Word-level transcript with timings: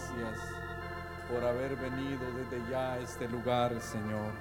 Gracias 0.00 0.40
por 1.30 1.44
haber 1.44 1.76
venido 1.76 2.20
desde 2.36 2.70
ya 2.70 2.92
a 2.92 2.98
este 3.00 3.28
lugar, 3.28 3.78
Señor. 3.80 4.32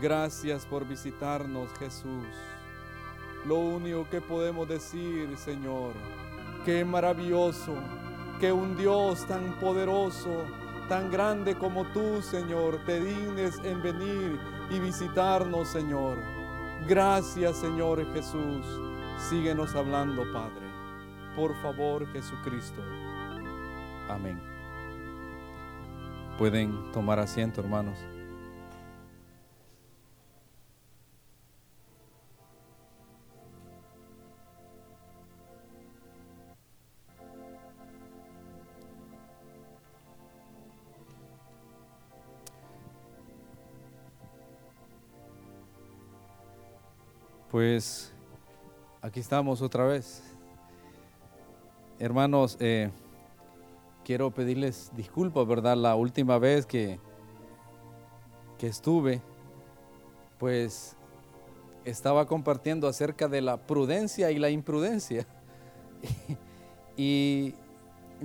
Gracias 0.00 0.66
por 0.66 0.86
visitarnos, 0.86 1.70
Jesús. 1.78 2.26
Lo 3.46 3.56
único 3.56 4.06
que 4.10 4.20
podemos 4.20 4.68
decir, 4.68 5.36
Señor, 5.38 5.94
que 6.64 6.84
maravilloso 6.84 7.74
que 8.38 8.52
un 8.52 8.76
Dios 8.76 9.26
tan 9.26 9.58
poderoso, 9.58 10.44
tan 10.88 11.10
grande 11.10 11.56
como 11.56 11.84
tú, 11.86 12.20
Señor, 12.20 12.78
te 12.84 13.00
dignes 13.00 13.58
en 13.64 13.82
venir 13.82 14.38
y 14.70 14.78
visitarnos, 14.80 15.68
Señor. 15.68 16.18
Gracias, 16.86 17.56
Señor 17.56 18.04
Jesús. 18.12 18.66
Síguenos 19.30 19.74
hablando, 19.74 20.30
Padre. 20.32 20.68
Por 21.34 21.54
favor, 21.62 22.06
Jesucristo. 22.12 22.82
Amén. 24.10 24.40
Pueden 26.36 26.90
tomar 26.90 27.20
asiento, 27.20 27.60
hermanos. 27.60 27.96
Pues 47.48 48.12
aquí 49.02 49.20
estamos 49.20 49.62
otra 49.62 49.84
vez. 49.84 50.22
Hermanos, 52.00 52.56
eh, 52.60 52.90
quiero 54.10 54.32
pedirles 54.32 54.90
disculpas, 54.96 55.46
¿verdad? 55.46 55.76
La 55.76 55.94
última 55.94 56.36
vez 56.40 56.66
que, 56.66 56.98
que 58.58 58.66
estuve, 58.66 59.22
pues 60.36 60.96
estaba 61.84 62.26
compartiendo 62.26 62.88
acerca 62.88 63.28
de 63.28 63.40
la 63.40 63.56
prudencia 63.56 64.32
y 64.32 64.40
la 64.40 64.50
imprudencia. 64.50 65.28
y 66.96 67.54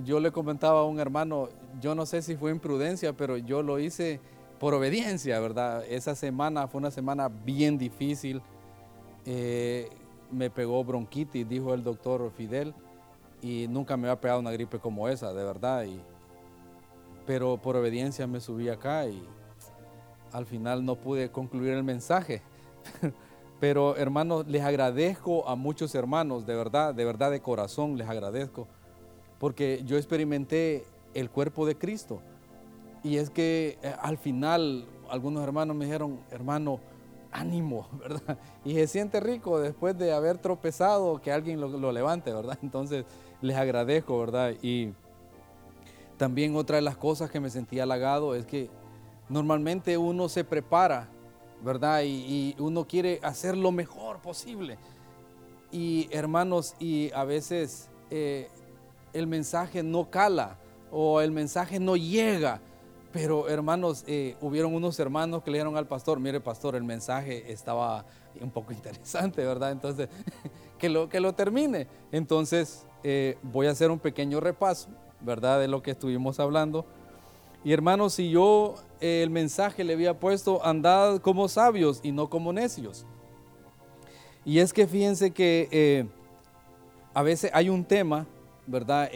yo 0.03 0.19
le 0.19 0.31
comentaba 0.31 0.80
a 0.80 0.86
un 0.86 1.00
hermano, 1.00 1.50
yo 1.80 1.94
no 1.94 2.08
sé 2.08 2.23
si 2.23 2.36
fue 2.36 2.49
imprudencia, 2.49 3.14
pero 3.14 3.38
yo 3.38 3.61
lo 3.61 3.77
hice 3.77 4.20
por 4.59 4.73
obediencia, 4.73 5.39
¿verdad? 5.39 5.86
Esa 5.88 6.16
semana 6.16 6.67
fue 6.67 6.80
una 6.80 6.89
semana 6.89 7.30
bien 7.30 7.77
difícil 7.77 8.42
eh, 9.23 9.88
me 10.31 10.49
pegó 10.49 10.83
bronquitis, 10.83 11.47
dijo 11.47 11.75
el 11.75 11.83
doctor 11.83 12.31
Fidel, 12.36 12.73
y 13.41 13.67
nunca 13.69 13.97
me 13.97 14.08
había 14.08 14.19
pegado 14.19 14.39
una 14.39 14.52
gripe 14.52 14.80
como 14.80 15.08
esa, 15.08 15.33
de 15.33 15.44
verdad. 15.44 15.86
Y, 15.86 16.02
pero 17.25 17.58
por 17.58 17.75
obediencia 17.75 18.27
me 18.27 18.39
subí 18.39 18.69
acá 18.69 19.08
y 19.08 19.27
al 20.31 20.45
final 20.45 20.86
no 20.86 20.95
pude 20.95 21.31
concluir 21.31 21.73
el 21.73 21.83
mensaje. 21.83 22.42
Pero 23.59 23.95
hermanos, 23.95 24.45
les 24.48 24.64
agradezco 24.64 25.48
a 25.48 25.55
muchos 25.55 25.95
hermanos, 25.95 26.45
de 26.45 26.55
verdad, 26.55 26.93
de 26.93 27.05
verdad 27.05 27.32
de 27.32 27.42
corazón 27.42 27.98
les 27.98 28.08
agradezco, 28.08 28.67
porque 29.39 29.82
yo 29.86 29.95
experimenté 29.95 30.86
el 31.14 31.30
cuerpo 31.30 31.65
de 31.65 31.77
Cristo. 31.77 32.21
Y 33.02 33.17
es 33.17 33.30
que 33.30 33.77
eh, 33.82 33.95
al 34.02 34.17
final 34.17 34.86
algunos 35.09 35.43
hermanos 35.43 35.76
me 35.76 35.86
dijeron, 35.86 36.20
hermano, 36.32 36.80
ánimo, 37.32 37.88
¿verdad? 37.99 38.38
Y 38.64 38.73
se 38.73 38.88
siente 38.88 39.20
rico 39.20 39.59
después 39.59 39.98
de 39.98 40.14
haber 40.14 40.38
tropezado 40.38 41.21
que 41.21 41.32
alguien 41.32 41.61
lo, 41.61 41.92
levante, 41.92 42.33
¿verdad? 42.33 42.58
Entonces 42.64 43.05
les 43.45 43.58
agradezco, 43.58 44.20
¿verdad? 44.20 44.54
Y 44.61 44.94
también 46.17 46.56
otra 46.56 46.78
de 46.78 46.82
las 46.82 46.98
cosas 46.98 47.32
que 47.32 47.39
me 47.39 47.50
sentí 47.50 47.80
halagado 47.80 48.36
es 48.36 48.45
que 48.45 48.70
normalmente 49.30 49.98
uno 49.98 50.30
se 50.30 50.44
prepara, 50.44 51.10
¿verdad? 51.64 52.02
Y, 52.06 52.56
uno 52.60 52.86
quiere 52.86 53.20
hacer 53.23 53.56
lo 53.58 53.72
mejor 53.72 54.22
posible. 54.22 54.78
Y 55.72 56.08
hermanos, 56.11 56.76
y 56.80 57.11
a 57.14 57.23
veces 57.23 57.89
eh, 58.10 58.50
el 59.14 59.28
mensaje 59.28 59.83
no 59.83 60.10
cala 60.10 60.58
o 60.92 61.22
el 61.22 61.32
mensaje 61.32 61.80
no 61.80 61.95
llega 61.95 62.62
pero 63.16 63.48
hermanos, 63.48 64.04
eh, 64.08 64.36
hubieron 64.42 64.76
unos 64.76 65.00
hermanos 65.00 65.42
que 65.42 65.50
le 65.50 65.60
dijeron 65.60 65.77
al 65.77 65.88
pastor, 65.88 66.20
mire 66.20 66.42
pastor, 66.42 66.76
el 66.76 66.83
mensaje 66.83 67.50
estaba 67.50 68.04
un 68.42 68.52
poco 68.52 68.73
interesante, 68.73 69.45
¿verdad? 69.45 69.72
Entonces, 69.72 70.10
que 70.77 70.89
lo, 70.89 71.08
que 71.08 71.22
lo 71.22 71.32
termine. 71.32 71.88
Entonces, 72.12 72.86
eh, 73.08 73.38
voy 73.43 73.67
a 73.67 73.71
hacer 73.71 73.92
un 73.92 73.99
pequeño 73.99 74.39
repaso, 74.39 74.89
¿verdad? 75.21 75.60
De 75.60 75.67
lo 75.67 75.83
que 75.83 75.92
estuvimos 75.92 76.39
hablando. 76.39 76.88
Y 77.64 77.71
hermanos, 77.71 78.14
si 78.14 78.32
yo 78.32 78.73
eh, 78.99 79.21
el 79.21 79.30
mensaje 79.30 79.83
le 79.83 79.93
había 79.93 80.20
puesto, 80.20 80.66
andad 80.66 81.20
como 81.20 81.48
sabios 81.48 81.99
y 82.02 82.11
no 82.11 82.32
como 82.32 82.52
necios. 82.52 83.05
Y 84.44 84.58
es 84.58 84.73
que 84.73 84.88
fíjense 84.88 85.30
que 85.30 86.08
a 87.14 87.21
veces 87.21 87.52
hay 87.54 87.70
un 87.70 87.83
tema, 87.86 88.26
¿verdad? 88.65 89.11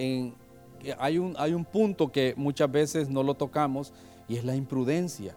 Hay 1.00 1.18
un, 1.18 1.36
hay 1.38 1.54
un 1.54 1.66
punto 1.66 2.12
que 2.12 2.36
muchas 2.38 2.72
veces 2.72 3.10
no 3.10 3.24
lo 3.24 3.34
tocamos 3.34 3.92
y 4.28 4.38
es 4.38 4.46
la 4.46 4.56
imprudencia. 4.56 5.36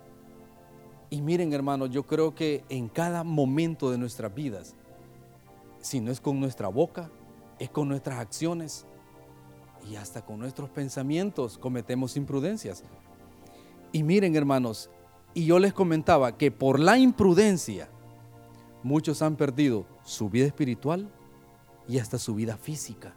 Y 1.08 1.22
miren 1.22 1.52
hermanos, 1.52 1.90
yo 1.90 2.04
creo 2.04 2.34
que 2.34 2.64
en 2.68 2.88
cada 2.88 3.24
momento 3.24 3.90
de 3.90 3.98
nuestras 3.98 4.34
vidas, 4.34 4.74
si 5.80 6.00
no 6.00 6.10
es 6.10 6.20
con 6.20 6.38
nuestra 6.40 6.68
boca, 6.68 7.10
es 7.58 7.70
con 7.70 7.88
nuestras 7.88 8.18
acciones 8.18 8.86
y 9.90 9.96
hasta 9.96 10.24
con 10.24 10.38
nuestros 10.38 10.70
pensamientos 10.70 11.58
cometemos 11.58 12.16
imprudencias. 12.16 12.84
Y 13.92 14.02
miren 14.02 14.36
hermanos, 14.36 14.90
y 15.34 15.46
yo 15.46 15.58
les 15.58 15.72
comentaba 15.72 16.36
que 16.36 16.50
por 16.50 16.78
la 16.78 16.98
imprudencia 16.98 17.88
muchos 18.82 19.22
han 19.22 19.36
perdido 19.36 19.86
su 20.04 20.28
vida 20.28 20.46
espiritual 20.46 21.10
y 21.88 21.98
hasta 21.98 22.18
su 22.18 22.34
vida 22.34 22.56
física. 22.56 23.14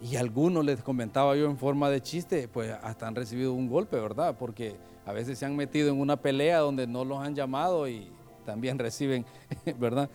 Y 0.00 0.16
algunos 0.16 0.64
les 0.64 0.82
comentaba 0.82 1.36
yo 1.36 1.46
en 1.46 1.56
forma 1.56 1.88
de 1.88 2.02
chiste, 2.02 2.48
pues 2.48 2.70
hasta 2.82 3.06
han 3.06 3.14
recibido 3.14 3.52
un 3.52 3.68
golpe, 3.68 3.98
¿verdad? 3.98 4.36
Porque 4.38 4.76
a 5.06 5.12
veces 5.12 5.38
se 5.38 5.46
han 5.46 5.56
metido 5.56 5.88
en 5.88 6.00
una 6.00 6.16
pelea 6.16 6.58
donde 6.58 6.86
no 6.86 7.04
los 7.04 7.18
han 7.20 7.34
llamado 7.34 7.88
y 7.88 8.10
también 8.44 8.78
reciben, 8.78 9.24
¿verdad? 9.78 10.10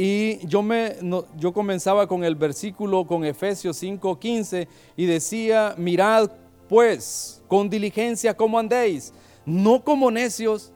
Y 0.00 0.46
yo, 0.46 0.62
me, 0.62 0.94
yo 1.36 1.52
comenzaba 1.52 2.06
con 2.06 2.22
el 2.22 2.36
versículo, 2.36 3.04
con 3.04 3.24
Efesios 3.24 3.82
5:15, 3.82 4.68
y 4.96 5.06
decía, 5.06 5.74
mirad 5.76 6.30
pues 6.68 7.42
con 7.48 7.68
diligencia 7.68 8.36
cómo 8.36 8.60
andéis, 8.60 9.12
no 9.44 9.82
como 9.82 10.08
necios, 10.12 10.70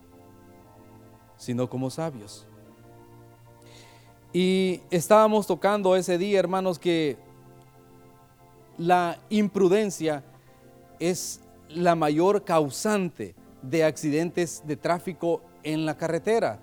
sino 1.36 1.70
como 1.70 1.88
sabios. 1.88 2.48
Y 4.32 4.80
estábamos 4.90 5.46
tocando 5.46 5.94
ese 5.94 6.18
día, 6.18 6.40
hermanos, 6.40 6.80
que 6.80 7.16
la 8.76 9.20
imprudencia 9.30 10.24
es 10.98 11.40
la 11.68 11.94
mayor 11.94 12.42
causante 12.42 13.36
de 13.62 13.84
accidentes 13.84 14.64
de 14.66 14.76
tráfico 14.76 15.42
en 15.62 15.86
la 15.86 15.96
carretera. 15.96 16.58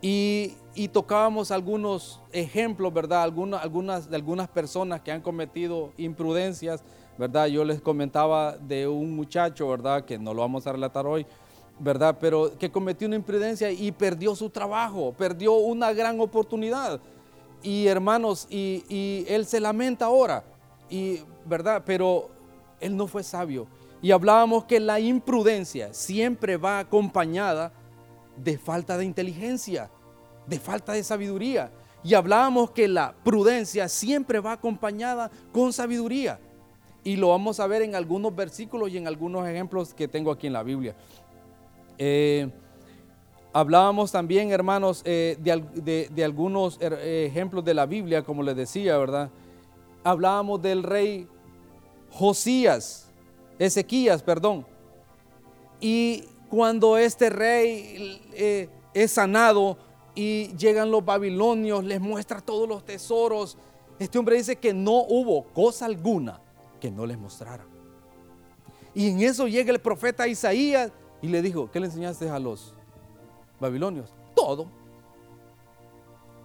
Y, 0.00 0.54
tocábamos 0.92 1.50
algunos 1.50 2.20
ejemplos, 2.32 2.94
¿verdad? 2.94 3.22
Algunas, 3.22 4.08
de 4.08 4.14
algunas 4.14 4.48
personas 4.48 5.00
que 5.00 5.10
han 5.10 5.20
cometido 5.20 5.92
imprudencias, 5.96 6.84
¿verdad? 7.18 7.46
Yo 7.46 7.64
les 7.64 7.80
comentaba 7.80 8.56
de 8.56 8.86
un 8.86 9.16
muchacho, 9.16 9.68
¿verdad? 9.68 10.04
Que 10.04 10.18
no 10.18 10.32
lo 10.32 10.42
vamos 10.42 10.68
a 10.68 10.72
relatar 10.72 11.04
hoy, 11.04 11.26
¿verdad? 11.80 12.16
Pero 12.20 12.56
que 12.56 12.70
cometió 12.70 13.08
una 13.08 13.16
imprudencia 13.16 13.72
y 13.72 13.90
perdió 13.90 14.36
su 14.36 14.50
trabajo, 14.50 15.12
perdió 15.18 15.54
una 15.54 15.92
gran 15.92 16.20
oportunidad. 16.20 17.00
Y 17.60 17.88
hermanos, 17.88 18.46
y 18.48 19.24
él 19.28 19.46
se 19.46 19.58
lamenta 19.58 20.04
ahora 20.04 20.44
y, 20.88 21.20
¿verdad? 21.44 21.82
Pero 21.84 22.28
él 22.80 22.96
no 22.96 23.06
fue 23.06 23.22
sabio. 23.22 23.66
Y 24.00 24.12
hablábamos 24.12 24.64
que 24.64 24.78
la 24.78 25.00
imprudencia 25.00 25.92
siempre 25.92 26.56
va 26.56 26.78
acompañada 26.78 27.72
de 28.42 28.58
falta 28.58 28.96
de 28.96 29.04
inteligencia, 29.04 29.90
de 30.46 30.58
falta 30.58 30.92
de 30.92 31.02
sabiduría. 31.02 31.70
Y 32.04 32.14
hablábamos 32.14 32.70
que 32.70 32.88
la 32.88 33.14
prudencia 33.24 33.88
siempre 33.88 34.40
va 34.40 34.52
acompañada 34.52 35.30
con 35.52 35.72
sabiduría. 35.72 36.38
Y 37.04 37.16
lo 37.16 37.28
vamos 37.28 37.60
a 37.60 37.66
ver 37.66 37.82
en 37.82 37.94
algunos 37.94 38.34
versículos 38.34 38.90
y 38.90 38.98
en 38.98 39.06
algunos 39.06 39.46
ejemplos 39.46 39.94
que 39.94 40.08
tengo 40.08 40.30
aquí 40.30 40.46
en 40.46 40.52
la 40.52 40.62
Biblia. 40.62 40.94
Eh, 41.96 42.48
hablábamos 43.52 44.12
también, 44.12 44.52
hermanos, 44.52 45.02
eh, 45.04 45.36
de, 45.40 46.24
algunos 46.24 46.80
er, 46.80 46.94
ejemplos 46.94 47.64
de 47.64 47.74
la 47.74 47.86
Biblia, 47.86 48.22
como 48.22 48.42
les 48.42 48.56
decía, 48.56 48.96
¿verdad? 48.98 49.30
hablábamos 50.04 50.62
del 50.62 50.82
rey 50.82 51.28
Josías, 52.10 53.12
Ezequías, 53.58 54.22
perdón. 54.22 54.64
Y 55.80 56.24
cuando 56.48 56.96
este 56.96 57.30
rey 57.30 58.20
eh, 58.32 58.68
es 58.94 59.12
sanado 59.12 59.78
y 60.14 60.48
llegan 60.56 60.90
los 60.90 61.04
babilonios, 61.04 61.84
les 61.84 62.00
muestra 62.00 62.40
todos 62.40 62.68
los 62.68 62.84
tesoros, 62.84 63.56
este 63.98 64.18
hombre 64.18 64.36
dice 64.36 64.56
que 64.56 64.72
no 64.72 65.04
hubo 65.08 65.44
cosa 65.52 65.86
alguna 65.86 66.40
que 66.80 66.90
no 66.90 67.06
les 67.06 67.18
mostrara. 67.18 67.66
Y 68.94 69.10
en 69.10 69.20
eso 69.20 69.46
llega 69.46 69.70
el 69.70 69.80
profeta 69.80 70.26
Isaías 70.26 70.90
y 71.22 71.28
le 71.28 71.42
dijo, 71.42 71.70
¿qué 71.70 71.78
le 71.80 71.86
enseñaste 71.86 72.28
a 72.30 72.38
los 72.38 72.74
babilonios? 73.60 74.12
Todo. 74.34 74.66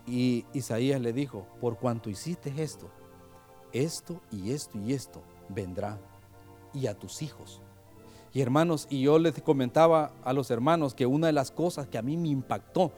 Y 0.05 0.45
Isaías 0.53 0.99
le 0.99 1.13
dijo, 1.13 1.47
por 1.61 1.77
cuanto 1.77 2.09
hiciste 2.09 2.53
esto, 2.61 2.91
esto 3.71 4.21
y 4.31 4.51
esto 4.51 4.77
y 4.77 4.93
esto 4.93 5.23
vendrá 5.49 5.99
y 6.73 6.85
a 6.85 6.93
tus 6.93 7.21
hijos. 7.21 7.62
Y 8.33 8.41
hermanos, 8.41 8.87
y 8.89 9.01
yo 9.01 9.19
les 9.19 9.39
comentaba 9.41 10.11
a 10.23 10.33
los 10.33 10.49
hermanos 10.49 10.95
que 10.95 11.05
una 11.05 11.27
de 11.27 11.33
las 11.33 11.51
cosas 11.51 11.87
que 11.87 11.99
a 11.99 12.01
mí 12.01 12.17
me 12.17 12.29
impactó 12.29 12.91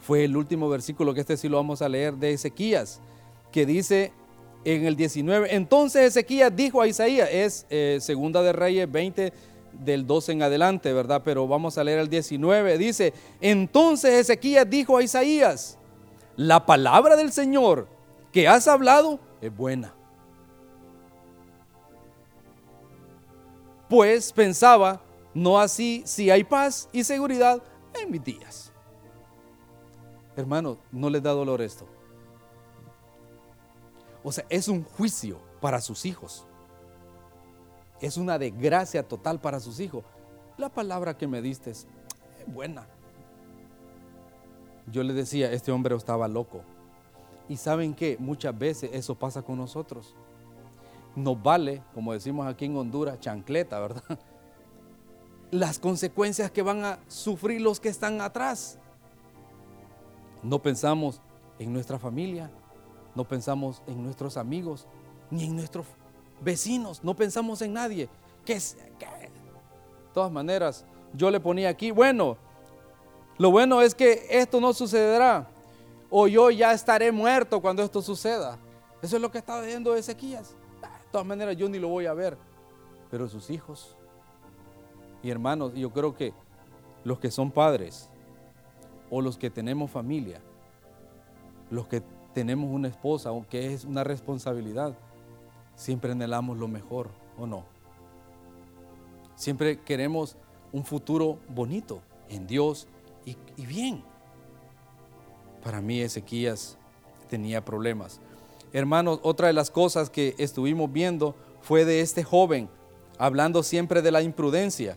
fue 0.00 0.24
el 0.24 0.36
último 0.36 0.68
versículo 0.68 1.14
que 1.14 1.20
este 1.20 1.36
sí 1.36 1.48
lo 1.48 1.56
vamos 1.56 1.82
a 1.82 1.88
leer 1.88 2.14
de 2.14 2.32
Ezequías, 2.32 3.00
que 3.52 3.64
dice 3.64 4.12
en 4.64 4.86
el 4.86 4.96
19, 4.96 5.54
entonces 5.54 6.02
Ezequías 6.02 6.54
dijo 6.54 6.82
a 6.82 6.88
Isaías, 6.88 7.28
es 7.30 7.66
eh, 7.70 7.98
segunda 8.00 8.42
de 8.42 8.52
Reyes 8.52 8.90
20 8.90 9.32
del 9.84 10.06
12 10.06 10.32
en 10.32 10.42
adelante, 10.42 10.92
¿verdad? 10.92 11.22
Pero 11.24 11.46
vamos 11.46 11.78
a 11.78 11.84
leer 11.84 12.00
el 12.00 12.08
19, 12.08 12.76
dice, 12.76 13.12
entonces 13.40 14.14
Ezequías 14.14 14.68
dijo 14.68 14.96
a 14.96 15.02
Isaías, 15.02 15.78
la 16.36 16.66
palabra 16.66 17.16
del 17.16 17.32
Señor 17.32 17.86
que 18.32 18.48
has 18.48 18.66
hablado 18.66 19.20
es 19.40 19.56
buena. 19.56 19.94
Pues 23.88 24.32
pensaba, 24.32 25.00
no 25.34 25.58
así 25.58 26.02
si 26.04 26.30
hay 26.30 26.44
paz 26.44 26.88
y 26.92 27.04
seguridad 27.04 27.62
en 28.00 28.10
mis 28.10 28.22
días. 28.22 28.72
Hermano, 30.36 30.78
no 30.92 31.10
les 31.10 31.22
da 31.22 31.32
dolor 31.32 31.62
esto. 31.62 31.86
O 34.22 34.30
sea, 34.30 34.44
es 34.48 34.68
un 34.68 34.84
juicio 34.84 35.38
para 35.60 35.80
sus 35.80 36.04
hijos. 36.04 36.44
Es 38.00 38.16
una 38.16 38.38
desgracia 38.38 39.02
total 39.02 39.40
para 39.40 39.58
sus 39.58 39.80
hijos. 39.80 40.04
La 40.56 40.68
palabra 40.68 41.16
que 41.16 41.26
me 41.26 41.42
diste 41.42 41.70
es 41.70 41.86
buena. 42.46 42.86
Yo 44.90 45.02
le 45.02 45.12
decía, 45.12 45.50
este 45.52 45.72
hombre 45.72 45.94
estaba 45.96 46.28
loco. 46.28 46.62
Y 47.48 47.56
saben 47.56 47.94
que 47.94 48.16
muchas 48.18 48.56
veces 48.56 48.90
eso 48.92 49.14
pasa 49.14 49.42
con 49.42 49.56
nosotros. 49.58 50.14
Nos 51.18 51.42
vale, 51.42 51.82
como 51.94 52.12
decimos 52.12 52.46
aquí 52.46 52.66
en 52.66 52.76
Honduras, 52.76 53.18
chancleta, 53.18 53.80
¿verdad? 53.80 54.04
Las 55.50 55.80
consecuencias 55.80 56.48
que 56.52 56.62
van 56.62 56.84
a 56.84 57.00
sufrir 57.08 57.60
los 57.60 57.80
que 57.80 57.88
están 57.88 58.20
atrás. 58.20 58.78
No 60.44 60.62
pensamos 60.62 61.20
en 61.58 61.72
nuestra 61.72 61.98
familia, 61.98 62.52
no 63.16 63.26
pensamos 63.26 63.82
en 63.88 64.04
nuestros 64.04 64.36
amigos, 64.36 64.86
ni 65.28 65.46
en 65.46 65.56
nuestros 65.56 65.86
vecinos, 66.40 67.02
no 67.02 67.16
pensamos 67.16 67.62
en 67.62 67.72
nadie. 67.72 68.08
Que, 68.44 68.54
de 68.54 69.30
todas 70.14 70.30
maneras, 70.30 70.84
yo 71.14 71.32
le 71.32 71.40
ponía 71.40 71.70
aquí, 71.70 71.90
bueno, 71.90 72.36
lo 73.38 73.50
bueno 73.50 73.82
es 73.82 73.92
que 73.92 74.24
esto 74.30 74.60
no 74.60 74.72
sucederá, 74.72 75.48
o 76.10 76.28
yo 76.28 76.52
ya 76.52 76.72
estaré 76.72 77.10
muerto 77.10 77.60
cuando 77.60 77.82
esto 77.82 78.02
suceda. 78.02 78.56
Eso 79.02 79.16
es 79.16 79.22
lo 79.22 79.32
que 79.32 79.38
estaba 79.38 79.62
diciendo 79.62 79.96
Ezequías. 79.96 80.54
De 81.08 81.12
todas 81.12 81.26
maneras, 81.26 81.56
yo 81.56 81.70
ni 81.70 81.78
lo 81.78 81.88
voy 81.88 82.04
a 82.04 82.12
ver, 82.12 82.36
pero 83.10 83.26
sus 83.30 83.48
hijos 83.48 83.96
y 85.22 85.30
hermanos, 85.30 85.72
yo 85.72 85.90
creo 85.90 86.14
que 86.14 86.34
los 87.02 87.18
que 87.18 87.30
son 87.30 87.50
padres 87.50 88.10
o 89.08 89.22
los 89.22 89.38
que 89.38 89.48
tenemos 89.48 89.90
familia, 89.90 90.42
los 91.70 91.88
que 91.88 92.02
tenemos 92.34 92.70
una 92.70 92.88
esposa, 92.88 93.30
aunque 93.30 93.72
es 93.72 93.86
una 93.86 94.04
responsabilidad, 94.04 94.92
siempre 95.76 96.12
anhelamos 96.12 96.58
lo 96.58 96.68
mejor, 96.68 97.08
¿o 97.38 97.46
no? 97.46 97.64
Siempre 99.34 99.80
queremos 99.80 100.36
un 100.72 100.84
futuro 100.84 101.38
bonito 101.48 102.02
en 102.28 102.46
Dios 102.46 102.86
y, 103.24 103.38
y 103.56 103.64
bien. 103.64 104.04
Para 105.64 105.80
mí 105.80 106.02
Ezequías 106.02 106.76
tenía 107.30 107.64
problemas. 107.64 108.20
Hermanos, 108.72 109.20
otra 109.22 109.46
de 109.46 109.52
las 109.52 109.70
cosas 109.70 110.10
que 110.10 110.34
estuvimos 110.38 110.92
viendo 110.92 111.34
fue 111.60 111.84
de 111.84 112.00
este 112.00 112.24
joven, 112.24 112.68
hablando 113.18 113.62
siempre 113.62 114.02
de 114.02 114.10
la 114.10 114.22
imprudencia. 114.22 114.96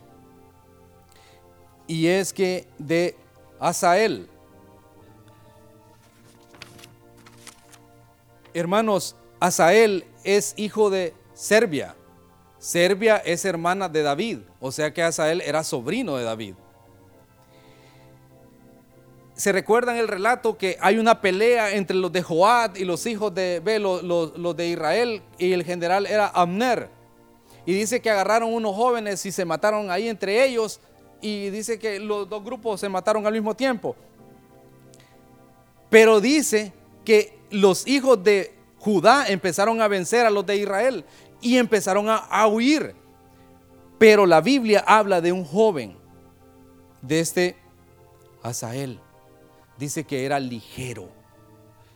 Y 1.86 2.06
es 2.06 2.32
que 2.32 2.68
de 2.78 3.16
Asael, 3.58 4.28
Hermanos, 8.54 9.16
Asael 9.40 10.04
es 10.24 10.54
hijo 10.56 10.90
de 10.90 11.14
Serbia. 11.32 11.94
Serbia 12.58 13.16
es 13.16 13.44
hermana 13.44 13.88
de 13.88 14.02
David, 14.02 14.38
o 14.60 14.70
sea 14.70 14.92
que 14.92 15.02
Asael 15.02 15.40
era 15.40 15.64
sobrino 15.64 16.16
de 16.16 16.24
David. 16.24 16.54
Se 19.42 19.50
recuerda 19.50 19.90
en 19.90 19.98
el 19.98 20.06
relato 20.06 20.56
que 20.56 20.78
hay 20.80 20.98
una 20.98 21.20
pelea 21.20 21.72
entre 21.72 21.96
los 21.96 22.12
de 22.12 22.22
Joad 22.22 22.76
y 22.76 22.84
los 22.84 23.04
hijos 23.06 23.34
de 23.34 23.60
los, 23.80 24.56
de 24.56 24.68
Israel, 24.68 25.20
y 25.36 25.50
el 25.50 25.64
general 25.64 26.06
era 26.06 26.28
Amner. 26.28 26.88
Y 27.66 27.72
dice 27.72 28.00
que 28.00 28.08
agarraron 28.08 28.54
unos 28.54 28.76
jóvenes 28.76 29.26
y 29.26 29.32
se 29.32 29.44
mataron 29.44 29.90
ahí 29.90 30.06
entre 30.06 30.44
ellos, 30.46 30.78
y 31.20 31.50
dice 31.50 31.80
que 31.80 31.98
los 31.98 32.28
dos 32.28 32.44
grupos 32.44 32.78
se 32.78 32.88
mataron 32.88 33.26
al 33.26 33.32
mismo 33.32 33.52
tiempo. 33.52 33.96
Pero 35.90 36.20
dice 36.20 36.72
que 37.04 37.36
los 37.50 37.84
hijos 37.88 38.22
de 38.22 38.54
Judá 38.78 39.26
empezaron 39.26 39.80
a 39.80 39.88
vencer 39.88 40.24
a 40.24 40.30
los 40.30 40.46
de 40.46 40.58
Israel 40.58 41.04
y 41.40 41.56
empezaron 41.56 42.06
a, 42.08 42.46
huir. 42.46 42.94
Pero 43.98 44.24
la 44.24 44.40
Biblia 44.40 44.84
habla 44.86 45.20
de 45.20 45.32
un 45.32 45.44
joven, 45.44 45.96
de 47.00 47.18
este 47.18 47.56
Asael. 48.40 49.00
Dice 49.82 50.04
que 50.04 50.24
era 50.24 50.38
ligero, 50.38 51.08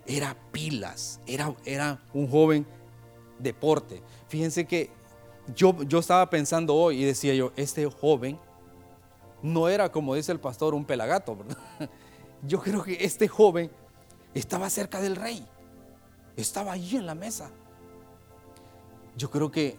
era 0.06 0.36
pilas, 0.50 1.20
era, 1.24 1.54
era 1.64 2.02
un 2.12 2.28
joven 2.28 2.66
deporte. 3.38 4.02
Fíjense 4.26 4.66
que 4.66 4.90
yo, 5.54 5.84
yo 5.84 6.00
estaba 6.00 6.28
pensando 6.28 6.74
hoy 6.74 7.00
y 7.00 7.04
decía 7.04 7.32
yo, 7.34 7.52
este 7.54 7.86
joven 7.86 8.40
no 9.40 9.68
era 9.68 9.92
como 9.92 10.16
dice 10.16 10.32
el 10.32 10.40
pastor 10.40 10.74
un 10.74 10.84
pelagato. 10.84 11.38
Yo 12.42 12.60
creo 12.60 12.82
que 12.82 13.04
este 13.04 13.28
joven 13.28 13.70
estaba 14.34 14.68
cerca 14.68 15.00
del 15.00 15.14
rey. 15.14 15.46
Estaba 16.36 16.72
allí 16.72 16.96
en 16.96 17.06
la 17.06 17.14
mesa. 17.14 17.52
Yo 19.16 19.30
creo 19.30 19.52
que 19.52 19.78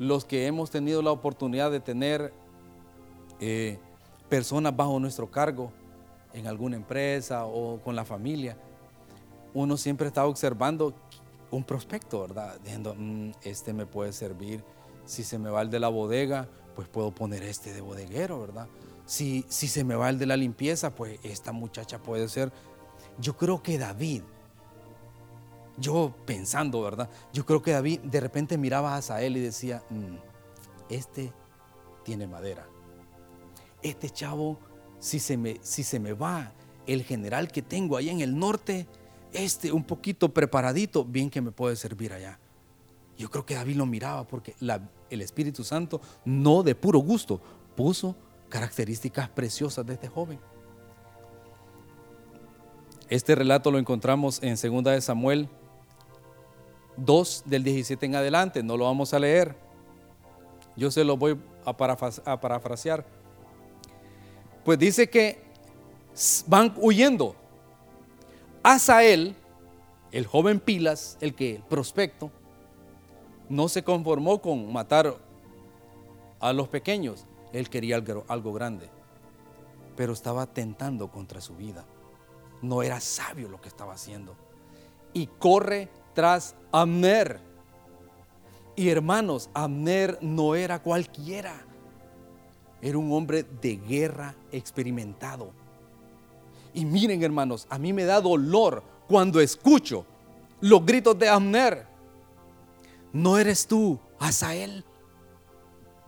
los 0.00 0.24
que 0.24 0.46
hemos 0.46 0.72
tenido 0.72 1.00
la 1.00 1.12
oportunidad 1.12 1.70
de 1.70 1.78
tener 1.78 2.34
eh, 3.38 3.78
personas 4.28 4.74
bajo 4.74 4.98
nuestro 4.98 5.30
cargo 5.30 5.72
en 6.36 6.46
alguna 6.46 6.76
empresa 6.76 7.46
o 7.46 7.80
con 7.80 7.96
la 7.96 8.04
familia, 8.04 8.56
uno 9.54 9.76
siempre 9.76 10.06
está 10.06 10.26
observando 10.26 10.94
un 11.50 11.64
prospecto, 11.64 12.20
¿verdad? 12.20 12.60
Diciendo, 12.60 12.94
mm, 12.96 13.30
este 13.42 13.72
me 13.72 13.86
puede 13.86 14.12
servir. 14.12 14.62
Si 15.04 15.24
se 15.24 15.38
me 15.38 15.50
va 15.50 15.62
el 15.62 15.70
de 15.70 15.80
la 15.80 15.88
bodega, 15.88 16.48
pues 16.74 16.88
puedo 16.88 17.12
poner 17.12 17.42
este 17.42 17.72
de 17.72 17.80
bodeguero, 17.80 18.40
¿verdad? 18.40 18.68
Si, 19.06 19.44
si 19.48 19.66
se 19.66 19.82
me 19.82 19.94
va 19.94 20.10
el 20.10 20.18
de 20.18 20.26
la 20.26 20.36
limpieza, 20.36 20.94
pues 20.94 21.18
esta 21.22 21.52
muchacha 21.52 22.02
puede 22.02 22.28
ser 22.28 22.52
yo 23.18 23.36
creo 23.36 23.62
que 23.62 23.78
David, 23.78 24.22
yo 25.78 26.14
pensando, 26.24 26.82
¿verdad? 26.82 27.08
Yo 27.32 27.44
creo 27.46 27.62
que 27.62 27.72
David 27.72 28.00
de 28.00 28.20
repente 28.20 28.58
miraba 28.58 28.94
a 28.94 28.98
Asael 28.98 29.36
y 29.36 29.40
decía, 29.40 29.82
mm, 29.90 30.16
este 30.88 31.32
tiene 32.04 32.26
madera. 32.26 32.66
Este 33.82 34.10
chavo, 34.10 34.58
si 34.98 35.18
se, 35.18 35.36
me, 35.36 35.58
si 35.62 35.82
se 35.82 35.98
me 35.98 36.12
va 36.12 36.52
el 36.86 37.02
general 37.02 37.48
que 37.48 37.62
tengo 37.62 37.96
ahí 37.96 38.08
en 38.08 38.20
el 38.20 38.38
norte, 38.38 38.86
este 39.32 39.72
un 39.72 39.84
poquito 39.84 40.32
preparadito, 40.32 41.04
bien 41.04 41.30
que 41.30 41.40
me 41.40 41.52
puede 41.52 41.76
servir 41.76 42.12
allá. 42.12 42.38
Yo 43.18 43.30
creo 43.30 43.46
que 43.46 43.54
David 43.54 43.76
lo 43.76 43.86
miraba 43.86 44.26
porque 44.26 44.54
el 45.10 45.22
Espíritu 45.22 45.64
Santo, 45.64 46.00
no 46.24 46.62
de 46.62 46.74
puro 46.74 46.98
gusto, 46.98 47.40
puso 47.74 48.14
características 48.48 49.28
preciosas 49.28 49.86
de 49.86 49.94
este 49.94 50.08
joven. 50.08 50.38
Este 53.08 53.34
relato 53.34 53.70
lo 53.70 53.78
encontramos 53.78 54.42
en 54.42 54.56
2 54.56 54.84
de 54.84 55.00
Samuel 55.00 55.48
2 56.96 57.44
del 57.46 57.62
17 57.62 58.06
en 58.06 58.14
adelante, 58.16 58.62
no 58.62 58.76
lo 58.76 58.84
vamos 58.84 59.12
a 59.12 59.18
leer. 59.18 59.54
Yo 60.76 60.90
se 60.90 61.04
lo 61.04 61.16
voy 61.16 61.38
a, 61.64 61.76
parafrasear. 61.76 63.06
Pues 64.66 64.78
dice 64.78 65.08
que 65.08 65.42
van 66.46 66.74
huyendo. 66.76 67.34
Asael, 68.62 69.34
el 70.12 70.26
joven 70.26 70.60
Pilas, 70.60 71.16
el 71.22 71.34
que 71.34 71.62
prospecto, 71.70 72.30
no 73.48 73.70
se 73.70 73.82
conformó 73.82 74.42
con 74.42 74.70
matar 74.70 75.16
a 76.40 76.52
los 76.52 76.68
pequeños, 76.68 77.24
él 77.54 77.70
quería 77.70 77.96
algo, 77.96 78.26
algo 78.28 78.52
grande, 78.52 78.90
pero 79.96 80.12
estaba 80.12 80.46
tentando 80.46 81.10
contra 81.10 81.40
su 81.40 81.56
vida 81.56 81.86
no 82.62 82.82
era 82.82 83.00
sabio 83.00 83.48
lo 83.48 83.60
que 83.60 83.68
estaba 83.68 83.94
haciendo. 83.94 84.36
Y 85.12 85.26
corre 85.26 85.88
tras 86.14 86.54
Amner. 86.72 87.40
Y 88.74 88.90
hermanos, 88.90 89.48
Abner 89.54 90.18
no 90.20 90.54
era 90.54 90.82
cualquiera. 90.82 91.65
Era 92.86 92.98
un 92.98 93.12
hombre 93.12 93.42
de 93.42 93.78
guerra 93.78 94.36
experimentado. 94.52 95.50
Y 96.72 96.84
miren 96.84 97.20
hermanos, 97.20 97.66
a 97.68 97.78
mí 97.78 97.92
me 97.92 98.04
da 98.04 98.20
dolor 98.20 98.84
cuando 99.08 99.40
escucho 99.40 100.06
los 100.60 100.86
gritos 100.86 101.18
de 101.18 101.28
Abner. 101.28 101.84
¿No 103.12 103.38
eres 103.38 103.66
tú, 103.66 103.98
Asael? 104.20 104.84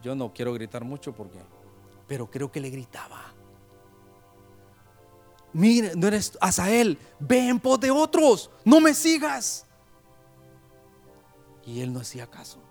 Yo 0.04 0.14
no 0.14 0.32
quiero 0.32 0.52
gritar 0.52 0.84
mucho 0.84 1.12
porque, 1.12 1.40
pero 2.06 2.30
creo 2.30 2.52
que 2.52 2.60
le 2.60 2.70
gritaba. 2.70 3.24
Mire, 5.52 5.96
no 5.96 6.06
eres 6.06 6.38
Asael, 6.40 6.96
ve 7.18 7.48
en 7.48 7.58
pos 7.58 7.80
de 7.80 7.90
otros, 7.90 8.52
no 8.64 8.80
me 8.80 8.94
sigas. 8.94 9.66
Y 11.66 11.80
él 11.80 11.92
no 11.92 11.98
hacía 11.98 12.28
caso. 12.28 12.67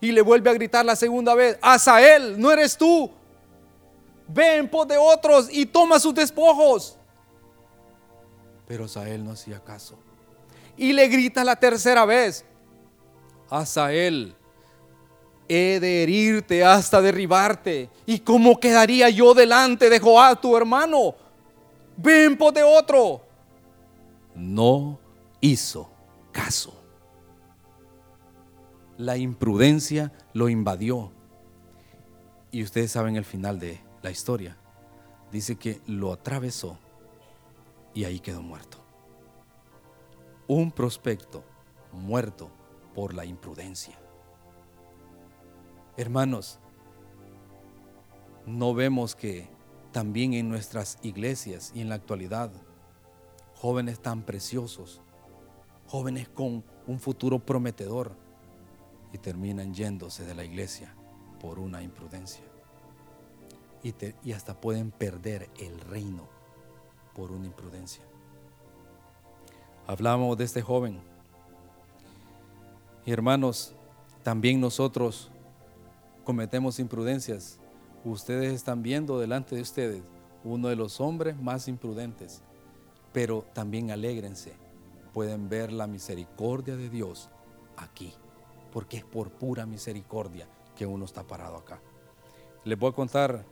Y 0.00 0.12
le 0.12 0.22
vuelve 0.22 0.50
a 0.50 0.54
gritar 0.54 0.84
la 0.84 0.94
segunda 0.94 1.34
vez, 1.34 1.58
Asael, 1.60 2.40
no 2.40 2.52
eres 2.52 2.76
tú, 2.76 3.10
ve 4.28 4.56
en 4.56 4.68
pos 4.68 4.86
de 4.86 4.96
otros 4.96 5.48
y 5.50 5.66
toma 5.66 5.98
sus 5.98 6.14
despojos. 6.14 6.96
Pero 8.66 8.84
Asael 8.84 9.24
no 9.24 9.32
hacía 9.32 9.58
caso. 9.62 9.98
Y 10.76 10.92
le 10.92 11.08
grita 11.08 11.42
la 11.42 11.56
tercera 11.56 12.04
vez, 12.04 12.44
Asael, 13.50 14.36
he 15.48 15.80
de 15.80 16.02
herirte 16.02 16.64
hasta 16.64 17.00
derribarte. 17.00 17.90
¿Y 18.06 18.20
cómo 18.20 18.60
quedaría 18.60 19.08
yo 19.08 19.34
delante 19.34 19.90
de 19.90 19.98
Joab, 19.98 20.40
tu 20.40 20.56
hermano? 20.56 21.14
Ven 21.96 22.36
por 22.36 22.52
de 22.52 22.62
otro. 22.62 23.22
No 24.34 25.00
hizo 25.40 25.90
caso. 26.30 26.77
La 28.98 29.16
imprudencia 29.16 30.12
lo 30.32 30.48
invadió. 30.48 31.12
Y 32.50 32.64
ustedes 32.64 32.90
saben 32.90 33.14
el 33.14 33.24
final 33.24 33.60
de 33.60 33.80
la 34.02 34.10
historia. 34.10 34.58
Dice 35.30 35.54
que 35.54 35.80
lo 35.86 36.12
atravesó 36.12 36.78
y 37.94 38.04
ahí 38.04 38.18
quedó 38.18 38.42
muerto. 38.42 38.78
Un 40.48 40.72
prospecto 40.72 41.44
muerto 41.92 42.50
por 42.92 43.14
la 43.14 43.24
imprudencia. 43.24 43.96
Hermanos, 45.96 46.58
no 48.46 48.74
vemos 48.74 49.14
que 49.14 49.48
también 49.92 50.34
en 50.34 50.48
nuestras 50.48 50.98
iglesias 51.02 51.70
y 51.72 51.82
en 51.82 51.88
la 51.88 51.94
actualidad, 51.94 52.50
jóvenes 53.54 54.00
tan 54.00 54.22
preciosos, 54.22 55.00
jóvenes 55.86 56.28
con 56.28 56.64
un 56.88 56.98
futuro 56.98 57.38
prometedor, 57.38 58.16
y 59.12 59.18
terminan 59.18 59.74
yéndose 59.74 60.24
de 60.24 60.34
la 60.34 60.44
iglesia 60.44 60.94
por 61.40 61.58
una 61.58 61.82
imprudencia. 61.82 62.44
Y, 63.82 64.32
hasta 64.32 64.60
pueden 64.60 64.90
perder 64.90 65.48
el 65.58 65.80
reino 65.80 66.28
por 67.14 67.30
una 67.30 67.46
imprudencia. 67.46 68.02
Hablamos 69.86 70.36
de 70.36 70.44
este 70.44 70.62
joven. 70.62 71.00
Y 73.06 73.12
hermanos, 73.12 73.74
también 74.22 74.60
nosotros 74.60 75.30
cometemos 76.24 76.78
imprudencias. 76.78 77.58
Ustedes 78.04 78.52
están 78.52 78.82
viendo 78.82 79.18
delante 79.18 79.54
de 79.54 79.62
ustedes 79.62 80.02
uno 80.44 80.68
de 80.68 80.76
los 80.76 81.00
hombres 81.00 81.40
más 81.40 81.68
imprudentes, 81.68 82.42
pero 83.12 83.44
también 83.54 83.90
alégrense. 83.90 84.54
Pueden 85.14 85.48
ver 85.48 85.72
la 85.72 85.86
misericordia 85.86 86.76
de 86.76 86.90
Dios 86.90 87.30
aquí, 87.76 88.12
porque 88.72 88.98
es 88.98 89.04
por 89.04 89.30
pura 89.30 89.66
misericordia 89.66 90.46
que 90.76 90.86
uno 90.86 91.04
está 91.04 91.22
parado 91.22 91.56
acá. 91.56 91.80
Les 92.64 92.78
voy 92.78 92.90
a 92.90 92.94
contar 92.94 93.44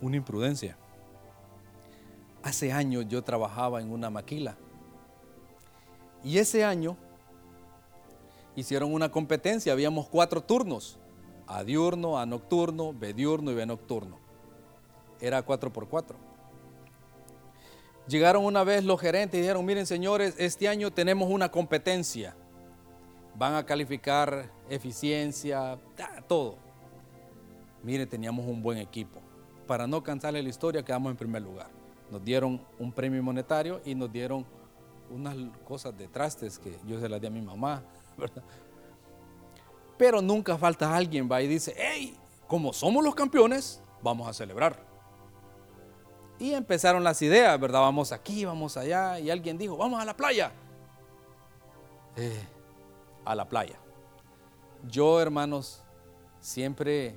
una 0.00 0.16
imprudencia. 0.16 0.76
Hace 2.42 2.72
años 2.72 3.06
yo 3.08 3.22
trabajaba 3.22 3.80
en 3.80 3.90
una 3.90 4.10
maquila 4.10 4.56
y 6.22 6.38
ese 6.38 6.64
año 6.64 6.96
hicieron 8.56 8.92
una 8.92 9.10
competencia, 9.10 9.72
habíamos 9.72 10.08
cuatro 10.08 10.42
turnos, 10.42 10.98
a 11.46 11.62
diurno, 11.62 12.18
a 12.18 12.26
nocturno, 12.26 12.92
B 12.92 13.14
diurno 13.14 13.52
y 13.52 13.54
B 13.54 13.66
nocturno. 13.66 14.18
Era 15.20 15.42
cuatro 15.42 15.72
por 15.72 15.88
cuatro. 15.88 16.25
Llegaron 18.08 18.44
una 18.44 18.62
vez 18.62 18.84
los 18.84 19.00
gerentes 19.00 19.38
y 19.38 19.40
dijeron, 19.40 19.64
miren 19.64 19.86
señores, 19.86 20.34
este 20.38 20.68
año 20.68 20.92
tenemos 20.92 21.28
una 21.28 21.50
competencia. 21.50 22.36
Van 23.34 23.54
a 23.54 23.66
calificar 23.66 24.50
eficiencia, 24.70 25.78
todo. 26.28 26.56
Miren, 27.82 28.08
teníamos 28.08 28.46
un 28.46 28.62
buen 28.62 28.78
equipo. 28.78 29.20
Para 29.66 29.86
no 29.86 30.02
cansarle 30.02 30.42
la 30.42 30.48
historia, 30.48 30.84
quedamos 30.84 31.10
en 31.10 31.16
primer 31.16 31.42
lugar. 31.42 31.68
Nos 32.10 32.24
dieron 32.24 32.64
un 32.78 32.92
premio 32.92 33.22
monetario 33.22 33.80
y 33.84 33.94
nos 33.96 34.12
dieron 34.12 34.46
unas 35.10 35.36
cosas 35.64 35.96
de 35.96 36.06
trastes 36.08 36.58
que 36.58 36.78
yo 36.86 37.00
se 37.00 37.08
las 37.08 37.20
di 37.20 37.26
a 37.26 37.30
mi 37.30 37.42
mamá, 37.42 37.82
pero 39.98 40.22
nunca 40.22 40.56
falta 40.56 40.94
alguien 40.94 41.28
va 41.30 41.42
y 41.42 41.48
dice, 41.48 41.74
hey, 41.76 42.16
como 42.46 42.72
somos 42.72 43.04
los 43.04 43.14
campeones, 43.14 43.82
vamos 44.02 44.28
a 44.28 44.32
celebrar. 44.32 44.85
Y 46.38 46.52
empezaron 46.52 47.02
las 47.02 47.20
ideas, 47.22 47.58
¿verdad? 47.58 47.80
Vamos 47.80 48.12
aquí, 48.12 48.44
vamos 48.44 48.76
allá. 48.76 49.18
Y 49.18 49.30
alguien 49.30 49.56
dijo, 49.56 49.76
vamos 49.76 50.00
a 50.00 50.04
la 50.04 50.16
playa. 50.16 50.52
Eh, 52.16 52.44
a 53.24 53.34
la 53.34 53.48
playa. 53.48 53.78
Yo, 54.86 55.20
hermanos, 55.20 55.82
siempre 56.40 57.14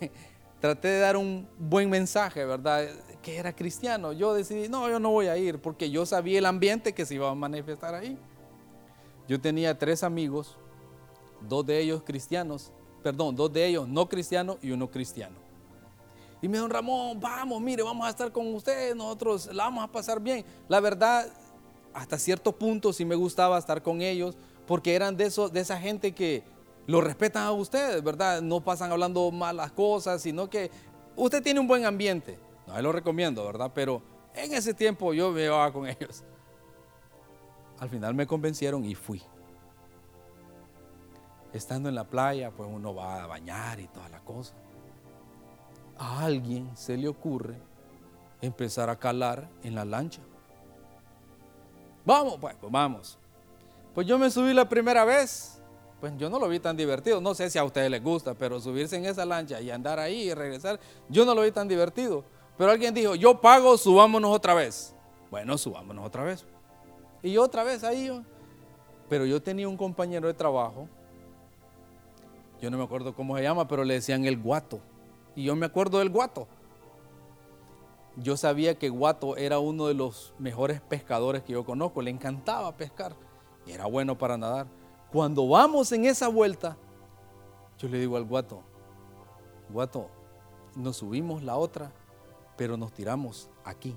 traté 0.60 0.88
de 0.88 0.98
dar 0.98 1.16
un 1.16 1.48
buen 1.58 1.88
mensaje, 1.88 2.44
¿verdad? 2.44 2.88
Que 3.22 3.36
era 3.36 3.54
cristiano. 3.54 4.12
Yo 4.12 4.34
decidí, 4.34 4.68
no, 4.68 4.88
yo 4.88 4.98
no 4.98 5.10
voy 5.10 5.28
a 5.28 5.36
ir 5.36 5.60
porque 5.60 5.90
yo 5.90 6.04
sabía 6.04 6.38
el 6.38 6.46
ambiente 6.46 6.92
que 6.92 7.06
se 7.06 7.14
iba 7.14 7.30
a 7.30 7.34
manifestar 7.34 7.94
ahí. 7.94 8.18
Yo 9.28 9.40
tenía 9.40 9.78
tres 9.78 10.02
amigos, 10.02 10.56
dos 11.48 11.64
de 11.66 11.78
ellos 11.78 12.02
cristianos, 12.02 12.72
perdón, 13.02 13.36
dos 13.36 13.52
de 13.52 13.66
ellos 13.66 13.86
no 13.86 14.08
cristianos 14.08 14.56
y 14.62 14.70
uno 14.70 14.90
cristiano. 14.90 15.47
Y 16.40 16.48
me 16.48 16.52
dijeron, 16.52 16.70
Ramón, 16.70 17.18
vamos, 17.18 17.60
mire, 17.60 17.82
vamos 17.82 18.06
a 18.06 18.10
estar 18.10 18.30
con 18.30 18.54
ustedes, 18.54 18.94
nosotros 18.94 19.52
la 19.52 19.64
vamos 19.64 19.84
a 19.84 19.88
pasar 19.88 20.20
bien. 20.20 20.44
La 20.68 20.80
verdad, 20.80 21.26
hasta 21.92 22.18
cierto 22.18 22.52
punto 22.52 22.92
sí 22.92 23.04
me 23.04 23.16
gustaba 23.16 23.58
estar 23.58 23.82
con 23.82 24.02
ellos, 24.02 24.36
porque 24.66 24.94
eran 24.94 25.16
de, 25.16 25.26
esos, 25.26 25.52
de 25.52 25.60
esa 25.60 25.78
gente 25.78 26.12
que 26.12 26.44
lo 26.86 27.00
respetan 27.00 27.42
a 27.42 27.52
ustedes, 27.52 28.02
¿verdad? 28.02 28.40
No 28.40 28.60
pasan 28.60 28.92
hablando 28.92 29.30
malas 29.30 29.72
cosas, 29.72 30.22
sino 30.22 30.48
que 30.48 30.70
usted 31.16 31.42
tiene 31.42 31.60
un 31.60 31.66
buen 31.66 31.84
ambiente. 31.84 32.38
No, 32.66 32.80
lo 32.80 32.92
recomiendo, 32.92 33.44
¿verdad? 33.44 33.72
Pero 33.74 34.02
en 34.34 34.54
ese 34.54 34.74
tiempo 34.74 35.12
yo 35.12 35.32
me 35.32 35.44
iba 35.44 35.72
con 35.72 35.86
ellos. 35.88 36.22
Al 37.80 37.88
final 37.88 38.14
me 38.14 38.26
convencieron 38.26 38.84
y 38.84 38.94
fui. 38.94 39.22
Estando 41.52 41.88
en 41.88 41.94
la 41.94 42.04
playa, 42.04 42.50
pues 42.50 42.68
uno 42.72 42.94
va 42.94 43.24
a 43.24 43.26
bañar 43.26 43.80
y 43.80 43.88
toda 43.88 44.08
la 44.08 44.20
cosa. 44.20 44.54
A 45.98 46.24
alguien 46.24 46.70
se 46.76 46.96
le 46.96 47.08
ocurre 47.08 47.56
empezar 48.40 48.88
a 48.88 48.96
calar 48.96 49.48
en 49.62 49.74
la 49.74 49.84
lancha. 49.84 50.20
Vamos, 52.04 52.38
pues, 52.40 52.56
pues 52.60 52.72
vamos. 52.72 53.18
Pues 53.94 54.06
yo 54.06 54.18
me 54.18 54.30
subí 54.30 54.54
la 54.54 54.68
primera 54.68 55.04
vez. 55.04 55.60
Pues 56.00 56.12
yo 56.16 56.30
no 56.30 56.38
lo 56.38 56.48
vi 56.48 56.60
tan 56.60 56.76
divertido. 56.76 57.20
No 57.20 57.34
sé 57.34 57.50
si 57.50 57.58
a 57.58 57.64
ustedes 57.64 57.90
les 57.90 58.02
gusta, 58.02 58.34
pero 58.34 58.60
subirse 58.60 58.96
en 58.96 59.04
esa 59.04 59.24
lancha 59.24 59.60
y 59.60 59.70
andar 59.70 59.98
ahí 59.98 60.30
y 60.30 60.34
regresar, 60.34 60.78
yo 61.08 61.24
no 61.24 61.34
lo 61.34 61.42
vi 61.42 61.50
tan 61.50 61.66
divertido. 61.66 62.24
Pero 62.56 62.70
alguien 62.70 62.94
dijo, 62.94 63.14
yo 63.14 63.40
pago, 63.40 63.76
subámonos 63.76 64.30
otra 64.30 64.54
vez. 64.54 64.94
Bueno, 65.30 65.58
subámonos 65.58 66.06
otra 66.06 66.22
vez. 66.22 66.44
Y 67.22 67.36
otra 67.36 67.64
vez 67.64 67.82
ahí 67.82 68.24
Pero 69.08 69.26
yo 69.26 69.42
tenía 69.42 69.68
un 69.68 69.76
compañero 69.76 70.28
de 70.28 70.34
trabajo, 70.34 70.88
yo 72.60 72.70
no 72.70 72.78
me 72.78 72.84
acuerdo 72.84 73.14
cómo 73.14 73.36
se 73.36 73.42
llama, 73.42 73.68
pero 73.68 73.84
le 73.84 73.94
decían 73.94 74.24
el 74.24 74.36
guato. 74.36 74.80
Y 75.38 75.44
yo 75.44 75.54
me 75.54 75.66
acuerdo 75.66 76.00
del 76.00 76.10
guato. 76.10 76.48
Yo 78.16 78.36
sabía 78.36 78.76
que 78.76 78.88
Guato 78.88 79.36
era 79.36 79.60
uno 79.60 79.86
de 79.86 79.94
los 79.94 80.34
mejores 80.36 80.80
pescadores 80.80 81.44
que 81.44 81.52
yo 81.52 81.64
conozco, 81.64 82.02
le 82.02 82.10
encantaba 82.10 82.76
pescar 82.76 83.14
era 83.64 83.86
bueno 83.86 84.18
para 84.18 84.36
nadar. 84.36 84.66
Cuando 85.12 85.46
vamos 85.46 85.92
en 85.92 86.06
esa 86.06 86.26
vuelta, 86.26 86.76
yo 87.78 87.88
le 87.88 88.00
digo 88.00 88.16
al 88.16 88.24
Guato, 88.24 88.64
Guato, 89.68 90.08
nos 90.74 90.96
subimos 90.96 91.44
la 91.44 91.56
otra, 91.56 91.92
pero 92.56 92.76
nos 92.76 92.92
tiramos 92.92 93.48
aquí. 93.64 93.96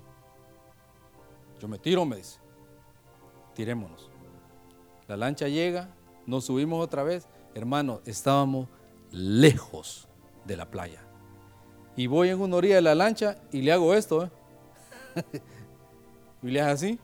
Yo 1.58 1.66
me 1.66 1.80
tiro, 1.80 2.04
me 2.04 2.18
dice 2.18 2.38
tirémonos. 3.54 4.12
La 5.08 5.16
lancha 5.16 5.48
llega, 5.48 5.88
nos 6.24 6.44
subimos 6.44 6.80
otra 6.84 7.02
vez. 7.02 7.26
Hermano, 7.52 8.00
estábamos 8.04 8.68
lejos 9.10 10.08
de 10.44 10.56
la 10.56 10.70
playa. 10.70 11.02
Y 11.96 12.06
voy 12.06 12.30
en 12.30 12.40
una 12.40 12.56
orilla 12.56 12.76
de 12.76 12.82
la 12.82 12.94
lancha 12.94 13.38
y 13.50 13.62
le 13.62 13.72
hago 13.72 13.94
esto. 13.94 14.24
¿eh? 14.24 14.30
y 16.42 16.50
le 16.50 16.60
hago 16.60 16.72
así. 16.72 16.98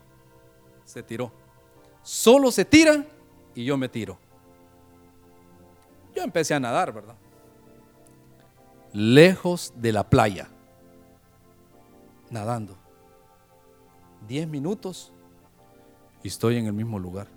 se 0.85 1.03
tiró. 1.03 1.31
Solo 2.03 2.51
se 2.51 2.65
tira 2.65 3.05
y 3.55 3.65
yo 3.65 3.77
me 3.77 3.89
tiro. 3.89 4.19
Yo 6.15 6.23
empecé 6.23 6.55
a 6.55 6.61
nadar, 6.61 6.93
¿verdad? 6.93 7.15
Lejos 8.93 9.73
de 9.77 9.93
la 9.93 10.09
playa, 10.09 10.49
nadando. 12.31 12.77
Diez 14.27 14.49
minutos 14.49 15.13
y 16.23 16.29
estoy 16.29 16.57
en 16.57 16.67
el 16.67 16.73
mismo 16.73 16.99
lugar. 16.99 17.29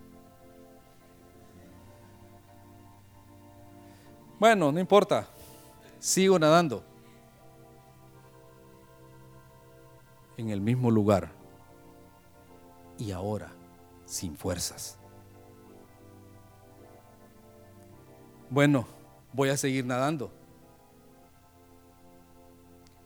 Bueno, 4.39 4.72
no 4.72 4.79
importa, 4.79 5.27
sigo 6.00 6.39
nadando. 6.39 6.84
En 10.41 10.50
el 10.50 10.60
mismo 10.60 10.89
lugar. 10.89 11.29
Y 12.98 13.12
ahora, 13.12 13.53
sin 14.05 14.36
fuerzas. 14.36 14.98
Bueno, 18.50 18.88
voy 19.33 19.50
a 19.50 19.57
seguir 19.57 19.86
nadando. 19.86 20.31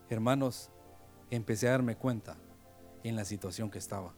Hermanos, 0.08 0.70
empecé 1.30 1.68
a 1.68 1.72
darme 1.72 1.94
cuenta 1.94 2.38
en 3.04 3.16
la 3.16 3.26
situación 3.26 3.70
que 3.70 3.80
estaba. 3.80 4.14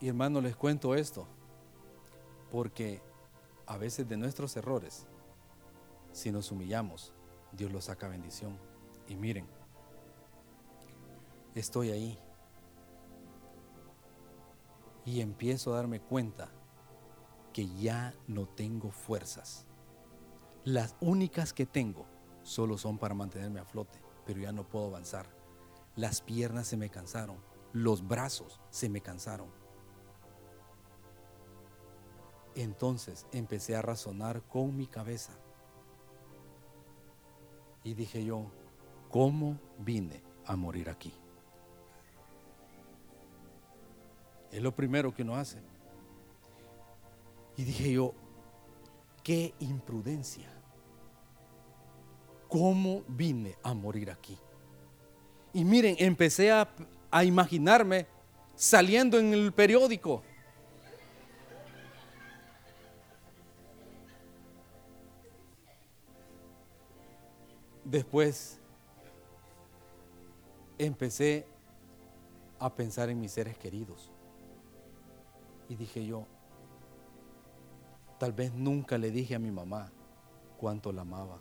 Y 0.00 0.08
hermanos, 0.08 0.42
les 0.42 0.56
cuento 0.56 0.96
esto 0.96 1.28
porque 2.50 3.00
a 3.66 3.76
veces 3.76 4.08
de 4.08 4.16
nuestros 4.16 4.56
errores, 4.56 5.06
si 6.10 6.32
nos 6.32 6.50
humillamos, 6.50 7.12
Dios 7.56 7.72
los 7.72 7.86
saca 7.86 8.08
bendición. 8.08 8.58
Y 9.08 9.16
miren, 9.16 9.46
estoy 11.54 11.90
ahí. 11.90 12.18
Y 15.04 15.20
empiezo 15.20 15.72
a 15.72 15.76
darme 15.76 16.00
cuenta 16.00 16.50
que 17.52 17.68
ya 17.76 18.14
no 18.26 18.46
tengo 18.46 18.90
fuerzas. 18.90 19.66
Las 20.64 20.96
únicas 21.00 21.52
que 21.52 21.64
tengo 21.64 22.06
solo 22.42 22.76
son 22.76 22.98
para 22.98 23.14
mantenerme 23.14 23.60
a 23.60 23.64
flote, 23.64 24.00
pero 24.24 24.40
ya 24.40 24.52
no 24.52 24.68
puedo 24.68 24.86
avanzar. 24.86 25.26
Las 25.94 26.20
piernas 26.20 26.66
se 26.66 26.76
me 26.76 26.90
cansaron, 26.90 27.38
los 27.72 28.06
brazos 28.06 28.60
se 28.70 28.88
me 28.88 29.00
cansaron 29.00 29.50
entonces 32.56 33.26
empecé 33.32 33.76
a 33.76 33.82
razonar 33.82 34.42
con 34.42 34.76
mi 34.76 34.86
cabeza. 34.86 35.38
Y 37.86 37.94
dije 37.94 38.24
yo, 38.24 38.50
¿cómo 39.08 39.60
vine 39.78 40.20
a 40.44 40.56
morir 40.56 40.90
aquí? 40.90 41.12
Es 44.50 44.60
lo 44.60 44.74
primero 44.74 45.14
que 45.14 45.22
uno 45.22 45.36
hace. 45.36 45.58
Y 47.56 47.62
dije 47.62 47.92
yo, 47.92 48.12
qué 49.22 49.54
imprudencia. 49.60 50.50
¿Cómo 52.48 53.04
vine 53.06 53.54
a 53.62 53.72
morir 53.72 54.10
aquí? 54.10 54.36
Y 55.52 55.64
miren, 55.64 55.94
empecé 56.00 56.50
a, 56.50 56.68
a 57.08 57.22
imaginarme 57.22 58.08
saliendo 58.56 59.16
en 59.16 59.32
el 59.32 59.52
periódico 59.52 60.24
Después 67.86 68.58
empecé 70.76 71.46
a 72.58 72.74
pensar 72.74 73.10
en 73.10 73.20
mis 73.20 73.30
seres 73.30 73.56
queridos. 73.56 74.10
Y 75.68 75.76
dije 75.76 76.04
yo, 76.04 76.26
tal 78.18 78.32
vez 78.32 78.52
nunca 78.52 78.98
le 78.98 79.12
dije 79.12 79.36
a 79.36 79.38
mi 79.38 79.52
mamá 79.52 79.92
cuánto 80.58 80.90
la 80.90 81.02
amaba. 81.02 81.38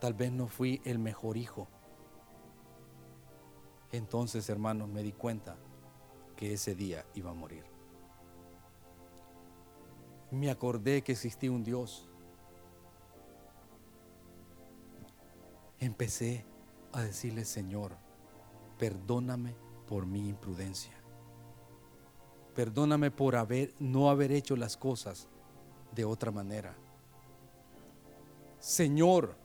Tal 0.00 0.14
vez 0.14 0.32
no 0.32 0.48
fui 0.48 0.80
el 0.84 0.98
mejor 0.98 1.36
hijo. 1.36 1.68
Entonces, 3.92 4.50
hermanos, 4.50 4.88
me 4.88 5.04
di 5.04 5.12
cuenta 5.12 5.58
que 6.34 6.54
ese 6.54 6.74
día 6.74 7.06
iba 7.14 7.30
a 7.30 7.34
morir. 7.34 7.62
Me 10.32 10.50
acordé 10.50 11.02
que 11.02 11.12
existía 11.12 11.52
un 11.52 11.62
Dios 11.62 12.09
empecé 15.80 16.44
a 16.92 17.02
decirle, 17.02 17.44
Señor, 17.44 17.96
perdóname 18.78 19.54
por 19.86 20.06
mi 20.06 20.28
imprudencia. 20.28 20.92
Perdóname 22.54 23.10
por 23.10 23.34
no 23.78 24.10
haber 24.10 24.32
hecho 24.32 24.56
las 24.56 24.76
cosas 24.76 25.28
de 25.92 26.04
otra 26.04 26.30
manera. 26.30 26.76
Señor, 28.58 29.36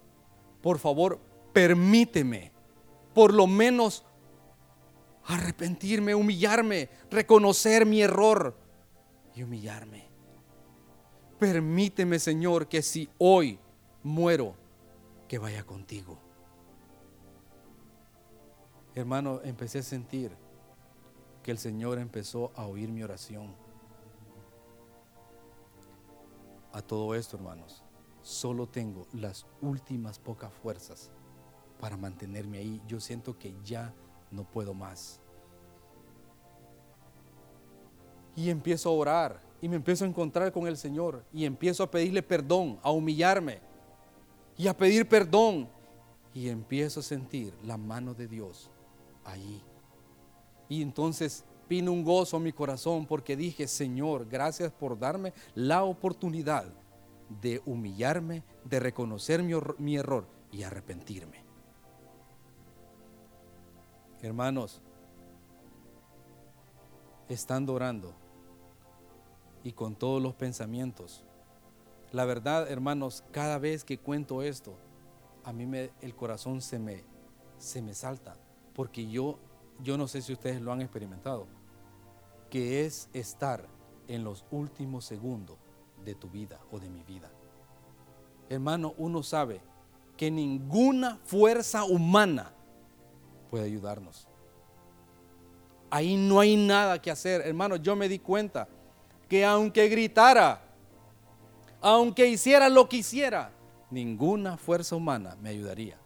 por 0.62 0.78
favor, 0.80 1.20
permíteme 1.54 2.52
por 3.14 3.34
lo 3.34 3.48
menos 3.48 4.06
arrepentirme, 5.26 6.14
humillarme, 6.14 6.90
reconocer 7.10 7.86
mi 7.86 8.02
error 8.02 8.58
y 9.34 9.44
humillarme. 9.44 10.10
Permíteme, 11.40 12.20
Señor, 12.20 12.68
que 12.68 12.82
si 12.82 13.10
hoy 13.18 13.60
muero, 14.04 14.56
que 15.28 15.38
vaya 15.38 15.64
contigo. 15.66 16.25
Hermano, 18.96 19.42
empecé 19.44 19.80
a 19.80 19.84
sentir 19.84 20.32
que 21.44 21.52
el 21.52 21.58
Señor 21.58 22.00
empezó 22.00 22.54
a 22.56 22.66
oír 22.66 22.90
mi 22.90 23.04
oración. 23.04 23.54
A 26.72 26.82
todo 26.82 27.14
esto, 27.14 27.36
hermanos, 27.36 27.84
solo 28.22 28.68
tengo 28.68 29.06
las 29.12 29.46
últimas 29.62 30.18
pocas 30.18 30.52
fuerzas 30.54 31.12
para 31.78 31.98
mantenerme 31.98 32.58
ahí. 32.58 32.82
Yo 32.88 33.02
siento 33.02 33.38
que 33.38 33.54
ya 33.66 33.94
no 34.32 34.46
puedo 34.50 34.74
más. 34.74 35.20
Y 38.34 38.50
empiezo 38.50 38.90
a 38.90 38.94
orar 38.94 39.42
y 39.62 39.68
me 39.68 39.76
empiezo 39.76 40.06
a 40.06 40.08
encontrar 40.08 40.54
con 40.54 40.68
el 40.68 40.78
Señor 40.78 41.26
y 41.34 41.44
empiezo 41.44 41.84
a 41.84 41.92
pedirle 41.92 42.24
perdón, 42.24 42.80
a 42.82 42.92
humillarme 42.92 43.60
y 44.58 44.68
a 44.68 44.76
pedir 44.76 45.08
perdón. 45.08 45.70
Y 46.34 46.48
empiezo 46.48 47.02
a 47.02 47.04
sentir 47.04 47.54
la 47.64 47.78
mano 47.78 48.14
de 48.14 48.28
Dios 48.28 48.72
ahí. 49.26 49.62
Y 50.70 50.82
entonces 50.82 51.44
vino 51.68 51.92
un 51.92 52.04
gozo 52.04 52.38
a 52.38 52.40
mi 52.40 52.54
corazón 52.54 53.06
porque 53.06 53.36
dije, 53.36 53.68
Señor, 53.68 54.28
gracias 54.28 54.72
por 54.72 54.98
darme 54.98 55.34
la 55.54 55.84
oportunidad 55.84 56.66
de 57.42 57.62
humillarme, 57.66 58.44
de 58.64 58.80
reconocer 58.80 59.44
mi, 59.44 59.54
mi 59.78 59.98
error 59.98 60.28
y 60.52 60.64
arrepentirme. 60.64 61.44
Hermanos, 64.22 64.82
estando 67.28 67.74
orando 67.74 68.14
y 69.64 69.74
con 69.74 69.96
todos 69.96 70.22
los 70.22 70.36
pensamientos, 70.36 71.24
la 72.12 72.26
verdad, 72.26 72.72
hermanos, 72.72 73.24
cada 73.32 73.58
vez 73.58 73.84
que 73.84 73.98
cuento 73.98 74.42
esto, 74.42 74.78
a 75.44 75.52
mí 75.52 75.66
me, 75.66 75.92
el 76.02 76.16
corazón 76.16 76.62
se 76.62 76.80
me, 76.80 77.04
se 77.58 77.82
me 77.82 77.94
salta 77.94 78.38
porque 78.76 79.08
yo, 79.08 79.40
yo 79.82 79.98
no 79.98 80.08
sé 80.08 80.22
si 80.22 80.34
ustedes 80.34 80.62
lo 80.62 80.72
han 80.72 80.82
experimentado, 80.82 81.48
que 82.50 82.86
es 82.86 83.10
estar 83.14 83.66
en 84.08 84.24
los 84.24 84.46
últimos 84.52 85.06
segundos 85.06 85.58
de 86.04 86.14
tu 86.14 86.30
vida 86.30 86.60
o 86.72 86.80
de 86.80 86.90
mi 86.90 87.04
vida. 87.04 87.32
Hermano, 88.50 88.94
uno 88.98 89.24
sabe 89.24 89.62
que 90.18 90.30
ninguna 90.30 91.18
fuerza 91.24 91.84
humana 91.84 92.54
puede 93.50 93.66
ayudarnos. 93.66 94.28
Ahí 95.90 96.18
no 96.18 96.40
hay 96.40 96.56
nada 96.56 97.02
que 97.02 97.10
hacer. 97.10 97.42
Hermano, 97.42 97.78
yo 97.78 97.96
me 97.96 98.08
di 98.10 98.20
cuenta 98.20 98.68
que 99.28 99.46
aunque 99.46 99.88
gritara, 99.88 100.62
aunque 101.82 102.28
hiciera 102.28 102.70
lo 102.70 102.88
que 102.88 102.98
hiciera, 102.98 103.52
ninguna 103.90 104.58
fuerza 104.58 104.96
humana 104.96 105.36
me 105.42 105.50
ayudaría. 105.50 105.98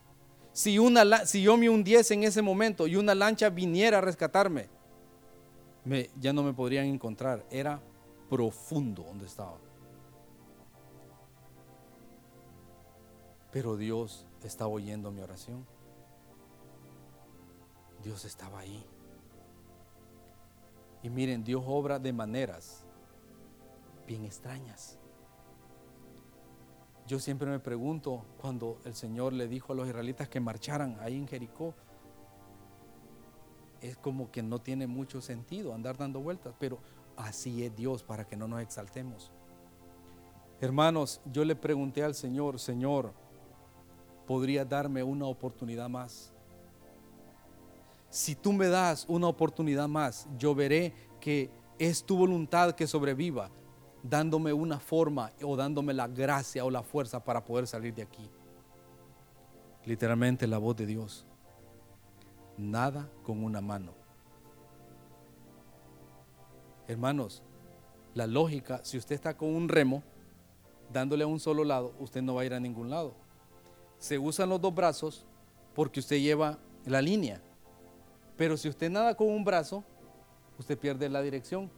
Si, 0.59 0.77
una, 0.77 1.25
si 1.25 1.41
yo 1.41 1.55
me 1.55 1.69
hundiese 1.69 2.15
en 2.15 2.25
ese 2.25 2.41
momento 2.41 2.85
y 2.85 2.97
una 2.97 3.15
lancha 3.15 3.49
viniera 3.49 3.99
a 3.99 4.01
rescatarme, 4.01 4.67
me, 5.85 6.09
ya 6.19 6.33
no 6.33 6.43
me 6.43 6.51
podrían 6.51 6.85
encontrar. 6.87 7.45
Era 7.49 7.81
profundo 8.29 9.03
donde 9.03 9.25
estaba. 9.25 9.57
Pero 13.53 13.77
Dios 13.77 14.27
estaba 14.43 14.69
oyendo 14.69 15.11
mi 15.11 15.21
oración. 15.21 15.65
Dios 18.03 18.25
estaba 18.25 18.59
ahí. 18.59 18.85
Y 21.03 21.09
miren, 21.09 21.41
Dios 21.41 21.63
obra 21.65 21.99
de 21.99 22.11
maneras 22.11 22.83
bien 24.05 24.25
extrañas. 24.25 24.98
Yo 27.09 27.17
siempre 27.17 27.49
me 27.49 27.57
pregunto 27.57 28.23
cuando 28.39 28.77
el 28.85 28.93
Señor 28.93 29.33
le 29.33 29.47
dijo 29.47 29.73
a 29.73 29.75
los 29.75 29.87
israelitas 29.87 30.29
que 30.29 30.39
marcharan 30.39 30.95
ahí 31.01 31.15
en 31.15 31.27
Jericó, 31.27 31.73
es 33.81 33.97
como 33.97 34.29
que 34.29 34.43
no 34.43 34.59
tiene 34.59 34.85
mucho 34.85 35.19
sentido 35.19 35.73
andar 35.73 35.97
dando 35.97 36.19
vueltas, 36.19 36.53
pero 36.59 36.77
así 37.17 37.65
es 37.65 37.75
Dios 37.75 38.03
para 38.03 38.27
que 38.27 38.37
no 38.37 38.47
nos 38.47 38.61
exaltemos. 38.61 39.31
Hermanos, 40.61 41.19
yo 41.25 41.43
le 41.45 41.55
pregunté 41.55 42.03
al 42.03 42.13
Señor, 42.13 42.59
Señor, 42.59 43.11
¿podría 44.27 44.63
darme 44.63 45.01
una 45.01 45.25
oportunidad 45.25 45.89
más? 45.89 46.31
Si 48.11 48.35
tú 48.35 48.53
me 48.53 48.67
das 48.67 49.07
una 49.09 49.29
oportunidad 49.29 49.87
más, 49.87 50.27
yo 50.37 50.53
veré 50.53 50.93
que 51.19 51.49
es 51.79 52.03
tu 52.03 52.17
voluntad 52.17 52.75
que 52.75 52.85
sobreviva, 52.85 53.49
dándome 54.03 54.53
una 54.53 54.79
forma 54.79 55.31
o 55.43 55.55
dándome 55.55 55.93
la 55.93 56.07
gracia 56.07 56.65
o 56.65 56.69
la 56.69 56.83
fuerza 56.83 57.23
para 57.23 57.43
poder 57.43 57.67
salir 57.67 57.93
de 57.93 58.03
aquí. 58.03 58.29
Literalmente 59.85 60.47
la 60.47 60.57
voz 60.57 60.75
de 60.75 60.85
Dios. 60.85 61.25
Nada 62.57 63.09
con 63.23 63.43
una 63.43 63.61
mano. 63.61 63.93
Hermanos, 66.87 67.43
la 68.13 68.27
lógica, 68.27 68.81
si 68.83 68.97
usted 68.97 69.15
está 69.15 69.37
con 69.37 69.49
un 69.49 69.69
remo, 69.69 70.03
dándole 70.91 71.23
a 71.23 71.27
un 71.27 71.39
solo 71.39 71.63
lado, 71.63 71.93
usted 71.99 72.21
no 72.21 72.35
va 72.35 72.41
a 72.41 72.45
ir 72.45 72.53
a 72.53 72.59
ningún 72.59 72.89
lado. 72.89 73.13
Se 73.97 74.17
usan 74.17 74.49
los 74.49 74.59
dos 74.59 74.73
brazos 74.73 75.25
porque 75.75 75.99
usted 75.99 76.17
lleva 76.17 76.57
la 76.85 77.01
línea. 77.01 77.41
Pero 78.35 78.57
si 78.57 78.69
usted 78.69 78.89
nada 78.89 79.15
con 79.15 79.27
un 79.27 79.43
brazo, 79.43 79.83
usted 80.57 80.77
pierde 80.77 81.09
la 81.09 81.21
dirección. 81.21 81.69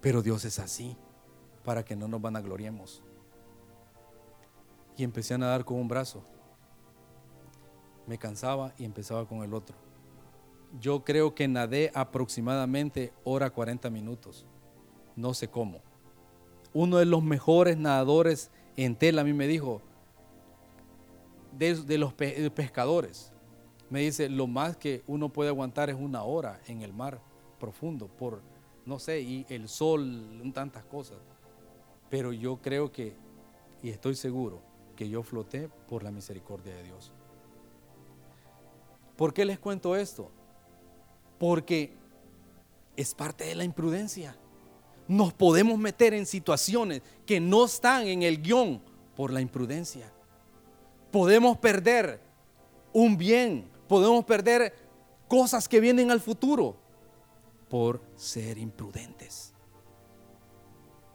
Pero 0.00 0.22
Dios 0.22 0.44
es 0.44 0.58
así, 0.58 0.96
para 1.64 1.84
que 1.84 1.96
no 1.96 2.08
nos 2.08 2.20
vanagloriemos. 2.20 3.02
Y 4.96 5.04
empecé 5.04 5.34
a 5.34 5.38
nadar 5.38 5.64
con 5.64 5.78
un 5.78 5.88
brazo. 5.88 6.22
Me 8.06 8.18
cansaba 8.18 8.74
y 8.78 8.84
empezaba 8.84 9.26
con 9.26 9.42
el 9.42 9.54
otro. 9.54 9.76
Yo 10.80 11.04
creo 11.04 11.34
que 11.34 11.48
nadé 11.48 11.90
aproximadamente 11.94 13.12
hora 13.24 13.50
40 13.50 13.90
minutos. 13.90 14.46
No 15.16 15.34
sé 15.34 15.48
cómo. 15.48 15.80
Uno 16.72 16.98
de 16.98 17.04
los 17.04 17.22
mejores 17.22 17.76
nadadores 17.76 18.50
en 18.76 18.96
tela 18.96 19.22
a 19.22 19.24
mí 19.24 19.32
me 19.32 19.46
dijo, 19.46 19.82
de, 21.52 21.98
los 21.98 22.14
pescadores, 22.14 23.32
me 23.90 24.00
dice, 24.00 24.28
lo 24.28 24.46
más 24.46 24.76
que 24.76 25.02
uno 25.06 25.28
puede 25.28 25.50
aguantar 25.50 25.90
es 25.90 25.96
una 25.96 26.22
hora 26.22 26.60
en 26.66 26.82
el 26.82 26.92
mar 26.92 27.20
profundo 27.58 28.06
por, 28.06 28.40
no 28.86 28.98
sé, 28.98 29.20
y 29.20 29.46
el 29.48 29.68
sol, 29.68 30.50
tantas 30.54 30.84
cosas. 30.84 31.18
Pero 32.08 32.32
yo 32.32 32.56
creo 32.56 32.90
que, 32.90 33.14
y 33.82 33.90
estoy 33.90 34.14
seguro, 34.14 34.60
que 34.96 35.08
yo 35.08 35.22
floté 35.22 35.68
por 35.88 36.02
la 36.02 36.10
misericordia 36.10 36.74
de 36.74 36.82
Dios. 36.82 37.12
¿Por 39.16 39.32
qué 39.32 39.44
les 39.44 39.58
cuento 39.58 39.96
esto? 39.96 40.30
Porque 41.38 41.94
es 42.96 43.14
parte 43.14 43.44
de 43.44 43.54
la 43.54 43.64
imprudencia. 43.64 44.36
Nos 45.08 45.32
podemos 45.32 45.78
meter 45.78 46.14
en 46.14 46.26
situaciones 46.26 47.02
que 47.26 47.40
no 47.40 47.64
están 47.64 48.06
en 48.06 48.22
el 48.22 48.42
guion 48.42 48.82
por 49.16 49.32
la 49.32 49.40
imprudencia. 49.40 50.10
Podemos 51.10 51.58
perder 51.58 52.20
un 52.92 53.16
bien, 53.16 53.68
podemos 53.88 54.24
perder 54.24 54.74
cosas 55.28 55.68
que 55.68 55.80
vienen 55.80 56.10
al 56.10 56.20
futuro 56.20 56.76
por 57.70 58.02
ser 58.16 58.58
imprudentes. 58.58 59.54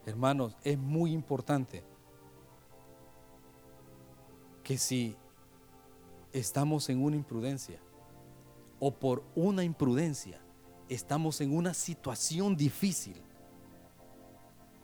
Hermanos, 0.06 0.56
es 0.64 0.78
muy 0.78 1.12
importante 1.12 1.84
que 4.64 4.78
si 4.78 5.16
estamos 6.32 6.88
en 6.88 7.02
una 7.02 7.14
imprudencia 7.14 7.78
o 8.80 8.92
por 8.92 9.22
una 9.36 9.62
imprudencia 9.62 10.40
estamos 10.88 11.40
en 11.40 11.54
una 11.56 11.74
situación 11.74 12.56
difícil, 12.56 13.20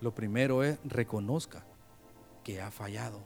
lo 0.01 0.15
primero 0.15 0.63
es 0.63 0.79
reconozca 0.85 1.65
que 2.45 2.61
ha 2.61 2.71
fallado. 2.71 3.21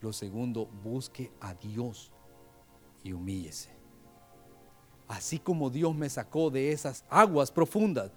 Lo 0.00 0.12
segundo, 0.12 0.66
busque 0.66 1.32
a 1.40 1.54
Dios 1.54 2.12
y 3.02 3.12
humíllese. 3.12 3.77
Así 5.08 5.38
como 5.38 5.70
Dios 5.70 5.94
me 5.94 6.10
sacó 6.10 6.50
de 6.50 6.70
esas 6.70 7.04
aguas 7.08 7.50
profundas, 7.50 8.10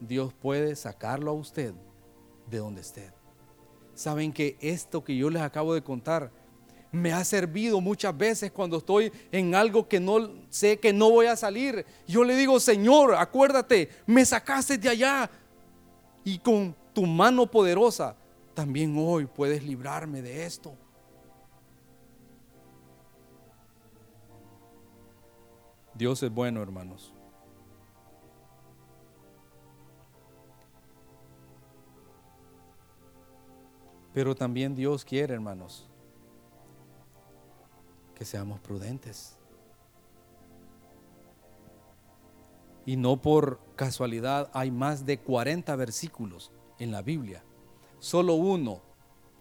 Dios 0.00 0.34
puede 0.34 0.74
sacarlo 0.74 1.30
a 1.30 1.34
usted 1.34 1.72
de 2.50 2.58
donde 2.58 2.80
esté. 2.80 3.12
Saben 3.94 4.32
que 4.32 4.56
esto 4.60 5.04
que 5.04 5.16
yo 5.16 5.30
les 5.30 5.42
acabo 5.42 5.74
de 5.74 5.82
contar 5.82 6.32
me 6.90 7.12
ha 7.12 7.24
servido 7.24 7.80
muchas 7.80 8.16
veces 8.16 8.52
cuando 8.52 8.76
estoy 8.76 9.10
en 9.30 9.54
algo 9.54 9.88
que 9.88 9.98
no 9.98 10.30
sé 10.50 10.78
que 10.78 10.92
no 10.92 11.10
voy 11.10 11.26
a 11.26 11.36
salir. 11.36 11.86
Yo 12.06 12.22
le 12.22 12.36
digo, 12.36 12.60
Señor, 12.60 13.14
acuérdate, 13.14 13.88
me 14.06 14.24
sacaste 14.26 14.76
de 14.76 14.90
allá 14.90 15.30
y 16.22 16.38
con 16.38 16.76
tu 16.92 17.06
mano 17.06 17.50
poderosa 17.50 18.14
también 18.52 18.94
hoy 18.98 19.26
puedes 19.26 19.62
librarme 19.64 20.20
de 20.20 20.44
esto. 20.44 20.74
Dios 25.94 26.22
es 26.22 26.32
bueno, 26.32 26.62
hermanos. 26.62 27.12
Pero 34.12 34.34
también 34.34 34.74
Dios 34.74 35.04
quiere, 35.04 35.34
hermanos, 35.34 35.88
que 38.14 38.24
seamos 38.24 38.60
prudentes. 38.60 39.38
Y 42.84 42.96
no 42.96 43.20
por 43.20 43.60
casualidad 43.76 44.50
hay 44.52 44.70
más 44.70 45.06
de 45.06 45.18
40 45.18 45.74
versículos 45.76 46.50
en 46.78 46.90
la 46.90 47.00
Biblia. 47.00 47.42
Solo 48.00 48.34
uno 48.34 48.80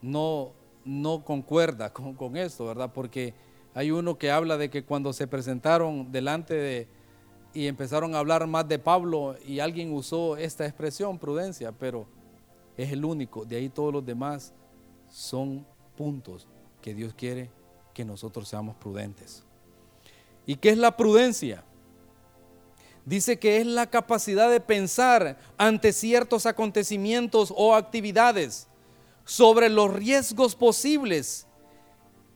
no, 0.01 0.51
no 0.85 1.25
concuerda 1.25 1.91
con, 1.91 2.13
con 2.13 2.37
esto, 2.37 2.65
¿verdad? 2.65 2.91
Porque 2.93 3.33
hay 3.73 3.91
uno 3.91 4.17
que 4.17 4.31
habla 4.31 4.57
de 4.57 4.69
que 4.69 4.83
cuando 4.83 5.13
se 5.13 5.27
presentaron 5.27 6.11
delante 6.11 6.53
de 6.53 6.87
y 7.53 7.67
empezaron 7.67 8.15
a 8.15 8.19
hablar 8.19 8.47
más 8.47 8.67
de 8.67 8.79
Pablo 8.79 9.35
y 9.45 9.59
alguien 9.59 9.93
usó 9.93 10.37
esta 10.37 10.65
expresión, 10.65 11.19
prudencia, 11.19 11.71
pero 11.71 12.07
es 12.77 12.91
el 12.91 13.03
único. 13.03 13.43
De 13.45 13.57
ahí 13.57 13.69
todos 13.69 13.91
los 13.91 14.05
demás 14.05 14.53
son 15.09 15.65
puntos 15.97 16.47
que 16.81 16.93
Dios 16.93 17.13
quiere 17.13 17.49
que 17.93 18.05
nosotros 18.05 18.47
seamos 18.47 18.75
prudentes. 18.77 19.43
¿Y 20.45 20.55
qué 20.55 20.69
es 20.69 20.77
la 20.77 20.95
prudencia? 20.95 21.63
Dice 23.05 23.37
que 23.37 23.57
es 23.57 23.65
la 23.65 23.89
capacidad 23.89 24.49
de 24.49 24.61
pensar 24.61 25.37
ante 25.57 25.91
ciertos 25.91 26.45
acontecimientos 26.45 27.53
o 27.55 27.75
actividades 27.75 28.67
sobre 29.25 29.69
los 29.69 29.91
riesgos 29.91 30.55
posibles 30.55 31.47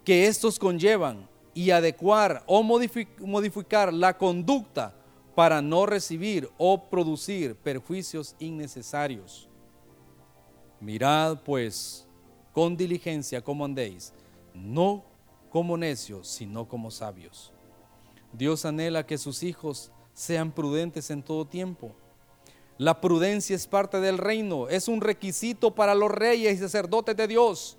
que 0.06 0.28
estos 0.28 0.60
conllevan 0.60 1.28
y 1.54 1.72
adecuar 1.72 2.44
o 2.46 2.62
modificar 2.64 3.92
la 3.92 4.18
conducta 4.18 4.94
para 5.34 5.62
no 5.62 5.86
recibir 5.86 6.50
o 6.58 6.90
producir 6.90 7.56
perjuicios 7.56 8.36
innecesarios. 8.40 9.50
Mirad 10.80 11.40
pues 11.44 12.08
con 12.54 12.78
diligencia 12.78 13.42
como 13.42 13.66
andéis, 13.66 14.14
no 14.54 15.04
como 15.50 15.76
necios, 15.76 16.28
sino 16.28 16.68
como 16.68 16.92
sabios. 16.92 17.52
Dios 18.32 18.66
anhela 18.66 19.06
que 19.06 19.18
sus 19.18 19.44
hijos 19.44 19.92
sean 20.14 20.52
prudentes 20.52 21.10
en 21.10 21.24
todo 21.24 21.46
tiempo. 21.46 21.96
La 22.78 23.02
prudencia 23.02 23.56
es 23.56 23.66
parte 23.66 24.00
del 24.02 24.18
reino, 24.18 24.68
es 24.68 24.88
un 24.88 25.02
requisito 25.02 25.74
para 25.74 25.96
los 25.96 26.12
reyes 26.12 26.56
y 26.56 26.60
sacerdotes 26.60 27.16
de 27.16 27.28
Dios 27.28 27.78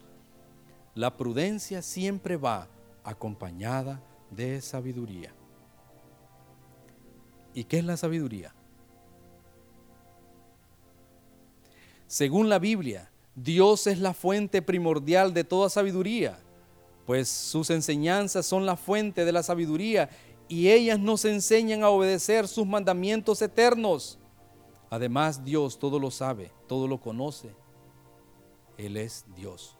la 0.97 1.15
prudencia 1.15 1.83
siempre 1.83 2.37
va 2.39 2.69
acompañada 3.05 4.03
de 4.31 4.61
sabiduría. 4.63 5.33
¿Y 7.53 7.65
qué 7.65 7.79
es 7.79 7.85
la 7.85 7.99
sabiduría? 7.99 8.55
Según 12.07 12.49
la 12.49 12.59
Biblia, 12.59 13.11
Dios 13.35 13.87
es 13.87 13.99
la 13.99 14.15
fuente 14.15 14.63
primordial 14.63 15.35
de 15.35 15.45
toda 15.45 15.69
sabiduría, 15.69 16.39
pues 17.05 17.29
sus 17.29 17.69
enseñanzas 17.69 18.47
son 18.47 18.65
la 18.65 18.77
fuente 18.77 19.27
de 19.27 19.33
la 19.33 19.43
sabiduría 19.43 20.09
y 20.49 20.71
ellas 20.71 20.99
nos 20.99 21.27
enseñan 21.27 21.83
a 21.83 21.91
obedecer 21.91 22.49
sus 22.49 22.67
mandamientos 22.67 23.43
eternos. 23.43 24.19
Además, 24.89 25.45
Dios 25.45 25.79
todo 25.79 25.99
lo 25.99 26.11
sabe, 26.11 26.53
todo 26.67 26.89
lo 26.89 26.99
conoce. 26.99 27.55
Él 28.79 28.97
es 28.97 29.27
Dios. 29.35 29.76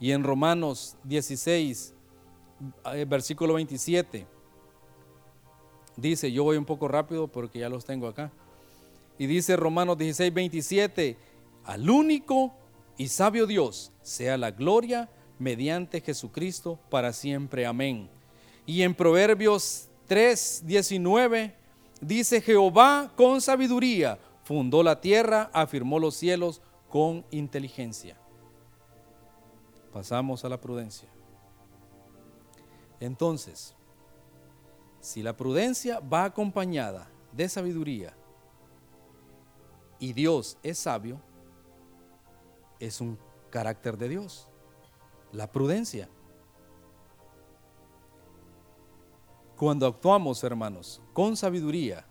Y 0.00 0.12
en 0.12 0.24
Romanos 0.24 0.96
16, 1.04 1.94
eh, 2.94 3.04
versículo 3.06 3.54
27, 3.54 4.26
dice, 5.96 6.32
yo 6.32 6.42
voy 6.42 6.56
un 6.56 6.64
poco 6.64 6.88
rápido 6.88 7.28
porque 7.28 7.60
ya 7.60 7.68
los 7.68 7.84
tengo 7.84 8.08
acá. 8.08 8.32
Y 9.18 9.26
dice 9.26 9.54
Romanos 9.54 9.98
16, 9.98 10.32
27, 10.32 11.16
al 11.64 11.88
único 11.88 12.52
y 12.96 13.08
sabio 13.08 13.46
Dios 13.46 13.92
sea 14.02 14.38
la 14.38 14.50
gloria 14.50 15.10
mediante 15.38 16.00
Jesucristo 16.00 16.78
para 16.88 17.12
siempre. 17.12 17.66
Amén. 17.66 18.08
Y 18.64 18.82
en 18.82 18.94
Proverbios 18.94 19.88
3, 20.06 20.62
19 20.64 21.60
Dice 22.00 22.40
Jehová 22.40 23.12
con 23.14 23.42
sabiduría, 23.42 24.18
fundó 24.42 24.82
la 24.82 25.02
tierra, 25.02 25.50
afirmó 25.52 25.98
los 25.98 26.16
cielos 26.16 26.62
con 26.88 27.26
inteligencia. 27.30 28.16
Pasamos 29.92 30.44
a 30.44 30.48
la 30.48 30.60
prudencia. 30.60 31.08
Entonces, 33.00 33.74
si 35.00 35.22
la 35.22 35.36
prudencia 35.36 36.00
va 36.00 36.24
acompañada 36.24 37.08
de 37.32 37.48
sabiduría 37.48 38.14
y 39.98 40.12
Dios 40.12 40.58
es 40.62 40.78
sabio, 40.78 41.20
es 42.78 43.00
un 43.00 43.18
carácter 43.50 43.96
de 43.96 44.08
Dios, 44.08 44.48
la 45.32 45.50
prudencia. 45.50 46.08
Cuando 49.56 49.86
actuamos, 49.86 50.42
hermanos, 50.44 51.02
con 51.12 51.36
sabiduría 51.36 52.06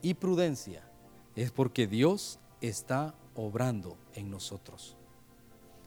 y 0.00 0.14
prudencia, 0.14 0.88
es 1.34 1.50
porque 1.50 1.86
Dios 1.86 2.38
está 2.60 3.14
obrando 3.34 3.96
en 4.14 4.30
nosotros. 4.30 4.96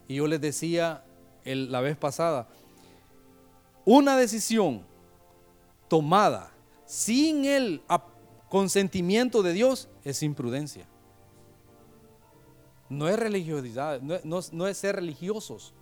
Y 0.07 0.15
yo 0.15 0.27
les 0.27 0.41
decía 0.41 1.03
la 1.43 1.81
vez 1.81 1.95
pasada, 1.97 2.47
una 3.85 4.17
decisión 4.17 4.83
tomada 5.87 6.51
sin 6.85 7.45
el 7.45 7.81
consentimiento 8.49 9.43
de 9.43 9.53
Dios 9.53 9.89
es 10.03 10.23
imprudencia. 10.23 10.87
No 12.89 13.07
es 13.07 13.17
religiosidad, 13.17 14.01
no, 14.01 14.67
es 14.67 14.77
ser 14.77 14.95
religiosos, 14.95 15.73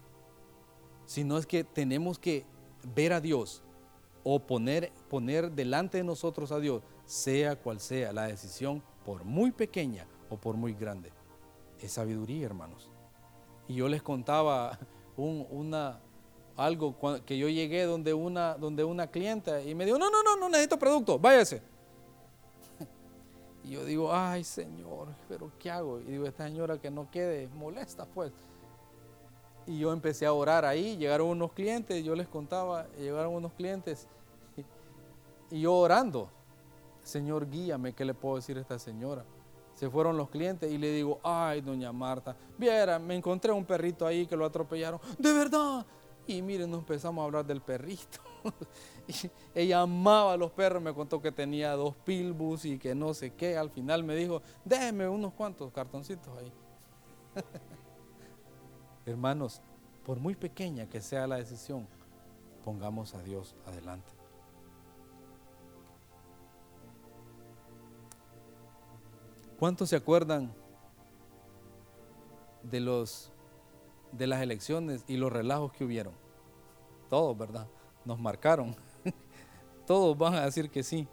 sino 1.05 1.37
es 1.37 1.45
que 1.45 1.63
tenemos 1.63 2.17
que 2.17 2.45
ver 2.95 3.11
a 3.13 3.19
Dios 3.19 3.61
o 4.23 4.39
poner, 4.39 4.91
poner 5.09 5.51
delante 5.51 5.97
de 5.97 6.03
nosotros 6.05 6.51
a 6.53 6.59
Dios, 6.59 6.81
sea 7.05 7.57
cual 7.57 7.81
sea 7.81 8.13
la 8.13 8.27
decisión, 8.27 8.81
por 9.05 9.25
muy 9.25 9.51
pequeña 9.51 10.07
o 10.29 10.37
por 10.37 10.55
muy 10.55 10.73
grande. 10.73 11.11
Es 11.81 11.93
sabiduría, 11.93 12.45
hermanos. 12.45 12.89
Y 13.67 13.75
yo 13.75 13.87
les 13.87 14.01
contaba 14.01 14.77
una, 15.15 15.99
algo 16.57 16.95
que 17.25 17.37
yo 17.37 17.47
llegué 17.49 17.83
donde 17.83 18.13
una, 18.13 18.55
donde 18.55 18.83
una 18.83 19.07
clienta 19.07 19.61
y 19.61 19.73
me 19.75 19.85
dijo, 19.85 19.97
no, 19.97 20.09
no, 20.09 20.23
no, 20.23 20.35
no 20.35 20.49
necesito 20.49 20.77
producto, 20.77 21.19
váyase. 21.19 21.61
Y 23.65 23.69
yo 23.69 23.85
digo, 23.85 24.13
ay 24.13 24.43
Señor, 24.43 25.07
pero 25.29 25.49
¿qué 25.57 25.71
hago? 25.71 26.01
Y 26.01 26.03
digo, 26.03 26.25
esta 26.25 26.45
señora 26.45 26.77
que 26.77 26.91
no 26.91 27.09
quede 27.09 27.47
molesta, 27.47 28.05
pues. 28.05 28.33
Y 29.65 29.79
yo 29.79 29.93
empecé 29.93 30.25
a 30.25 30.33
orar 30.33 30.65
ahí, 30.65 30.97
llegaron 30.97 31.29
unos 31.29 31.53
clientes, 31.53 32.03
yo 32.03 32.13
les 32.13 32.27
contaba, 32.27 32.87
llegaron 32.99 33.33
unos 33.33 33.53
clientes 33.53 34.09
y 35.49 35.61
yo 35.61 35.73
orando, 35.75 36.27
Señor, 37.03 37.49
guíame, 37.49 37.93
¿qué 37.93 38.03
le 38.03 38.13
puedo 38.13 38.35
decir 38.35 38.57
a 38.57 38.61
esta 38.61 38.77
señora? 38.77 39.23
Se 39.83 39.89
fueron 39.89 40.15
los 40.15 40.29
clientes 40.29 40.71
y 40.71 40.77
le 40.77 40.93
digo, 40.93 41.19
ay, 41.23 41.59
doña 41.59 41.91
Marta, 41.91 42.37
viera, 42.57 42.99
me 42.99 43.15
encontré 43.15 43.51
un 43.51 43.65
perrito 43.65 44.07
ahí 44.07 44.25
que 44.25 44.37
lo 44.37 44.45
atropellaron. 44.45 44.97
De 45.19 45.33
verdad. 45.33 45.85
Y 46.25 46.41
miren, 46.41 46.71
nos 46.71 46.79
empezamos 46.79 47.21
a 47.21 47.25
hablar 47.25 47.45
del 47.45 47.59
perrito. 47.59 48.21
ella 49.53 49.81
amaba 49.81 50.31
a 50.31 50.37
los 50.37 50.51
perros, 50.51 50.81
me 50.81 50.93
contó 50.93 51.21
que 51.21 51.33
tenía 51.33 51.73
dos 51.73 51.97
pilbus 51.97 52.63
y 52.63 52.79
que 52.79 52.95
no 52.95 53.13
sé 53.13 53.33
qué. 53.33 53.57
Al 53.57 53.71
final 53.71 54.05
me 54.05 54.15
dijo, 54.15 54.41
déjeme 54.63 55.05
unos 55.09 55.33
cuantos 55.33 55.69
cartoncitos 55.73 56.33
ahí. 56.37 56.53
Hermanos, 59.05 59.61
por 60.05 60.17
muy 60.17 60.35
pequeña 60.35 60.87
que 60.87 61.01
sea 61.01 61.27
la 61.27 61.35
decisión, 61.35 61.89
pongamos 62.63 63.15
a 63.15 63.21
Dios 63.21 63.53
adelante. 63.65 64.13
¿Cuántos 69.59 69.89
se 69.89 69.95
acuerdan 69.95 70.53
de 72.63 72.79
los 72.79 73.31
de 74.11 74.27
las 74.27 74.41
elecciones 74.41 75.03
y 75.07 75.17
los 75.17 75.31
relajos 75.31 75.71
que 75.73 75.83
hubieron? 75.83 76.13
Todos, 77.09 77.37
¿verdad? 77.37 77.67
Nos 78.05 78.19
marcaron. 78.19 78.75
Todos 79.87 80.17
van 80.17 80.35
a 80.35 80.45
decir 80.45 80.69
que 80.69 80.83
sí. 80.83 81.07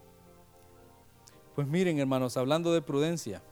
Pues 1.54 1.66
miren, 1.66 1.98
hermanos, 1.98 2.36
hablando 2.36 2.72
de 2.72 2.82
prudencia, 2.82 3.42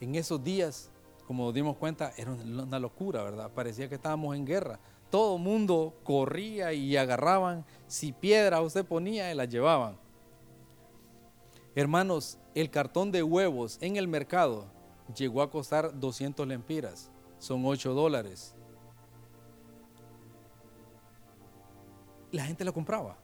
en 0.00 0.14
esos 0.14 0.42
días, 0.42 0.90
como 1.26 1.52
dimos 1.52 1.76
cuenta, 1.76 2.12
era 2.16 2.32
una 2.32 2.78
locura, 2.78 3.22
¿verdad? 3.22 3.50
Parecía 3.54 3.88
que 3.88 3.96
estábamos 3.96 4.36
en 4.36 4.44
guerra. 4.44 4.78
Todo 5.10 5.36
el 5.36 5.42
mundo 5.42 5.94
corría 6.02 6.72
y 6.72 6.96
agarraban, 6.96 7.64
si 7.86 8.12
piedra 8.12 8.60
usted 8.60 8.84
ponía, 8.84 9.30
y 9.30 9.34
las 9.34 9.48
llevaban. 9.48 9.96
Hermanos, 11.74 12.38
el 12.56 12.70
cartón 12.70 13.12
de 13.12 13.22
huevos 13.22 13.76
en 13.82 13.96
el 13.96 14.08
mercado 14.08 14.64
llegó 15.14 15.42
a 15.42 15.50
costar 15.50 16.00
200 16.00 16.48
lempiras, 16.48 17.10
son 17.38 17.62
8 17.66 17.92
dólares. 17.92 18.54
La 22.32 22.46
gente 22.46 22.64
lo 22.64 22.72
compraba 22.72 23.18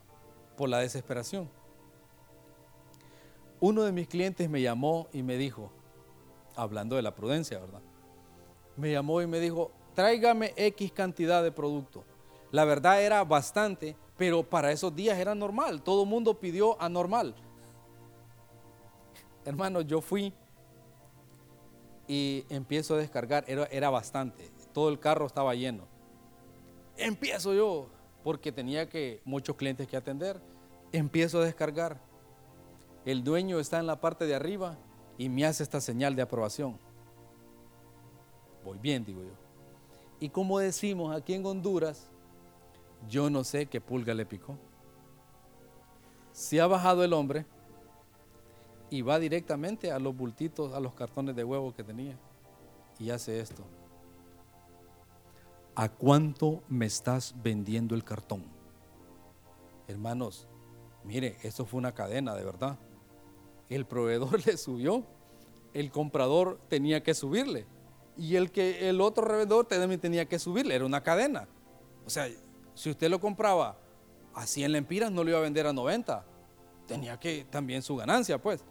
por 0.54 0.68
la 0.68 0.80
desesperación. 0.80 1.48
Uno 3.58 3.84
de 3.84 3.92
mis 3.92 4.06
clientes 4.06 4.50
me 4.50 4.60
llamó 4.60 5.08
y 5.14 5.22
me 5.22 5.38
dijo, 5.38 5.72
hablando 6.54 6.96
de 6.96 7.02
la 7.02 7.14
prudencia, 7.14 7.58
¿verdad? 7.58 7.80
Me 8.76 8.92
llamó 8.92 9.22
y 9.22 9.26
me 9.26 9.40
dijo, 9.40 9.70
tráigame 9.94 10.52
X 10.56 10.92
cantidad 10.92 11.42
de 11.42 11.52
producto. 11.52 12.04
La 12.50 12.66
verdad 12.66 13.00
era 13.00 13.24
bastante, 13.24 13.96
pero 14.18 14.42
para 14.42 14.72
esos 14.72 14.94
días 14.94 15.18
era 15.18 15.34
normal. 15.34 15.82
Todo 15.82 16.02
el 16.02 16.10
mundo 16.10 16.38
pidió 16.38 16.80
anormal 16.82 17.34
hermano, 19.44 19.80
yo 19.80 20.00
fui 20.00 20.32
y 22.08 22.44
empiezo 22.48 22.94
a 22.94 22.98
descargar, 22.98 23.44
era, 23.46 23.64
era 23.66 23.90
bastante, 23.90 24.50
todo 24.72 24.88
el 24.88 24.98
carro 24.98 25.26
estaba 25.26 25.54
lleno. 25.54 25.86
Empiezo 26.96 27.54
yo, 27.54 27.88
porque 28.22 28.52
tenía 28.52 28.88
que 28.88 29.20
muchos 29.24 29.56
clientes 29.56 29.86
que 29.86 29.96
atender, 29.96 30.40
empiezo 30.92 31.40
a 31.40 31.44
descargar. 31.44 32.00
El 33.04 33.24
dueño 33.24 33.58
está 33.58 33.78
en 33.78 33.86
la 33.86 34.00
parte 34.00 34.26
de 34.26 34.34
arriba 34.34 34.78
y 35.18 35.28
me 35.28 35.44
hace 35.44 35.62
esta 35.62 35.80
señal 35.80 36.14
de 36.14 36.22
aprobación. 36.22 36.78
Voy 38.64 38.78
bien, 38.78 39.04
digo 39.04 39.22
yo. 39.22 39.32
Y 40.20 40.28
como 40.28 40.60
decimos 40.60 41.14
aquí 41.16 41.34
en 41.34 41.44
Honduras, 41.44 42.08
yo 43.08 43.28
no 43.28 43.42
sé 43.42 43.66
qué 43.66 43.80
pulga 43.80 44.14
le 44.14 44.24
picó. 44.24 44.56
Si 46.32 46.58
ha 46.58 46.66
bajado 46.66 47.02
el 47.02 47.12
hombre, 47.12 47.44
y 48.92 49.00
va 49.00 49.18
directamente 49.18 49.90
a 49.90 49.98
los 49.98 50.14
bultitos, 50.14 50.74
a 50.74 50.80
los 50.80 50.92
cartones 50.94 51.34
de 51.34 51.42
huevo 51.42 51.72
que 51.72 51.82
tenía 51.82 52.14
y 52.98 53.08
hace 53.08 53.40
esto. 53.40 53.64
¿A 55.74 55.88
cuánto 55.88 56.62
me 56.68 56.84
estás 56.84 57.34
vendiendo 57.42 57.94
el 57.94 58.04
cartón? 58.04 58.44
Hermanos, 59.88 60.46
mire, 61.04 61.38
esto 61.42 61.64
fue 61.64 61.78
una 61.78 61.92
cadena 61.92 62.34
de 62.34 62.44
verdad. 62.44 62.78
El 63.70 63.86
proveedor 63.86 64.46
le 64.46 64.58
subió, 64.58 65.06
el 65.72 65.90
comprador 65.90 66.60
tenía 66.68 67.02
que 67.02 67.14
subirle 67.14 67.64
y 68.18 68.36
el 68.36 68.52
que 68.52 68.90
el 68.90 69.00
otro 69.00 69.24
revendedor 69.24 69.64
también 69.64 70.00
tenía 70.00 70.28
que 70.28 70.38
subirle, 70.38 70.74
era 70.74 70.84
una 70.84 71.02
cadena. 71.02 71.48
O 72.04 72.10
sea, 72.10 72.28
si 72.74 72.90
usted 72.90 73.08
lo 73.08 73.18
compraba 73.18 73.78
a 74.34 74.46
100 74.46 74.70
lempiras 74.70 75.10
no 75.10 75.24
lo 75.24 75.30
iba 75.30 75.38
a 75.38 75.42
vender 75.42 75.66
a 75.66 75.72
90. 75.72 76.26
Tenía 76.86 77.18
que 77.18 77.46
también 77.48 77.80
su 77.80 77.96
ganancia, 77.96 78.36
pues. 78.36 78.62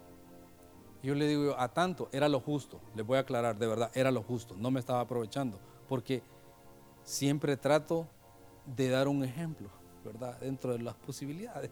Yo 1.03 1.15
le 1.15 1.27
digo, 1.27 1.55
a 1.57 1.69
tanto, 1.69 2.09
era 2.11 2.29
lo 2.29 2.39
justo. 2.39 2.79
Les 2.95 3.05
voy 3.05 3.17
a 3.17 3.21
aclarar, 3.21 3.57
de 3.57 3.67
verdad, 3.67 3.91
era 3.93 4.11
lo 4.11 4.21
justo. 4.21 4.55
No 4.57 4.69
me 4.69 4.79
estaba 4.79 4.99
aprovechando. 4.99 5.59
Porque 5.87 6.21
siempre 7.03 7.57
trato 7.57 8.07
de 8.65 8.89
dar 8.89 9.07
un 9.07 9.23
ejemplo, 9.23 9.69
¿verdad? 10.05 10.39
Dentro 10.39 10.73
de 10.73 10.83
las 10.83 10.95
posibilidades. 10.95 11.71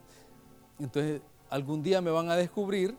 Entonces, 0.79 1.21
algún 1.49 1.83
día 1.83 2.01
me 2.01 2.11
van 2.11 2.29
a 2.29 2.35
descubrir 2.35 2.97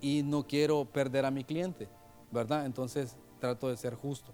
y 0.00 0.22
no 0.22 0.46
quiero 0.46 0.84
perder 0.84 1.24
a 1.24 1.30
mi 1.30 1.44
cliente, 1.44 1.88
¿verdad? 2.30 2.66
Entonces, 2.66 3.16
trato 3.40 3.68
de 3.68 3.76
ser 3.76 3.94
justo. 3.94 4.32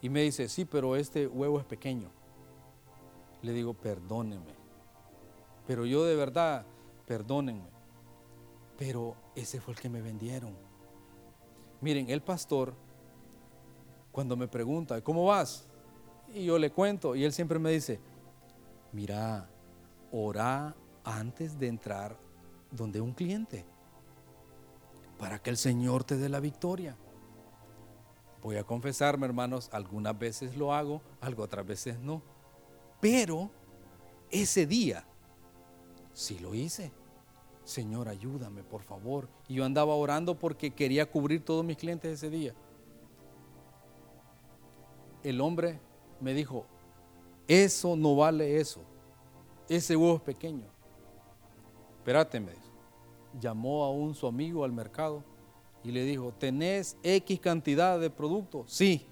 Y 0.00 0.08
me 0.08 0.22
dice, 0.22 0.48
sí, 0.48 0.64
pero 0.64 0.96
este 0.96 1.26
huevo 1.26 1.58
es 1.58 1.64
pequeño. 1.64 2.10
Le 3.42 3.52
digo, 3.52 3.74
perdónenme. 3.74 4.54
Pero 5.66 5.84
yo 5.86 6.04
de 6.04 6.16
verdad, 6.16 6.64
perdónenme. 7.06 7.73
Pero 8.76 9.16
ese 9.34 9.60
fue 9.60 9.74
el 9.74 9.80
que 9.80 9.88
me 9.88 10.02
vendieron. 10.02 10.56
Miren, 11.80 12.10
el 12.10 12.22
pastor, 12.22 12.74
cuando 14.10 14.36
me 14.36 14.48
pregunta, 14.48 15.00
¿cómo 15.02 15.26
vas? 15.26 15.66
Y 16.32 16.46
yo 16.46 16.58
le 16.58 16.70
cuento, 16.70 17.14
y 17.14 17.24
él 17.24 17.32
siempre 17.32 17.58
me 17.58 17.70
dice, 17.70 18.00
mira, 18.92 19.48
ora 20.10 20.74
antes 21.04 21.58
de 21.58 21.68
entrar 21.68 22.16
donde 22.70 23.00
un 23.00 23.12
cliente, 23.12 23.64
para 25.18 25.40
que 25.40 25.50
el 25.50 25.56
Señor 25.56 26.04
te 26.04 26.16
dé 26.16 26.28
la 26.28 26.40
victoria. 26.40 26.96
Voy 28.42 28.56
a 28.56 28.64
confesarme, 28.64 29.26
hermanos, 29.26 29.68
algunas 29.72 30.18
veces 30.18 30.56
lo 30.56 30.74
hago, 30.74 31.00
algo 31.20 31.42
otras 31.44 31.66
veces 31.66 31.98
no. 31.98 32.22
Pero 33.00 33.50
ese 34.30 34.66
día 34.66 35.06
Sí 36.14 36.38
lo 36.38 36.54
hice. 36.54 36.92
Señor, 37.64 38.08
ayúdame, 38.08 38.62
por 38.62 38.82
favor. 38.82 39.28
Y 39.48 39.54
yo 39.54 39.64
andaba 39.64 39.94
orando 39.94 40.38
porque 40.38 40.70
quería 40.70 41.10
cubrir 41.10 41.44
todos 41.44 41.64
mis 41.64 41.76
clientes 41.76 42.12
ese 42.12 42.30
día. 42.30 42.54
El 45.22 45.40
hombre 45.40 45.80
me 46.20 46.34
dijo, 46.34 46.66
eso 47.48 47.96
no 47.96 48.16
vale 48.16 48.60
eso. 48.60 48.80
Ese 49.68 49.96
huevo 49.96 50.16
es 50.16 50.22
pequeño. 50.22 50.66
Espérate, 51.98 52.38
me 52.38 52.52
dijo. 52.52 52.64
Llamó 53.40 53.84
a 53.84 53.90
un 53.90 54.14
su 54.14 54.26
amigo 54.26 54.64
al 54.64 54.72
mercado 54.72 55.24
y 55.82 55.90
le 55.90 56.04
dijo, 56.04 56.32
¿tenés 56.32 56.96
X 57.02 57.40
cantidad 57.40 57.98
de 57.98 58.10
producto? 58.10 58.64
Sí, 58.66 59.06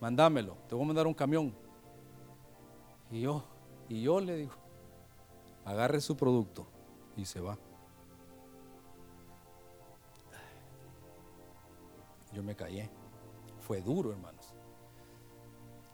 mándamelo, 0.00 0.56
te 0.68 0.74
voy 0.74 0.84
a 0.84 0.86
mandar 0.86 1.06
un 1.06 1.14
camión. 1.14 1.54
Y 3.10 3.22
yo, 3.22 3.44
y 3.88 4.02
yo 4.02 4.20
le 4.20 4.36
digo, 4.36 4.52
agarre 5.64 6.00
su 6.00 6.16
producto 6.16 6.66
y 7.16 7.24
se 7.24 7.40
va. 7.40 7.58
Yo 12.38 12.44
me 12.44 12.54
callé. 12.54 12.88
Fue 13.58 13.80
duro, 13.80 14.12
hermanos. 14.12 14.54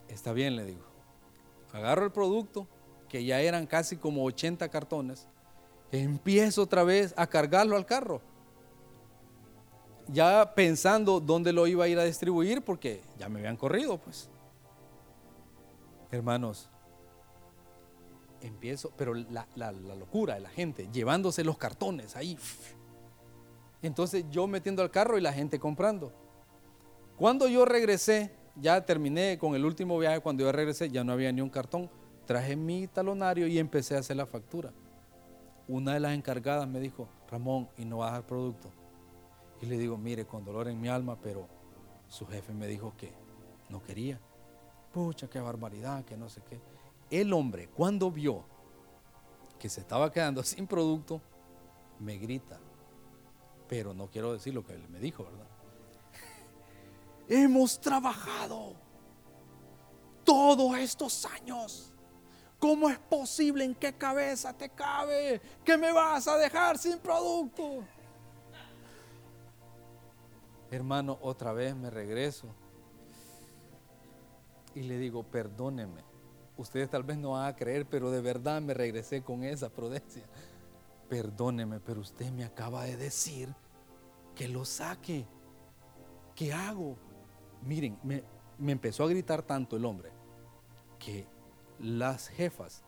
Está 0.09 0.35
bien, 0.35 0.57
le 0.57 0.67
digo. 0.67 0.85
Agarro 1.73 2.05
el 2.05 2.13
producto, 2.13 2.69
que 3.09 3.25
ya 3.25 3.41
eran 3.41 3.67
casi 3.67 3.97
como 3.97 4.23
80 4.27 4.69
cartones. 4.69 5.27
Empiezo 5.91 6.61
otra 6.61 6.85
vez 6.85 7.15
a 7.17 7.27
cargarlo 7.27 7.77
al 7.77 7.87
carro. 7.87 8.21
Ya 10.09 10.55
pensando 10.55 11.19
dónde 11.19 11.51
lo 11.51 11.67
iba 11.67 11.85
a 11.85 11.89
ir 11.89 11.99
a 11.99 12.05
distribuir, 12.05 12.61
porque 12.61 13.01
ya 13.17 13.31
me 13.31 13.39
habían 13.39 13.57
corrido, 13.57 13.97
pues. 13.97 14.29
Hermanos, 16.11 16.69
empiezo, 18.43 18.93
pero 18.99 19.15
la, 19.15 19.73
locura 19.99 20.35
de 20.35 20.41
la 20.41 20.51
gente, 20.51 20.91
llevándose 20.93 21.43
los 21.43 21.57
cartones 21.57 22.17
ahí. 22.17 22.37
Entonces 23.81 24.27
yo 24.29 24.47
metiendo 24.47 24.83
al 24.83 24.91
carro 24.91 25.17
y 25.17 25.23
la 25.23 25.33
gente 25.33 25.59
comprando. 25.59 26.24
Cuando 27.17 27.47
yo 27.47 27.65
regresé, 27.65 28.33
ya 28.57 28.85
terminé 28.85 29.39
con 29.39 29.55
el 29.55 29.65
último 29.65 29.99
viaje, 29.99 30.21
cuando 30.21 30.43
yo 30.43 30.53
regresé 30.53 30.91
ya 30.91 31.05
no 31.05 31.13
había 31.13 31.31
ni 31.33 31.41
un 31.41 31.51
cartón. 31.51 31.91
Traje 32.27 32.57
mi 32.57 32.87
talonario 32.87 33.47
y 33.47 33.59
empecé 33.59 33.97
a 33.97 34.01
hacer 34.01 34.17
la 34.17 34.27
factura. 34.27 34.73
Una 35.69 35.95
de 35.95 36.01
las 36.01 36.15
encargadas 36.15 36.67
me 36.69 36.81
dijo, 36.81 37.09
Ramón, 37.31 37.69
¿y 37.77 37.85
no 37.85 37.99
vas 37.99 38.11
a 38.11 38.15
dar 38.15 38.27
producto? 38.27 38.71
Y 39.61 39.67
le 39.67 39.79
digo, 39.79 39.97
mire, 39.97 40.27
con 40.27 40.45
dolor 40.45 40.69
en 40.69 40.81
mi 40.81 40.89
alma, 40.89 41.17
pero 41.21 41.49
su 42.09 42.27
jefe 42.27 42.53
me 42.53 42.67
dijo 42.67 42.95
que 42.97 43.13
no 43.69 43.83
quería. 43.83 44.21
Pucha, 44.93 45.29
qué 45.29 45.41
barbaridad, 45.41 46.05
que 46.05 46.17
no 46.17 46.29
sé 46.29 46.43
qué. 46.49 46.61
El 47.11 47.33
hombre, 47.33 47.69
cuando 47.69 48.11
vio 48.11 48.45
que 49.59 49.69
se 49.69 49.81
estaba 49.81 50.11
quedando 50.11 50.43
sin 50.45 50.67
producto, 50.67 51.21
me 52.01 52.19
grita. 52.19 52.59
Pero 53.69 53.95
no 53.95 54.09
quiero 54.09 54.33
decir 54.33 54.53
lo 54.53 54.65
que 54.65 54.75
él 54.75 54.89
me 54.89 54.99
dijo, 54.99 55.25
¿verdad? 55.25 55.47
Hemos 57.29 57.81
trabajado 57.81 58.75
todos 60.25 60.77
estos 60.79 61.25
años. 61.27 61.93
¿Cómo 62.59 62.89
es 62.89 62.99
posible? 62.99 63.65
¿En 63.65 63.75
qué 63.75 63.93
cabeza 63.93 64.53
te 64.53 64.71
cabe? 64.71 65.41
que 65.65 65.77
me 65.77 65.93
vas 65.93 66.27
a 66.29 66.37
dejar 66.37 66.79
sin 66.79 66.99
producto? 66.99 67.85
Hermano, 70.71 71.19
otra 71.21 71.53
vez 71.53 71.77
me 71.77 71.91
regreso 71.91 72.49
y 74.75 74.83
le 74.83 74.99
digo, 74.99 75.23
perdóneme. 75.23 76.03
Ustedes 76.57 76.89
tal 76.91 77.03
vez 77.03 77.17
no 77.17 77.33
van 77.33 77.47
a 77.47 77.57
creer, 77.57 77.87
pero 77.87 78.11
de 78.11 78.21
verdad 78.21 78.61
me 78.61 78.75
regresé 78.75 79.23
con 79.23 79.45
esa 79.45 79.69
prudencia. 79.69 80.25
Perdóneme, 81.09 81.81
pero 81.81 82.01
usted 82.01 82.31
me 82.31 82.45
acaba 82.45 82.85
de 82.85 82.97
decir 82.97 83.55
que 84.35 84.49
lo 84.49 84.65
saque. 84.65 85.27
¿Qué 86.35 86.53
hago? 86.53 86.97
Miren, 87.67 87.99
me, 88.03 88.23
empezó 88.73 89.05
a 89.05 89.09
gritar 89.09 89.43
tanto 89.43 89.77
el 89.77 89.85
hombre 89.85 90.11
que 90.99 91.27
las 91.79 92.29
jefas 92.29 92.83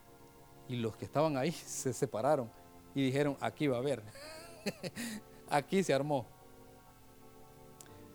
y 0.68 0.76
los 0.76 0.96
que 0.96 1.04
estaban 1.04 1.36
ahí 1.36 1.52
se 1.66 1.92
separaron 1.92 2.50
y 2.94 3.04
dijeron, 3.04 3.36
aquí 3.40 3.66
va 3.66 3.76
a 3.76 3.80
haber. 3.80 4.02
aquí 5.48 5.82
se 5.82 5.92
armó. 5.92 6.26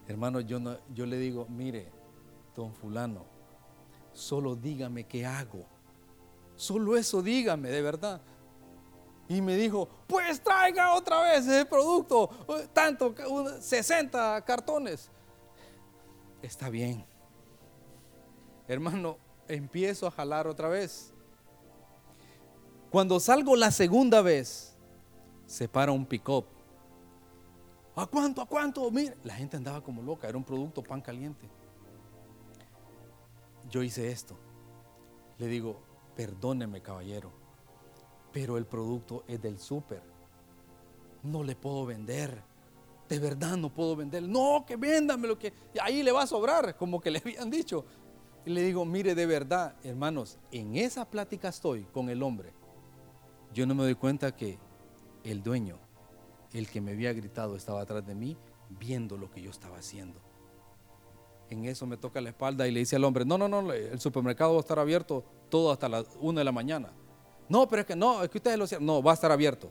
Hermano, 0.07 0.41
yo, 0.41 0.59
no, 0.59 0.77
yo 0.93 1.05
le 1.05 1.17
digo, 1.17 1.45
mire, 1.49 1.91
don 2.55 2.73
fulano, 2.73 3.25
solo 4.11 4.55
dígame 4.55 5.05
qué 5.05 5.25
hago. 5.25 5.65
Solo 6.55 6.97
eso 6.97 7.21
dígame, 7.21 7.69
de 7.69 7.81
verdad. 7.81 8.21
Y 9.29 9.41
me 9.41 9.55
dijo, 9.55 9.87
pues 10.07 10.41
traiga 10.41 10.93
otra 10.93 11.21
vez 11.21 11.47
ese 11.47 11.65
producto, 11.65 12.29
tanto, 12.73 13.15
60 13.61 14.43
cartones. 14.43 15.09
Está 16.41 16.69
bien. 16.69 17.05
Hermano, 18.67 19.17
empiezo 19.47 20.07
a 20.07 20.11
jalar 20.11 20.47
otra 20.47 20.67
vez. 20.69 21.13
Cuando 22.89 23.19
salgo 23.19 23.55
la 23.55 23.71
segunda 23.71 24.21
vez, 24.21 24.77
se 25.45 25.67
para 25.67 25.91
un 25.91 26.05
pick-up. 26.05 26.45
¿A 27.95 28.05
cuánto? 28.05 28.41
¿A 28.41 28.45
cuánto? 28.45 28.89
Mire, 28.91 29.17
la 29.23 29.33
gente 29.33 29.57
andaba 29.57 29.81
como 29.81 30.01
loca, 30.01 30.27
era 30.27 30.37
un 30.37 30.43
producto 30.43 30.81
pan 30.81 31.01
caliente 31.01 31.49
yo 33.71 33.81
hice 33.81 34.11
esto. 34.11 34.35
Le 35.39 35.47
digo, 35.47 35.81
perdóneme 36.15 36.81
caballero, 36.81 37.31
pero 38.31 38.57
el 38.57 38.65
producto 38.65 39.23
es 39.27 39.41
del 39.41 39.57
súper. 39.57 40.03
No 41.23 41.41
le 41.41 41.55
puedo 41.55 41.85
vender. 41.85 42.43
De 43.11 43.19
verdad 43.19 43.57
no 43.57 43.69
puedo 43.69 43.93
vender. 43.97 44.23
No, 44.23 44.63
que 44.65 44.77
véndame 44.77 45.27
lo 45.27 45.37
que 45.37 45.51
ahí 45.81 46.01
le 46.01 46.13
va 46.13 46.23
a 46.23 46.27
sobrar, 46.27 46.77
como 46.77 47.01
que 47.01 47.11
le 47.11 47.19
habían 47.19 47.49
dicho. 47.49 47.83
Y 48.45 48.51
le 48.51 48.61
digo, 48.63 48.85
mire, 48.85 49.15
de 49.15 49.25
verdad, 49.25 49.75
hermanos, 49.83 50.37
en 50.49 50.77
esa 50.77 51.03
plática 51.03 51.49
estoy 51.49 51.83
con 51.91 52.09
el 52.09 52.23
hombre. 52.23 52.53
Yo 53.53 53.65
no 53.65 53.75
me 53.75 53.83
doy 53.83 53.95
cuenta 53.95 54.33
que 54.33 54.57
el 55.25 55.43
dueño, 55.43 55.77
el 56.53 56.69
que 56.69 56.79
me 56.79 56.91
había 56.91 57.11
gritado, 57.11 57.57
estaba 57.57 57.81
atrás 57.81 58.07
de 58.07 58.15
mí, 58.15 58.37
viendo 58.79 59.17
lo 59.17 59.29
que 59.29 59.41
yo 59.41 59.51
estaba 59.51 59.77
haciendo. 59.77 60.21
En 61.49 61.65
eso 61.65 61.85
me 61.85 61.97
toca 61.97 62.21
la 62.21 62.29
espalda 62.29 62.65
y 62.65 62.71
le 62.71 62.79
dice 62.79 62.95
al 62.95 63.03
hombre, 63.03 63.25
no, 63.25 63.37
no, 63.37 63.49
no, 63.49 63.73
el 63.73 63.99
supermercado 63.99 64.53
va 64.53 64.59
a 64.59 64.61
estar 64.61 64.79
abierto 64.79 65.25
todo 65.49 65.69
hasta 65.69 65.89
las 65.89 66.05
1 66.21 66.39
de 66.39 66.45
la 66.45 66.53
mañana. 66.53 66.93
No, 67.49 67.67
pero 67.67 67.81
es 67.81 67.87
que 67.87 67.97
no, 67.97 68.23
es 68.23 68.29
que 68.29 68.37
ustedes 68.37 68.57
lo 68.57 68.67
saben. 68.67 68.85
No, 68.85 69.03
va 69.03 69.11
a 69.11 69.15
estar 69.15 69.33
abierto. 69.33 69.69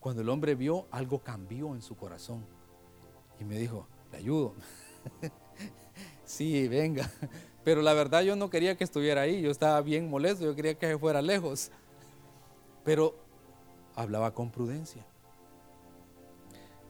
Cuando 0.00 0.22
el 0.22 0.28
hombre 0.28 0.54
vio, 0.54 0.86
algo 0.90 1.20
cambió 1.20 1.74
en 1.74 1.82
su 1.82 1.96
corazón. 1.96 2.44
Y 3.40 3.44
me 3.44 3.58
dijo, 3.58 3.86
le 4.12 4.18
ayudo. 4.18 4.54
sí, 6.24 6.68
venga. 6.68 7.10
Pero 7.64 7.82
la 7.82 7.92
verdad 7.92 8.22
yo 8.22 8.36
no 8.36 8.50
quería 8.50 8.76
que 8.76 8.84
estuviera 8.84 9.22
ahí. 9.22 9.42
Yo 9.42 9.50
estaba 9.50 9.80
bien 9.80 10.08
molesto. 10.08 10.44
Yo 10.44 10.54
quería 10.54 10.78
que 10.78 10.86
se 10.86 10.98
fuera 10.98 11.20
lejos. 11.20 11.70
Pero 12.84 13.16
hablaba 13.94 14.32
con 14.32 14.50
prudencia. 14.50 15.04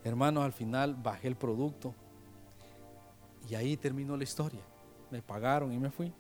Hermanos, 0.05 0.45
al 0.45 0.53
final 0.53 0.95
bajé 0.95 1.29
el 1.29 1.37
producto 1.37 1.95
y 3.49 3.55
ahí 3.55 3.77
terminó 3.77 4.17
la 4.17 4.25
historia. 4.25 4.61
Me 5.11 5.23
pagaron 5.23 5.73
y 5.73 5.79
me 5.79 5.91
fui. 5.91 6.13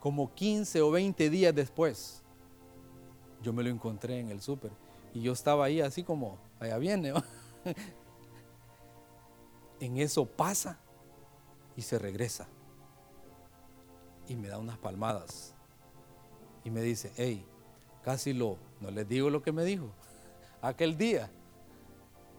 Como 0.00 0.34
15 0.34 0.82
o 0.82 0.90
20 0.90 1.30
días 1.30 1.54
después, 1.54 2.22
yo 3.40 3.52
me 3.52 3.62
lo 3.62 3.70
encontré 3.70 4.20
en 4.20 4.30
el 4.30 4.42
súper. 4.42 4.72
Y 5.14 5.22
yo 5.22 5.32
estaba 5.32 5.64
ahí 5.64 5.80
así 5.80 6.02
como, 6.02 6.38
allá 6.60 6.76
viene. 6.76 7.14
en 9.80 9.96
eso 9.96 10.26
pasa 10.26 10.78
y 11.76 11.82
se 11.82 11.98
regresa. 11.98 12.48
Y 14.28 14.36
me 14.36 14.48
da 14.48 14.58
unas 14.58 14.78
palmadas. 14.78 15.54
Y 16.64 16.70
me 16.70 16.82
dice, 16.82 17.12
hey, 17.16 17.46
casi 18.02 18.32
lo, 18.32 18.58
no 18.80 18.90
les 18.90 19.08
digo 19.08 19.30
lo 19.30 19.42
que 19.42 19.52
me 19.52 19.64
dijo. 19.64 19.90
Aquel 20.60 20.98
día 20.98 21.30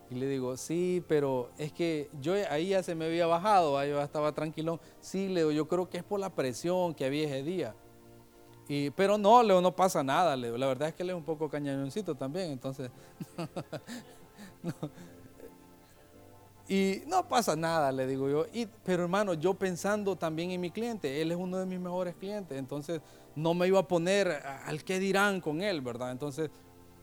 y 0.09 0.15
le 0.15 0.27
digo, 0.27 0.55
sí, 0.55 1.03
pero 1.07 1.49
es 1.57 1.71
que 1.71 2.09
yo 2.21 2.33
ahí 2.49 2.69
ya 2.69 2.83
se 2.83 2.93
me 2.93 3.05
había 3.05 3.25
bajado, 3.25 3.77
ahí 3.77 3.89
estaba 3.89 4.33
tranquilo. 4.33 4.79
Sí, 4.99 5.29
Leo, 5.29 5.51
yo 5.51 5.67
creo 5.67 5.89
que 5.89 5.97
es 5.97 6.03
por 6.03 6.19
la 6.19 6.29
presión 6.29 6.93
que 6.93 7.05
había 7.05 7.25
ese 7.25 7.43
día. 7.43 7.75
Pero 8.67 9.17
no, 9.17 9.43
Leo, 9.43 9.61
no 9.61 9.75
pasa 9.75 10.03
nada, 10.03 10.35
Leo. 10.35 10.57
La 10.57 10.67
verdad 10.67 10.89
es 10.89 10.95
que 10.95 11.03
Leo 11.03 11.15
es 11.15 11.19
un 11.19 11.25
poco 11.25 11.49
cañoncito 11.49 12.15
también, 12.15 12.51
entonces. 12.51 12.89
Y 16.67 17.03
no 17.05 17.27
pasa 17.27 17.55
nada, 17.55 17.91
le 17.91 18.07
digo 18.07 18.27
yo. 18.27 18.47
Y, 18.51 18.65
pero 18.65 19.03
hermano, 19.03 19.35
yo 19.35 19.53
pensando 19.53 20.15
también 20.15 20.49
en 20.49 20.61
mi 20.61 20.71
cliente, 20.71 21.21
él 21.21 21.31
es 21.31 21.37
uno 21.37 21.57
de 21.57 21.65
mis 21.67 21.79
mejores 21.79 22.15
clientes, 22.15 22.57
entonces 22.57 23.01
no 23.35 23.53
me 23.53 23.67
iba 23.67 23.79
a 23.79 23.87
poner 23.87 24.29
al 24.65 24.83
qué 24.83 24.97
dirán 24.97 25.41
con 25.41 25.61
él, 25.61 25.81
¿verdad? 25.81 26.11
Entonces, 26.11 26.49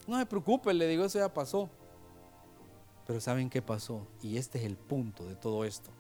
no 0.09 0.19
se 0.19 0.27
preocupe, 0.27 0.75
le 0.75 0.89
digo, 0.89 1.05
eso 1.05 1.21
ya 1.21 1.33
pasó. 1.33 1.71
Pero 3.07 3.21
¿saben 3.21 3.49
qué 3.49 3.63
pasó? 3.63 4.05
Y 4.21 4.37
este 4.37 4.59
es 4.59 4.65
el 4.65 4.77
punto 4.77 5.27
de 5.27 5.37
todo 5.37 5.65
esto. 5.65 5.91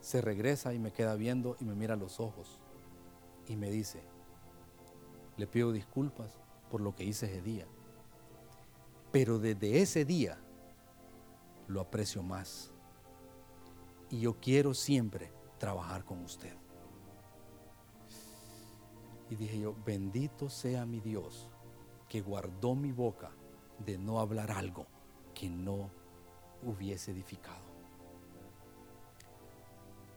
Se 0.00 0.20
regresa 0.20 0.74
y 0.74 0.78
me 0.78 0.92
queda 0.92 1.14
viendo 1.14 1.56
y 1.60 1.64
me 1.64 1.74
mira 1.74 1.94
a 1.94 1.96
los 1.96 2.20
ojos 2.20 2.58
y 3.46 3.56
me 3.56 3.70
dice, 3.70 4.02
le 5.36 5.46
pido 5.46 5.72
disculpas 5.72 6.38
por 6.70 6.80
lo 6.80 6.94
que 6.94 7.04
hice 7.04 7.26
ese 7.26 7.42
día. 7.42 7.66
Pero 9.10 9.38
desde 9.38 9.82
ese 9.82 10.04
día 10.04 10.38
lo 11.68 11.80
aprecio 11.80 12.22
más. 12.22 12.72
Y 14.10 14.20
yo 14.20 14.38
quiero 14.40 14.74
siempre 14.74 15.32
trabajar 15.58 16.04
con 16.04 16.22
usted. 16.22 16.54
Y 19.30 19.36
dije 19.36 19.58
yo, 19.58 19.74
bendito 19.84 20.50
sea 20.50 20.84
mi 20.84 21.00
Dios 21.00 21.48
que 22.08 22.20
guardó 22.20 22.74
mi 22.74 22.92
boca 22.92 23.30
de 23.78 23.96
no 23.96 24.20
hablar 24.20 24.50
algo 24.50 24.86
que 25.34 25.48
no 25.48 25.90
hubiese 26.62 27.12
edificado. 27.12 27.64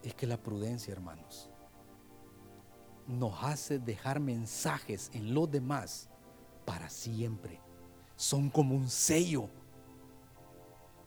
Es 0.04 0.14
que 0.14 0.28
la 0.28 0.38
prudencia, 0.38 0.92
hermanos, 0.92 1.50
nos 3.08 3.44
hace 3.44 3.80
dejar 3.80 4.20
mensajes 4.20 5.12
en 5.14 5.34
los 5.34 5.50
demás 5.50 6.10
para 6.66 6.90
siempre. 6.90 7.60
Son 8.16 8.50
como 8.50 8.76
un 8.76 8.90
sello. 8.90 9.50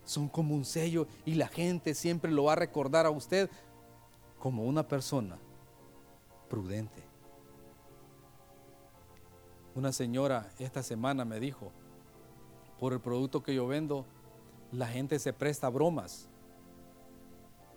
Son 0.05 0.29
como 0.29 0.55
un 0.55 0.65
sello 0.65 1.07
y 1.27 1.35
la 1.35 1.49
gente 1.49 1.95
siempre 1.95 2.31
lo 2.31 2.45
va 2.45 2.53
a 2.53 2.57
recordar 2.57 3.05
a 3.07 3.11
usted 3.11 3.51
como 4.39 4.65
una 4.65 4.87
persona 4.87 5.39
prudente. 6.49 7.03
Una 9.75 9.93
señora 9.93 10.51
esta 10.59 10.83
semana 10.83 11.25
me 11.25 11.39
dijo, 11.39 11.73
por 12.79 12.93
el 12.93 13.01
producto 13.01 13.43
que 13.43 13.55
yo 13.55 13.67
vendo, 13.67 14.07
la 14.73 14.87
gente 14.87 15.19
se 15.19 15.33
presta 15.33 15.69
bromas. 15.69 16.29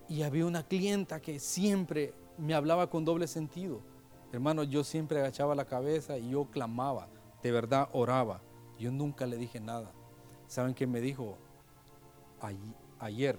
Y 0.08 0.22
había 0.22 0.46
una 0.46 0.62
clienta 0.62 1.20
que 1.20 1.38
siempre 1.38 2.14
me 2.38 2.54
hablaba 2.54 2.88
con 2.88 3.04
doble 3.04 3.26
sentido. 3.26 3.80
Hermano, 4.32 4.64
yo 4.64 4.82
siempre 4.82 5.18
agachaba 5.18 5.54
la 5.54 5.66
cabeza 5.66 6.16
y 6.16 6.30
yo 6.30 6.46
clamaba, 6.46 7.06
de 7.42 7.52
verdad 7.52 7.88
oraba. 7.92 8.40
Yo 8.78 8.90
nunca 8.90 9.26
le 9.26 9.36
dije 9.36 9.60
nada. 9.60 9.92
¿Saben 10.46 10.74
qué 10.74 10.86
me 10.86 11.00
dijo 11.00 11.36
ayer? 12.98 13.38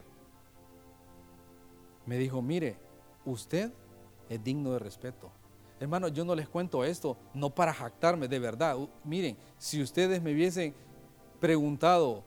Me 2.05 2.17
dijo, 2.17 2.41
mire, 2.41 2.77
usted 3.25 3.71
es 4.29 4.43
digno 4.43 4.71
de 4.71 4.79
respeto. 4.79 5.31
Hermano, 5.79 6.07
yo 6.07 6.23
no 6.23 6.35
les 6.35 6.47
cuento 6.47 6.83
esto, 6.83 7.17
no 7.33 7.49
para 7.49 7.73
jactarme, 7.73 8.27
de 8.27 8.39
verdad. 8.39 8.77
Miren, 9.03 9.35
si 9.57 9.81
ustedes 9.81 10.21
me 10.21 10.31
hubiesen 10.31 10.73
preguntado 11.39 12.23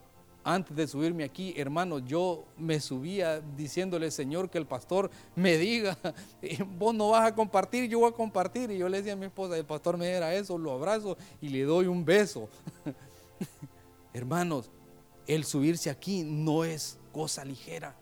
antes 0.49 0.77
de 0.77 0.87
subirme 0.87 1.25
aquí, 1.25 1.53
hermano, 1.57 1.99
yo 1.99 2.45
me 2.57 2.79
subía 2.79 3.41
diciéndole, 3.41 4.13
Señor, 4.13 4.49
que 4.49 4.59
el 4.59 4.67
pastor 4.67 5.11
me 5.35 5.59
diga, 5.59 5.99
vos 6.79 6.95
no 6.95 7.09
vas 7.09 7.27
a 7.27 7.35
compartir, 7.35 7.91
yo 7.91 7.99
voy 7.99 8.11
a 8.11 8.15
compartir. 8.15 8.71
Y 8.71 8.79
yo 8.79 8.89
le 8.89 8.99
decía 8.99 9.15
a 9.15 9.17
mi 9.17 9.27
esposa, 9.27 9.57
el 9.57 9.65
pastor 9.65 9.97
me 9.97 10.09
era 10.09 10.33
eso, 10.33 10.57
lo 10.57 10.71
abrazo 10.71 11.17
y 11.41 11.49
le 11.49 11.65
doy 11.65 11.89
un 11.89 12.05
beso. 12.05 12.49
Hermanos, 14.15 14.71
el 15.27 15.45
subirse 15.45 15.91
aquí 15.91 16.23
no 16.23 16.63
es 16.63 17.01
cosa 17.11 17.45
ligera. 17.45 17.97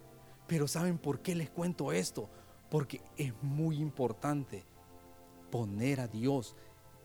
Pero 0.47 0.68
¿saben 0.68 0.99
por 0.99 1.20
qué 1.20 1.34
les 1.34 1.49
cuento 1.49 1.92
esto? 1.92 2.28
Porque 2.68 3.01
es 3.16 3.32
muy 3.40 3.78
importante 3.78 4.64
poner 5.51 5.99
a 5.99 6.09
Dios 6.09 6.57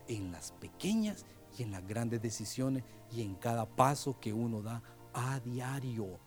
en 0.06 0.32
las 0.32 0.52
pequeñas 0.52 1.24
y 1.56 1.62
en 1.62 1.70
las 1.70 1.88
grandes 1.88 2.20
decisiones 2.20 2.84
y 3.10 3.22
en 3.22 3.36
cada 3.36 3.64
paso 3.64 4.20
que 4.20 4.34
uno 4.34 4.60
da 4.60 4.82
a 5.14 5.40
diario. 5.40 6.18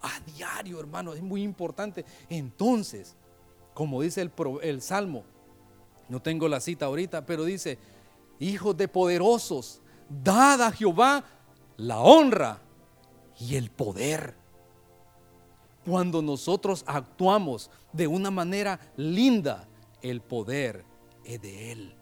A 0.00 0.20
diario, 0.20 0.80
hermano, 0.80 1.12
es 1.12 1.22
muy 1.22 1.42
importante. 1.42 2.04
Entonces, 2.28 3.16
como 3.74 4.02
dice 4.02 4.28
el, 4.62 4.82
Salmo, 4.82 5.24
no 6.08 6.20
tengo 6.20 6.48
la 6.48 6.60
cita 6.60 6.86
ahorita, 6.86 7.26
pero 7.26 7.44
dice, 7.44 7.78
hijos 8.38 8.76
de 8.76 8.88
poderosos, 8.88 9.80
dad 10.08 10.62
a 10.62 10.72
Jehová 10.72 11.24
la 11.76 12.00
honra 12.00 12.60
y 13.38 13.56
el 13.56 13.70
poder. 13.70 14.34
Cuando 15.84 16.20
nosotros 16.20 16.84
actuamos 16.86 17.70
de 17.92 18.06
una 18.06 18.30
manera 18.30 18.78
linda, 18.96 19.68
el 20.02 20.20
poder 20.20 20.84
es 21.24 21.40
de 21.40 21.72
Él. 21.72 21.94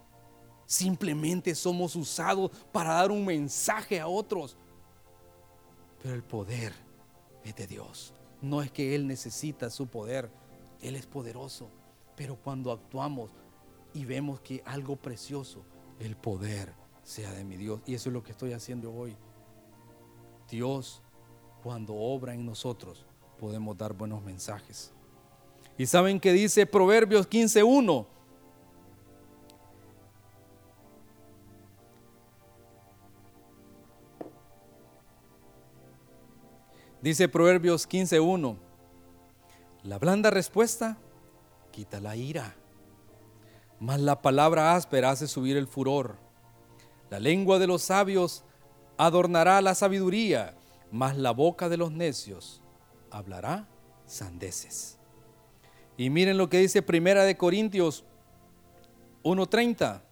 Simplemente 0.64 1.54
somos 1.54 1.94
usados 1.94 2.50
para 2.72 2.94
dar 2.94 3.10
un 3.12 3.24
mensaje 3.24 4.00
a 4.00 4.08
otros. 4.08 4.56
Pero 6.06 6.14
el 6.14 6.22
poder 6.22 6.72
es 7.42 7.56
de 7.56 7.66
Dios. 7.66 8.14
No 8.40 8.62
es 8.62 8.70
que 8.70 8.94
Él 8.94 9.08
necesita 9.08 9.70
su 9.70 9.88
poder. 9.88 10.30
Él 10.80 10.94
es 10.94 11.04
poderoso. 11.04 11.68
Pero 12.14 12.36
cuando 12.36 12.70
actuamos 12.70 13.32
y 13.92 14.04
vemos 14.04 14.38
que 14.38 14.62
algo 14.66 14.94
precioso, 14.94 15.64
el 15.98 16.14
poder 16.16 16.72
sea 17.02 17.32
de 17.32 17.42
mi 17.42 17.56
Dios. 17.56 17.80
Y 17.86 17.94
eso 17.94 18.08
es 18.08 18.12
lo 18.12 18.22
que 18.22 18.30
estoy 18.30 18.52
haciendo 18.52 18.94
hoy. 18.94 19.16
Dios, 20.48 21.02
cuando 21.64 21.96
obra 21.96 22.34
en 22.34 22.46
nosotros, 22.46 23.04
podemos 23.36 23.76
dar 23.76 23.92
buenos 23.92 24.22
mensajes. 24.22 24.92
Y 25.76 25.86
saben 25.86 26.20
que 26.20 26.32
dice 26.32 26.66
Proverbios 26.66 27.28
15.1 27.28 28.06
Dice 37.06 37.28
Proverbios 37.28 37.88
15.1, 37.88 38.56
la 39.84 39.96
blanda 39.96 40.28
respuesta 40.28 40.98
quita 41.70 42.00
la 42.00 42.16
ira, 42.16 42.56
mas 43.78 44.00
la 44.00 44.20
palabra 44.20 44.74
áspera 44.74 45.10
hace 45.10 45.28
subir 45.28 45.56
el 45.56 45.68
furor. 45.68 46.16
La 47.08 47.20
lengua 47.20 47.60
de 47.60 47.68
los 47.68 47.82
sabios 47.82 48.42
adornará 48.98 49.62
la 49.62 49.76
sabiduría, 49.76 50.56
mas 50.90 51.16
la 51.16 51.30
boca 51.30 51.68
de 51.68 51.76
los 51.76 51.92
necios 51.92 52.60
hablará 53.12 53.68
sandeces. 54.06 54.98
Y 55.96 56.10
miren 56.10 56.36
lo 56.36 56.48
que 56.48 56.58
dice 56.58 56.82
Primera 56.82 57.22
de 57.22 57.36
Corintios 57.36 58.04
1:30. 59.22 60.02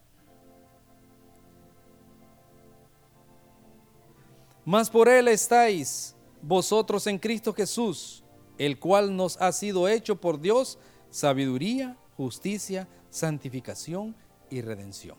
Mas 4.64 4.88
por 4.88 5.09
él 5.09 5.26
estáis 5.26 6.14
vosotros 6.47 7.07
en 7.07 7.18
Cristo 7.18 7.53
Jesús, 7.53 8.22
el 8.59 8.78
cual 8.78 9.16
nos 9.16 9.40
ha 9.40 9.51
sido 9.53 9.88
hecho 9.88 10.20
por 10.20 10.40
Dios 10.40 10.78
sabiduría, 11.11 11.97
justicia, 12.16 12.88
santificación 13.11 14.14
y 14.51 14.61
redención. 14.61 15.16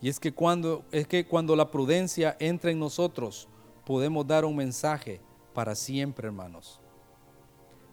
Y 0.00 0.08
es 0.08 0.18
que 0.18 0.32
cuando 0.32 0.84
es 0.90 1.06
que 1.06 1.26
cuando 1.26 1.54
la 1.54 1.70
prudencia 1.70 2.36
entra 2.40 2.70
en 2.70 2.78
nosotros, 2.78 3.48
podemos 3.84 4.26
dar 4.26 4.44
un 4.44 4.56
mensaje 4.56 5.20
para 5.52 5.74
siempre, 5.74 6.26
hermanos. 6.26 6.80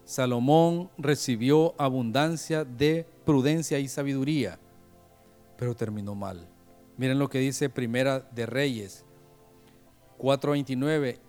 Salomón 0.04 0.90
recibió 0.96 1.74
abundancia 1.76 2.64
de 2.64 3.06
prudencia 3.26 3.78
y 3.78 3.88
sabiduría, 3.88 4.58
pero 5.58 5.76
terminó 5.76 6.14
mal. 6.14 6.48
Miren 6.96 7.18
lo 7.18 7.28
que 7.28 7.40
dice 7.40 7.68
Primera 7.68 8.20
de 8.20 8.46
Reyes 8.46 9.04
4:29 10.18 11.27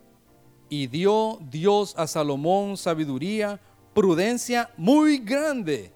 y 0.69 0.87
dio 0.87 1.39
Dios 1.49 1.95
a 1.97 2.07
Salomón 2.07 2.77
sabiduría, 2.77 3.59
prudencia 3.93 4.71
muy 4.77 5.17
grande 5.17 5.91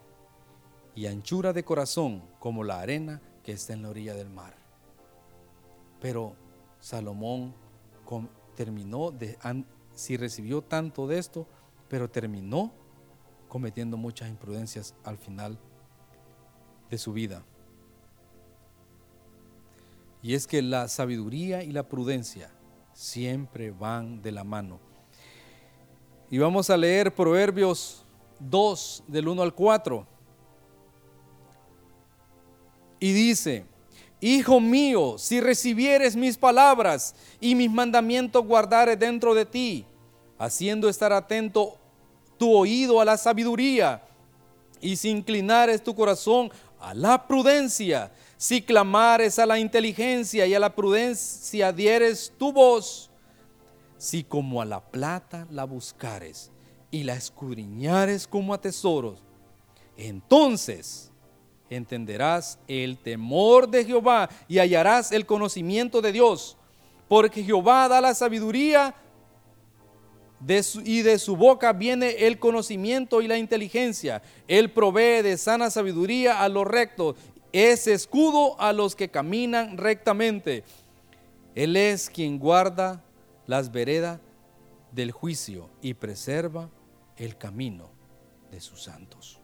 y 0.94 1.06
anchura 1.06 1.52
de 1.52 1.64
corazón 1.64 2.22
como 2.40 2.64
la 2.64 2.80
arena 2.80 3.22
que 3.42 3.52
está 3.52 3.72
en 3.72 3.82
la 3.82 3.90
orilla 3.90 4.14
del 4.14 4.30
mar. 4.30 4.54
Pero 6.00 6.34
Salomón 6.80 7.54
terminó 8.56 9.12
si 9.94 10.16
recibió 10.16 10.62
tanto 10.62 11.06
de 11.06 11.18
esto, 11.18 11.46
pero 11.88 12.10
terminó 12.10 12.72
cometiendo 13.48 13.96
muchas 13.96 14.28
imprudencias 14.28 14.94
al 15.04 15.16
final 15.16 15.58
de 16.90 16.98
su 16.98 17.12
vida. 17.12 17.44
Y 20.22 20.34
es 20.34 20.46
que 20.46 20.62
la 20.62 20.88
sabiduría 20.88 21.62
y 21.62 21.70
la 21.70 21.88
prudencia 21.88 22.50
siempre 22.94 23.70
van 23.70 24.22
de 24.22 24.32
la 24.32 24.44
mano. 24.44 24.80
Y 26.30 26.38
vamos 26.38 26.70
a 26.70 26.76
leer 26.76 27.14
Proverbios 27.14 28.06
2 28.38 29.04
del 29.06 29.28
1 29.28 29.42
al 29.42 29.54
4. 29.54 30.06
Y 33.00 33.12
dice, 33.12 33.66
Hijo 34.20 34.58
mío, 34.58 35.16
si 35.18 35.40
recibieres 35.40 36.16
mis 36.16 36.38
palabras 36.38 37.14
y 37.40 37.54
mis 37.54 37.70
mandamientos 37.70 38.42
guardares 38.42 38.98
dentro 38.98 39.34
de 39.34 39.44
ti, 39.44 39.84
haciendo 40.38 40.88
estar 40.88 41.12
atento 41.12 41.76
tu 42.38 42.50
oído 42.50 43.02
a 43.02 43.04
la 43.04 43.18
sabiduría 43.18 44.02
y 44.80 44.96
si 44.96 45.10
inclinares 45.10 45.84
tu 45.84 45.94
corazón 45.94 46.50
a 46.80 46.94
la 46.94 47.26
prudencia, 47.26 48.12
si 48.36 48.62
clamares 48.62 49.38
a 49.38 49.46
la 49.46 49.58
inteligencia 49.58 50.46
y 50.46 50.54
a 50.54 50.58
la 50.58 50.74
prudencia 50.74 51.72
dieres 51.72 52.32
tu 52.38 52.52
voz, 52.52 53.10
si 53.96 54.24
como 54.24 54.60
a 54.60 54.64
la 54.64 54.80
plata 54.80 55.46
la 55.50 55.64
buscares 55.64 56.50
y 56.90 57.04
la 57.04 57.14
escudriñares 57.14 58.26
como 58.26 58.52
a 58.52 58.60
tesoros, 58.60 59.22
entonces 59.96 61.10
entenderás 61.70 62.58
el 62.68 62.98
temor 62.98 63.68
de 63.68 63.84
Jehová 63.84 64.28
y 64.48 64.58
hallarás 64.58 65.12
el 65.12 65.26
conocimiento 65.26 66.02
de 66.02 66.12
Dios, 66.12 66.56
porque 67.08 67.42
Jehová 67.42 67.88
da 67.88 68.00
la 68.00 68.14
sabiduría 68.14 68.94
y 70.84 71.02
de 71.02 71.18
su 71.18 71.36
boca 71.36 71.72
viene 71.72 72.26
el 72.26 72.38
conocimiento 72.38 73.22
y 73.22 73.28
la 73.28 73.38
inteligencia. 73.38 74.22
Él 74.46 74.70
provee 74.70 75.22
de 75.22 75.38
sana 75.38 75.70
sabiduría 75.70 76.42
a 76.42 76.48
los 76.48 76.66
rectos, 76.66 77.16
es 77.54 77.86
escudo 77.86 78.60
a 78.60 78.72
los 78.72 78.96
que 78.96 79.08
caminan 79.08 79.78
rectamente. 79.78 80.64
Él 81.54 81.76
es 81.76 82.10
quien 82.10 82.40
guarda 82.40 83.04
las 83.46 83.70
veredas 83.70 84.18
del 84.90 85.12
juicio 85.12 85.70
y 85.80 85.94
preserva 85.94 86.68
el 87.16 87.38
camino 87.38 87.90
de 88.50 88.60
sus 88.60 88.82
santos. 88.82 89.38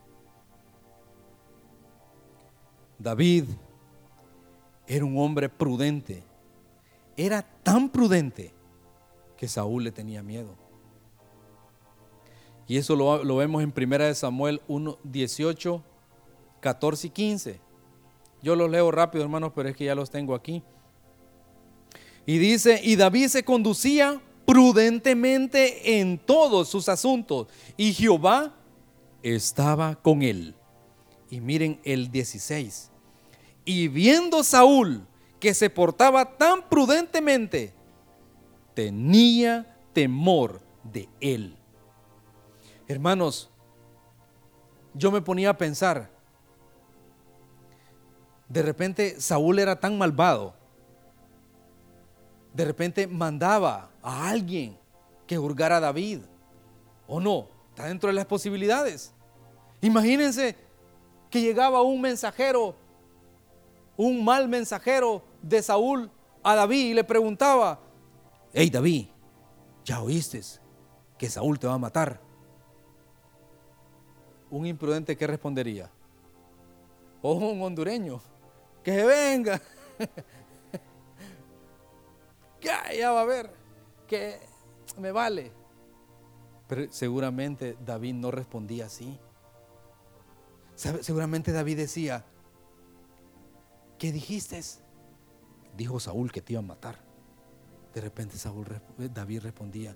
David 2.99 3.45
era 4.89 5.05
un 5.05 5.17
hombre 5.17 5.49
prudente. 5.49 6.25
Era 7.17 7.43
tan 7.63 7.91
prudente 7.91 8.53
que 9.37 9.47
Saúl 9.47 9.85
le 9.85 9.93
tenía 9.93 10.21
miedo. 10.21 10.57
Y 12.67 12.77
eso 12.77 12.97
lo, 12.97 13.37
vemos 13.37 13.63
en 13.63 13.73
1 13.77 14.15
Samuel 14.17 14.61
1, 14.67 14.99
18, 15.05 15.85
14 16.61 17.07
y 17.07 17.11
15. 17.11 17.70
Yo 18.43 18.57
los 18.57 18.71
leo 18.71 18.91
rápido, 18.91 19.25
hermanos, 19.25 19.53
pero 19.55 19.69
es 19.69 19.77
que 19.77 19.85
ya 19.85 19.95
los 19.95 20.11
tengo 20.11 20.35
aquí. 20.35 20.63
Y 22.27 22.39
dice, 22.39 22.81
y 22.83 22.97
David 22.97 23.29
se 23.29 23.45
conducía 23.45 24.21
prudentemente 24.47 26.01
en 26.01 26.19
todos 26.19 26.69
sus 26.69 26.89
asuntos, 26.89 27.49
y 27.77 27.93
Jehová 27.93 28.55
estaba 29.23 29.97
con 29.97 30.23
él. 30.23 30.55
Y 31.31 31.41
miren 31.41 31.81
el 31.85 32.11
16. 32.11 32.91
Y 33.65 33.89
viendo 33.89 34.43
Saúl 34.43 35.07
que 35.39 35.55
se 35.55 35.71
portaba 35.71 36.37
tan 36.37 36.69
prudentemente, 36.69 37.73
tenía 38.75 39.77
temor 39.93 40.61
de 40.85 41.09
él. 41.21 41.57
Hermanos, 42.89 43.51
yo 44.95 45.11
me 45.11 45.23
ponía 45.23 45.51
a 45.51 45.59
pensar, 45.59 46.11
de 48.51 48.61
repente 48.61 49.19
Saúl 49.19 49.59
era 49.59 49.81
tan 49.81 49.97
malvado, 49.97 50.55
de 52.53 52.67
repente 52.67 53.07
mandaba 53.07 53.91
a 54.03 54.29
alguien 54.29 54.77
que 55.27 55.39
juzgara 55.39 55.79
a 55.79 55.81
David, 55.81 56.21
o 57.07 57.19
no, 57.19 57.49
está 57.71 57.87
dentro 57.87 58.09
de 58.09 58.15
las 58.15 58.27
posibilidades. 58.27 59.15
Imagínense 59.81 60.57
que 61.31 61.41
llegaba 61.41 61.81
un 61.81 62.03
mensajero, 62.03 62.75
un 63.97 64.23
mal 64.23 64.49
mensajero 64.49 65.23
de 65.41 65.63
Saúl 65.63 66.11
a 66.43 66.55
David 66.55 66.91
y 66.91 66.95
le 66.95 67.05
preguntaba, 67.05 67.81
hey 68.53 68.69
David, 68.69 69.07
¿ya 69.87 70.03
oíste 70.03 70.43
que 71.17 71.31
Saúl 71.31 71.59
te 71.59 71.67
va 71.67 71.75
a 71.75 71.79
matar? 71.79 72.21
un 74.51 74.67
imprudente, 74.67 75.17
¿qué 75.17 75.27
respondería? 75.27 75.91
O 77.23 77.35
un 77.35 77.61
hondureño, 77.61 78.19
que 78.91 79.05
venga. 79.05 79.61
ya, 82.61 83.13
va 83.13 83.23
a 83.23 83.25
ver, 83.25 83.51
que 84.07 84.39
me 84.99 85.13
vale. 85.13 85.53
Pero 86.69 86.93
seguramente 86.93 87.77
David 87.85 88.15
no 88.15 88.31
respondía 88.31 88.87
así. 88.87 89.19
Seguramente 90.75 91.53
David 91.53 91.77
decía, 91.77 92.25
¿qué 93.99 94.13
dijiste? 94.13 94.61
Dijo 95.77 96.01
Saúl 96.01 96.33
que 96.33 96.41
te 96.41 96.55
iba 96.55 96.61
a 96.61 96.65
matar. 96.65 96.99
De 97.95 98.01
repente 98.01 98.39
Saúl, 98.39 98.67
David 98.97 99.43
respondía, 99.43 99.95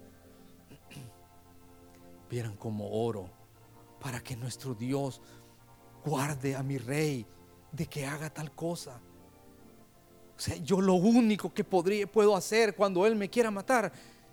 vieran 2.28 2.56
como 2.56 2.90
oro 2.90 3.30
para 4.00 4.20
que 4.20 4.36
nuestro 4.36 4.74
Dios 4.74 5.22
guarde 6.04 6.56
a 6.56 6.62
mi 6.62 6.76
rey 6.76 7.26
de 7.74 7.86
que 7.86 8.06
haga 8.06 8.30
tal 8.30 8.52
cosa. 8.52 9.00
O 10.36 10.40
sea, 10.40 10.56
yo 10.56 10.80
lo 10.80 10.94
único 10.94 11.52
que 11.52 11.64
podría, 11.64 12.06
puedo 12.06 12.36
hacer 12.36 12.74
cuando 12.74 13.06
Él 13.06 13.16
me 13.16 13.28
quiera 13.28 13.50
matar 13.50 13.92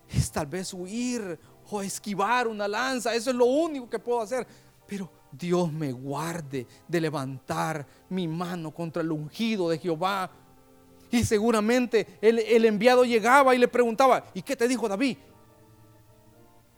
es 0.09 0.31
tal 0.31 0.45
vez 0.45 0.73
huir 0.73 1.39
o 1.69 1.81
esquivar 1.81 2.47
una 2.47 2.67
lanza. 2.67 3.13
Eso 3.15 3.29
es 3.29 3.35
lo 3.35 3.45
único 3.45 3.89
que 3.89 3.99
puedo 3.99 4.21
hacer. 4.21 4.45
Pero 4.87 5.09
Dios 5.31 5.71
me 5.71 5.91
guarde 5.91 6.67
de 6.87 7.01
levantar 7.01 7.85
mi 8.09 8.27
mano 8.27 8.71
contra 8.71 9.01
el 9.01 9.11
ungido 9.11 9.69
de 9.69 9.79
Jehová. 9.79 10.29
Y 11.09 11.23
seguramente 11.23 12.19
el, 12.21 12.39
el 12.39 12.65
enviado 12.65 13.05
llegaba 13.05 13.55
y 13.55 13.57
le 13.57 13.67
preguntaba, 13.67 14.25
¿y 14.33 14.41
qué 14.41 14.55
te 14.55 14.67
dijo 14.67 14.87
David? 14.87 15.17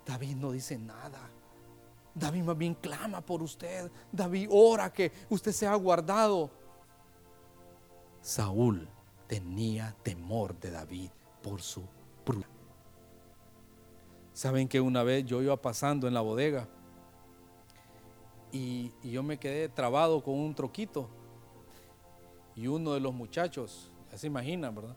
David 0.06 0.36
no 0.36 0.52
dice 0.52 0.78
nada. 0.78 1.33
David 2.16 2.44
más 2.44 2.58
bien 2.58 2.76
clama 2.76 3.22
por 3.22 3.42
usted. 3.42 3.92
David 4.12 4.48
ora 4.52 4.92
que 4.92 5.12
usted 5.30 5.52
sea 5.52 5.74
guardado. 5.76 6.50
Saúl 8.22 8.88
tenía 9.28 9.96
temor 10.04 10.58
de 10.60 10.72
David 10.72 11.10
por 11.42 11.62
su 11.62 11.84
prueba. 12.24 12.48
Saben 14.32 14.68
que 14.68 14.80
una 14.80 15.04
vez 15.04 15.26
yo 15.26 15.42
iba 15.42 15.56
pasando 15.62 16.08
en 16.08 16.14
la 16.14 16.22
bodega 16.22 16.68
y, 18.52 18.92
yo 19.04 19.24
me 19.24 19.38
quedé 19.38 19.68
trabado 19.70 20.24
con 20.24 20.36
un 20.36 20.54
troquito 20.54 21.10
y 22.56 22.68
uno 22.68 22.94
de 22.94 23.00
los 23.00 23.14
muchachos, 23.14 23.92
ya 24.12 24.18
se 24.18 24.28
imaginan, 24.28 24.76
¿verdad? 24.76 24.96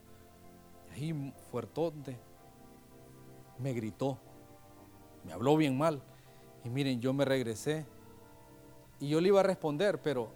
Ahí 0.93 1.35
fuertote, 1.51 2.19
me 3.59 3.73
gritó, 3.73 4.19
me 5.25 5.33
habló 5.33 5.57
bien 5.57 5.77
mal 5.77 6.03
y 6.67 6.69
miren, 6.69 7.01
yo 7.01 7.13
me 7.13 7.25
regresé 7.25 7.87
y 8.99 9.09
yo 9.09 9.21
le 9.21 9.29
iba 9.29 9.39
a 9.39 9.45
responder, 9.45 10.03
pero 10.03 10.33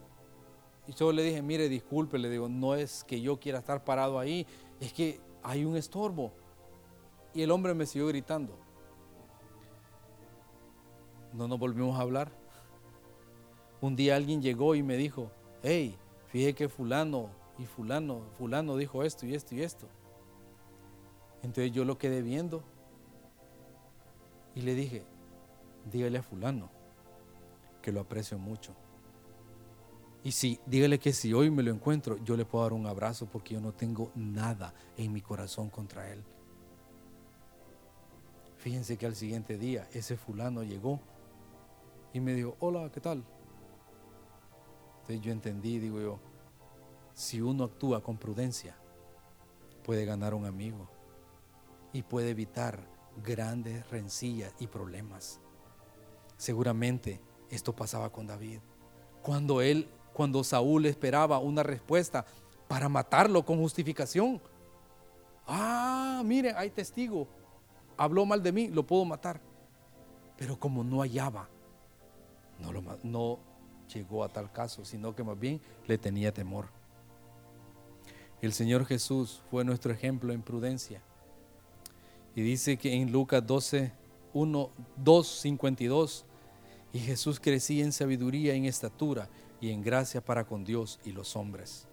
yo 0.96 1.10
le 1.10 1.24
dije, 1.24 1.42
mire, 1.42 1.68
disculpe, 1.68 2.18
le 2.18 2.30
digo, 2.30 2.48
no 2.48 2.76
es 2.76 3.02
que 3.02 3.20
yo 3.20 3.40
quiera 3.40 3.58
estar 3.58 3.82
parado 3.82 4.16
ahí, 4.16 4.46
es 4.78 4.92
que 4.92 5.20
hay 5.42 5.64
un 5.64 5.76
estorbo. 5.76 6.30
Y 7.34 7.42
el 7.42 7.50
hombre 7.50 7.74
me 7.74 7.84
siguió 7.84 8.06
gritando. 8.06 8.56
No 11.32 11.48
nos 11.48 11.58
volvimos 11.58 11.98
a 11.98 12.02
hablar. 12.02 12.30
Un 13.80 13.96
día 13.96 14.14
alguien 14.14 14.40
llegó 14.40 14.76
y 14.76 14.84
me 14.84 14.96
dijo, 14.96 15.32
hey, 15.64 15.96
fíjate 16.28 16.54
que 16.54 16.68
fulano 16.68 17.30
y 17.58 17.66
fulano, 17.66 18.20
fulano 18.38 18.76
dijo 18.76 19.02
esto 19.02 19.26
y 19.26 19.34
esto 19.34 19.56
y 19.56 19.62
esto. 19.62 19.88
Entonces 21.42 21.72
yo 21.72 21.84
lo 21.84 21.98
quedé 21.98 22.22
viendo 22.22 22.62
y 24.54 24.60
le 24.60 24.76
dije, 24.76 25.02
dígale 25.84 26.18
a 26.18 26.22
fulano 26.22 26.70
que 27.80 27.92
lo 27.92 28.00
aprecio 28.00 28.38
mucho. 28.38 28.74
Y 30.22 30.32
si, 30.32 30.60
dígale 30.66 30.98
que 30.98 31.12
si 31.12 31.32
hoy 31.32 31.50
me 31.50 31.62
lo 31.62 31.70
encuentro, 31.70 32.18
yo 32.18 32.36
le 32.36 32.44
puedo 32.44 32.64
dar 32.64 32.74
un 32.74 32.86
abrazo 32.86 33.26
porque 33.26 33.54
yo 33.54 33.60
no 33.60 33.72
tengo 33.72 34.10
nada 34.14 34.74
en 34.96 35.12
mi 35.12 35.22
corazón 35.22 35.70
contra 35.70 36.10
él. 36.10 36.22
Fíjense 38.58 38.98
que 38.98 39.06
al 39.06 39.16
siguiente 39.16 39.56
día 39.56 39.88
ese 39.94 40.18
fulano 40.18 40.62
llegó 40.62 41.00
y 42.12 42.20
me 42.20 42.34
dijo, 42.34 42.56
hola, 42.60 42.90
¿qué 42.92 43.00
tal? 43.00 43.24
Entonces 45.00 45.20
yo 45.22 45.32
entendí, 45.32 45.78
digo 45.78 46.00
yo, 46.00 46.18
si 47.14 47.40
uno 47.40 47.64
actúa 47.64 48.02
con 48.02 48.18
prudencia, 48.18 48.76
puede 49.82 50.04
ganar 50.04 50.34
un 50.34 50.44
amigo 50.44 50.88
y 51.94 52.02
puede 52.02 52.30
evitar 52.30 52.86
grandes 53.24 53.88
rencillas 53.88 54.54
y 54.58 54.66
problemas. 54.66 55.40
Seguramente 56.40 57.20
esto 57.50 57.76
pasaba 57.76 58.10
con 58.10 58.26
David. 58.26 58.60
Cuando 59.20 59.60
él, 59.60 59.90
cuando 60.14 60.42
Saúl 60.42 60.86
esperaba 60.86 61.38
una 61.38 61.62
respuesta 61.62 62.24
para 62.66 62.88
matarlo 62.88 63.44
con 63.44 63.58
justificación. 63.58 64.40
Ah, 65.46 66.22
mire, 66.24 66.54
hay 66.56 66.70
testigo. 66.70 67.28
Habló 67.94 68.24
mal 68.24 68.42
de 68.42 68.52
mí, 68.52 68.68
lo 68.68 68.86
puedo 68.86 69.04
matar. 69.04 69.38
Pero 70.38 70.58
como 70.58 70.82
no 70.82 71.02
hallaba, 71.02 71.46
no, 72.58 72.72
no 73.02 73.38
llegó 73.92 74.24
a 74.24 74.30
tal 74.30 74.50
caso, 74.50 74.82
sino 74.82 75.14
que 75.14 75.22
más 75.22 75.38
bien 75.38 75.60
le 75.86 75.98
tenía 75.98 76.32
temor. 76.32 76.68
El 78.40 78.54
Señor 78.54 78.86
Jesús 78.86 79.42
fue 79.50 79.62
nuestro 79.62 79.92
ejemplo 79.92 80.32
en 80.32 80.40
prudencia. 80.40 81.02
Y 82.34 82.40
dice 82.40 82.78
que 82.78 82.94
en 82.94 83.12
Lucas 83.12 83.46
12, 83.46 83.92
1, 84.32 84.70
2, 84.96 85.28
52, 85.28 86.24
y 86.92 86.98
Jesús 86.98 87.38
crecía 87.40 87.84
en 87.84 87.92
sabiduría, 87.92 88.54
en 88.54 88.64
estatura 88.64 89.28
y 89.60 89.70
en 89.70 89.82
gracia 89.82 90.20
para 90.20 90.44
con 90.44 90.64
Dios 90.64 90.98
y 91.04 91.12
los 91.12 91.36
hombres. 91.36 91.86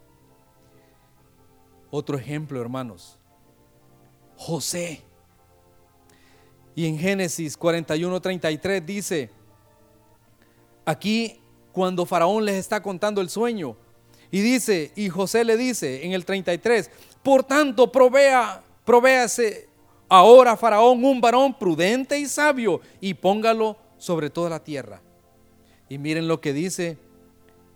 Otro 1.90 2.18
ejemplo, 2.18 2.60
hermanos, 2.60 3.18
José. 4.36 5.02
Y 6.74 6.86
en 6.86 6.98
Génesis 6.98 7.56
41, 7.56 8.20
33 8.20 8.86
dice, 8.86 9.30
aquí 10.84 11.40
cuando 11.72 12.06
Faraón 12.06 12.44
les 12.44 12.56
está 12.56 12.82
contando 12.82 13.20
el 13.20 13.28
sueño, 13.28 13.76
Y 14.30 14.42
dice, 14.42 14.92
y 14.94 15.08
José 15.08 15.42
le 15.44 15.56
dice 15.56 16.04
en 16.04 16.12
el 16.12 16.24
33, 16.24 16.90
por 17.22 17.44
tanto, 17.44 17.90
provea, 17.90 18.62
provéase 18.84 19.68
ahora 20.08 20.56
Faraón 20.56 21.02
un 21.04 21.20
varón 21.20 21.58
prudente 21.58 22.18
y 22.18 22.26
sabio 22.26 22.80
y 23.00 23.14
póngalo 23.14 23.76
sobre 23.98 24.30
toda 24.30 24.48
la 24.48 24.64
tierra. 24.64 25.02
Y 25.88 25.98
miren 25.98 26.28
lo 26.28 26.40
que 26.40 26.52
dice 26.52 26.98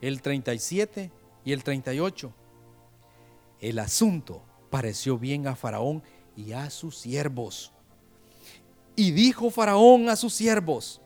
el 0.01 0.23
37 0.23 1.11
y 1.45 1.53
el 1.53 1.62
38. 1.62 2.33
El 3.61 3.79
asunto 3.79 4.43
pareció 4.70 5.18
bien 5.18 5.47
a 5.47 5.55
Faraón 5.55 6.03
y 6.37 6.53
a 6.53 6.70
sus 6.70 6.97
siervos. 6.99 7.73
Y 8.97 9.11
dijo 9.12 9.51
Faraón 9.51 10.09
a 10.09 10.16
sus 10.16 10.35
siervos, 10.35 11.01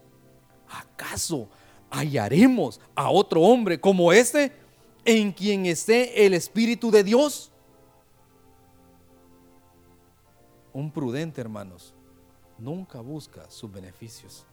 ¿acaso 0.69 1.49
hallaremos 1.91 2.81
a 2.95 3.11
otro 3.11 3.43
hombre 3.43 3.81
como 3.81 4.13
este 4.13 4.53
en 5.05 5.33
quien 5.33 5.67
esté 5.67 6.27
el 6.27 6.35
Espíritu 6.35 6.91
de 6.91 7.05
Dios? 7.05 7.53
Un 10.73 10.91
prudente, 10.91 11.41
hermanos, 11.41 11.95
nunca 12.59 13.01
busca 13.01 13.51
sus 13.51 13.71
beneficios. 13.71 14.45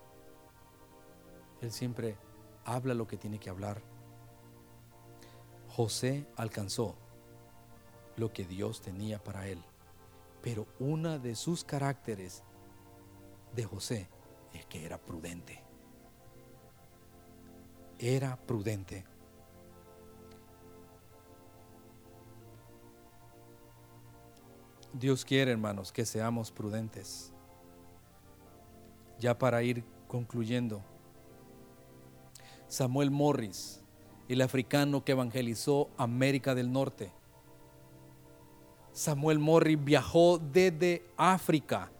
Él 1.64 1.72
siempre 1.72 2.18
habla 2.66 2.94
lo 2.94 3.08
que 3.08 3.16
tiene 3.16 3.40
que 3.40 3.50
hablar. 3.50 3.82
José 5.70 6.28
alcanzó 6.36 6.98
lo 8.18 8.34
que 8.34 8.44
Dios 8.44 8.82
tenía 8.82 9.24
para 9.24 9.48
él. 9.48 9.64
Pero 10.42 10.68
una 10.78 11.18
de 11.20 11.36
sus 11.36 11.64
caracteres 11.64 12.44
de 13.56 13.64
José 13.64 14.10
es 14.52 14.66
que 14.66 14.86
era 14.86 14.98
prudente. 14.98 15.64
Era 17.98 18.36
prudente. 18.36 19.06
Dios 24.92 25.24
quiere, 25.24 25.52
hermanos, 25.52 25.94
que 25.94 26.06
seamos 26.06 26.52
prudentes. 26.52 27.32
Ya 29.18 29.38
para 29.38 29.64
ir 29.64 29.86
concluyendo, 30.10 30.84
Samuel 32.74 33.12
Morris, 33.12 33.84
el 34.28 34.42
africano 34.42 35.06
que 35.06 35.12
evangelizó 35.12 35.92
América 35.96 36.56
del 36.56 36.72
Norte. 36.72 37.12
Samuel 38.92 39.38
Morris 39.38 39.78
viajó 39.84 40.40
desde 40.40 41.04
África 41.16 41.92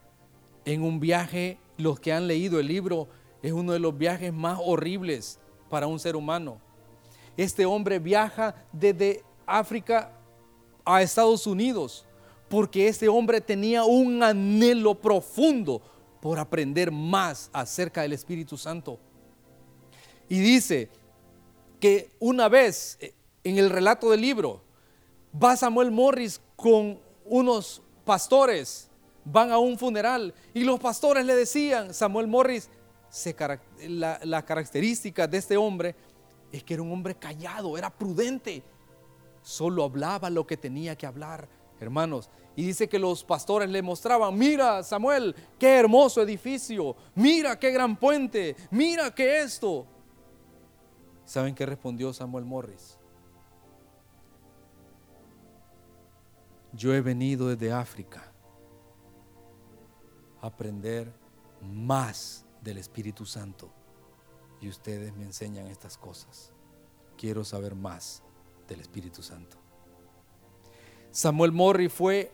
en 0.66 0.82
un 0.82 1.00
viaje, 1.00 1.60
los 1.78 2.00
que 2.00 2.12
han 2.12 2.26
leído 2.26 2.60
el 2.60 2.66
libro, 2.66 3.08
es 3.44 3.52
uno 3.52 3.74
de 3.74 3.78
los 3.78 3.96
viajes 3.96 4.34
más 4.34 4.60
horribles 4.64 5.40
para 5.70 5.86
un 5.86 6.00
ser 6.00 6.16
humano. 6.16 6.58
Este 7.38 7.68
hombre 7.68 8.00
viaja 8.00 8.56
desde 8.72 9.24
África 9.46 10.12
a 10.84 11.04
Estados 11.04 11.46
Unidos 11.46 12.04
porque 12.50 12.88
este 12.88 13.08
hombre 13.08 13.42
tenía 13.42 13.84
un 13.84 14.24
anhelo 14.24 14.96
profundo 14.96 15.84
por 16.20 16.40
aprender 16.40 16.90
más 16.90 17.52
acerca 17.54 18.02
del 18.02 18.14
Espíritu 18.14 18.58
Santo. 18.58 18.98
Y 20.34 20.40
dice 20.40 20.90
que 21.80 22.10
una 22.20 22.50
vez 22.50 22.98
eh, 23.00 23.14
en 23.44 23.60
el 23.60 23.70
relato 23.70 24.10
del 24.10 24.22
libro 24.22 24.64
va 25.32 25.56
Samuel 25.56 25.92
Morris 25.92 26.42
con 26.56 27.00
unos 27.24 27.84
pastores, 28.04 28.90
van 29.26 29.52
a 29.52 29.60
un 29.60 29.78
funeral 29.78 30.34
y 30.56 30.64
los 30.64 30.80
pastores 30.80 31.24
le 31.24 31.36
decían, 31.36 31.94
Samuel 31.94 32.26
Morris, 32.26 32.72
la, 33.88 34.20
la 34.24 34.44
característica 34.44 35.28
de 35.28 35.38
este 35.38 35.56
hombre 35.56 35.96
es 36.52 36.64
que 36.64 36.74
era 36.74 36.82
un 36.82 36.92
hombre 36.92 37.14
callado, 37.14 37.78
era 37.78 37.92
prudente, 37.92 38.64
solo 39.44 39.84
hablaba 39.84 40.32
lo 40.32 40.48
que 40.48 40.58
tenía 40.58 40.96
que 40.96 41.06
hablar, 41.06 41.48
hermanos. 41.80 42.32
Y 42.56 42.64
dice 42.64 42.90
que 42.90 42.98
los 42.98 43.24
pastores 43.24 43.70
le 43.70 43.84
mostraban, 43.84 44.36
mira 44.36 44.82
Samuel, 44.82 45.36
qué 45.60 45.78
hermoso 45.78 46.24
edificio, 46.24 46.96
mira 47.14 47.60
qué 47.60 47.70
gran 47.70 47.96
puente, 47.98 48.56
mira 48.72 49.14
qué 49.14 49.42
esto. 49.42 49.93
¿Saben 51.26 51.56
qué 51.56 51.66
respondió 51.66 52.14
Samuel 52.14 52.46
Morris? 52.46 52.98
Yo 56.74 56.94
he 56.94 57.02
venido 57.02 57.50
desde 57.50 57.72
África 57.72 58.32
a 60.42 60.48
aprender 60.48 61.14
más 61.62 62.46
del 62.62 62.78
Espíritu 62.78 63.26
Santo 63.26 63.72
y 64.60 64.70
ustedes 64.70 65.14
me 65.16 65.24
enseñan 65.24 65.68
estas 65.68 65.98
cosas. 65.98 66.52
Quiero 67.18 67.44
saber 67.46 67.76
más 67.76 68.24
del 68.68 68.80
Espíritu 68.80 69.22
Santo. 69.22 69.58
Samuel 71.12 71.52
Morris 71.52 71.94
fue 71.94 72.32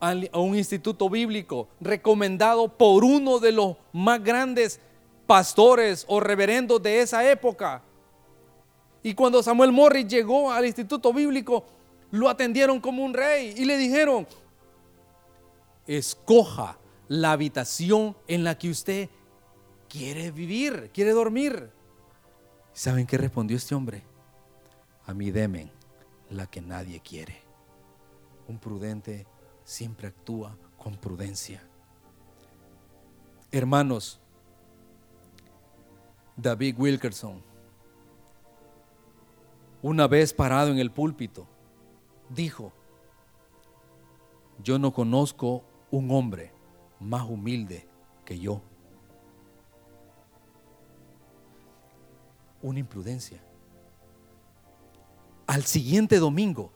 a 0.00 0.38
un 0.38 0.56
instituto 0.56 1.08
bíblico 1.08 1.68
recomendado 1.80 2.68
por 2.68 3.04
uno 3.04 3.38
de 3.38 3.52
los 3.52 3.76
más 3.92 4.22
grandes 4.22 4.80
pastores 5.26 6.04
o 6.08 6.20
reverendos 6.20 6.82
de 6.82 7.00
esa 7.00 7.28
época. 7.30 7.82
Y 9.06 9.14
cuando 9.14 9.40
Samuel 9.40 9.70
Morris 9.70 10.08
llegó 10.08 10.50
al 10.50 10.66
instituto 10.66 11.12
bíblico, 11.12 11.64
lo 12.10 12.28
atendieron 12.28 12.80
como 12.80 13.04
un 13.04 13.14
rey 13.14 13.54
y 13.56 13.64
le 13.64 13.78
dijeron, 13.78 14.26
escoja 15.86 16.76
la 17.06 17.30
habitación 17.30 18.16
en 18.26 18.42
la 18.42 18.58
que 18.58 18.68
usted 18.68 19.08
quiere 19.88 20.32
vivir, 20.32 20.90
quiere 20.92 21.12
dormir. 21.12 21.70
¿Saben 22.72 23.06
qué 23.06 23.16
respondió 23.16 23.56
este 23.56 23.76
hombre? 23.76 24.02
A 25.06 25.14
mí 25.14 25.30
demen 25.30 25.70
la 26.28 26.48
que 26.48 26.60
nadie 26.60 26.98
quiere. 26.98 27.40
Un 28.48 28.58
prudente 28.58 29.24
siempre 29.62 30.08
actúa 30.08 30.58
con 30.76 30.96
prudencia. 30.96 31.62
Hermanos, 33.52 34.18
David 36.36 36.74
Wilkerson, 36.76 37.40
una 39.86 40.08
vez 40.08 40.32
parado 40.32 40.72
en 40.72 40.78
el 40.78 40.90
púlpito, 40.90 41.46
dijo, 42.28 42.72
yo 44.60 44.80
no 44.80 44.92
conozco 44.92 45.62
un 45.92 46.10
hombre 46.10 46.52
más 46.98 47.22
humilde 47.22 47.86
que 48.24 48.36
yo. 48.36 48.62
Una 52.62 52.80
imprudencia. 52.80 53.40
Al 55.46 55.62
siguiente 55.62 56.18
domingo, 56.18 56.72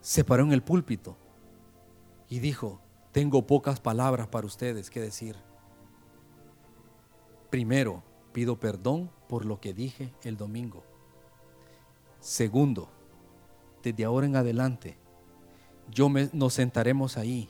se 0.00 0.24
paró 0.24 0.44
en 0.44 0.52
el 0.52 0.62
púlpito 0.62 1.18
y 2.30 2.38
dijo, 2.38 2.80
tengo 3.12 3.46
pocas 3.46 3.78
palabras 3.78 4.28
para 4.28 4.46
ustedes 4.46 4.88
que 4.88 5.02
decir. 5.02 5.36
Primero, 7.50 8.02
pido 8.32 8.58
perdón 8.58 9.10
por 9.28 9.44
lo 9.44 9.60
que 9.60 9.74
dije 9.74 10.14
el 10.22 10.38
domingo. 10.38 10.89
Segundo, 12.20 12.90
desde 13.82 14.04
ahora 14.04 14.26
en 14.26 14.36
adelante, 14.36 14.98
yo 15.88 16.08
nos 16.32 16.54
sentaremos 16.54 17.16
ahí 17.16 17.48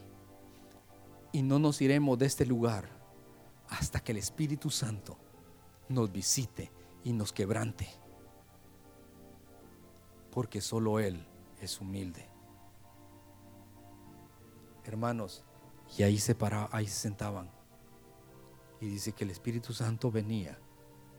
y 1.32 1.42
no 1.42 1.58
nos 1.58 1.80
iremos 1.82 2.18
de 2.18 2.26
este 2.26 2.46
lugar 2.46 2.88
hasta 3.68 4.00
que 4.00 4.12
el 4.12 4.18
Espíritu 4.18 4.70
Santo 4.70 5.18
nos 5.88 6.10
visite 6.10 6.72
y 7.04 7.12
nos 7.12 7.32
quebrante. 7.32 7.88
Porque 10.30 10.60
solo 10.60 11.00
Él 11.00 11.26
es 11.60 11.80
humilde 11.80 12.30
hermanos, 14.90 15.44
y 15.96 16.02
ahí 16.02 16.18
se 16.18 16.34
paraban, 16.34 16.68
ahí 16.72 16.86
se 16.86 17.00
sentaban. 17.00 17.50
Y 18.80 18.86
dice 18.86 19.12
que 19.12 19.24
el 19.24 19.30
Espíritu 19.30 19.72
Santo 19.72 20.10
venía 20.10 20.58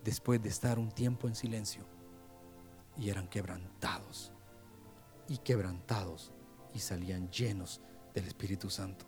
después 0.04 0.42
de 0.42 0.50
estar 0.50 0.80
un 0.80 0.92
tiempo 0.92 1.28
en 1.28 1.36
silencio 1.36 1.86
y 3.02 3.10
eran 3.10 3.28
quebrantados 3.28 4.32
y 5.28 5.40
quebrantados 5.40 6.32
y 6.74 6.80
salían 6.80 7.30
llenos 7.30 7.82
del 8.14 8.28
Espíritu 8.28 8.70
Santo. 8.70 9.06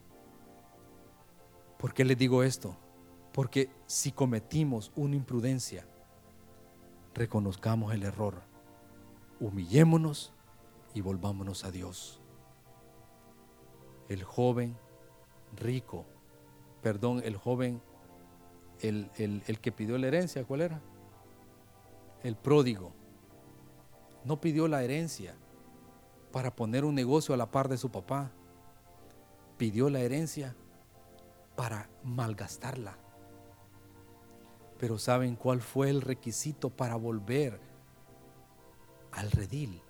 ¿Por 1.78 1.94
qué 1.94 2.04
les 2.04 2.18
digo 2.18 2.44
esto? 2.44 2.78
Porque 3.32 3.70
si 3.86 4.12
cometimos 4.12 4.92
una 4.96 5.16
imprudencia, 5.16 5.88
reconozcamos 7.14 7.94
el 7.94 8.04
error, 8.04 8.42
humillémonos 9.40 10.34
y 10.94 11.00
volvámonos 11.00 11.64
a 11.64 11.72
Dios 11.72 12.20
el 14.10 14.24
joven 14.24 14.76
rico, 15.56 16.06
perdón, 16.82 17.22
el 17.24 17.38
joven, 17.38 17.82
el, 18.82 19.10
el, 19.18 19.60
que 19.60 19.72
pidió 19.72 19.98
la 19.98 20.08
herencia, 20.08 20.44
¿cuál 20.44 20.62
era? 20.62 20.82
El 22.24 22.36
pródigo. 22.36 22.94
No 24.24 24.40
pidió 24.40 24.68
la 24.68 24.84
herencia 24.84 25.36
para 26.32 26.56
poner 26.56 26.86
un 26.86 26.96
negocio 26.96 27.34
a 27.34 27.38
la 27.38 27.52
par 27.52 27.70
de 27.70 27.78
su 27.78 27.92
papá. 27.92 28.32
Pidió 29.58 29.90
la 29.90 30.00
herencia 30.00 30.56
para 31.56 31.90
malgastarla. 32.04 32.98
Pero 34.80 34.98
¿saben 34.98 35.36
cuál 35.36 35.62
fue 35.62 35.90
el 35.90 36.02
requisito 36.02 36.70
para 36.70 36.96
volver 36.96 37.74
al 39.14 39.32
redil, 39.32 39.82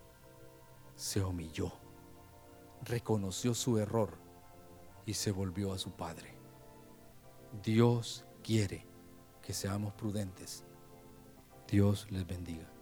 se 0.96 1.24
humilló, 1.24 1.72
reconoció 2.84 3.54
su 3.54 3.78
error 3.78 4.18
y 5.06 5.14
se 5.14 5.32
volvió 5.32 5.74
a 5.74 5.78
su 5.78 5.92
Padre. 5.92 6.36
Dios 7.64 8.26
quiere 8.44 8.86
que 9.42 9.54
seamos 9.54 9.94
prudentes. 9.94 10.66
Dios 11.68 12.08
les 12.12 12.28
bendiga. 12.28 12.73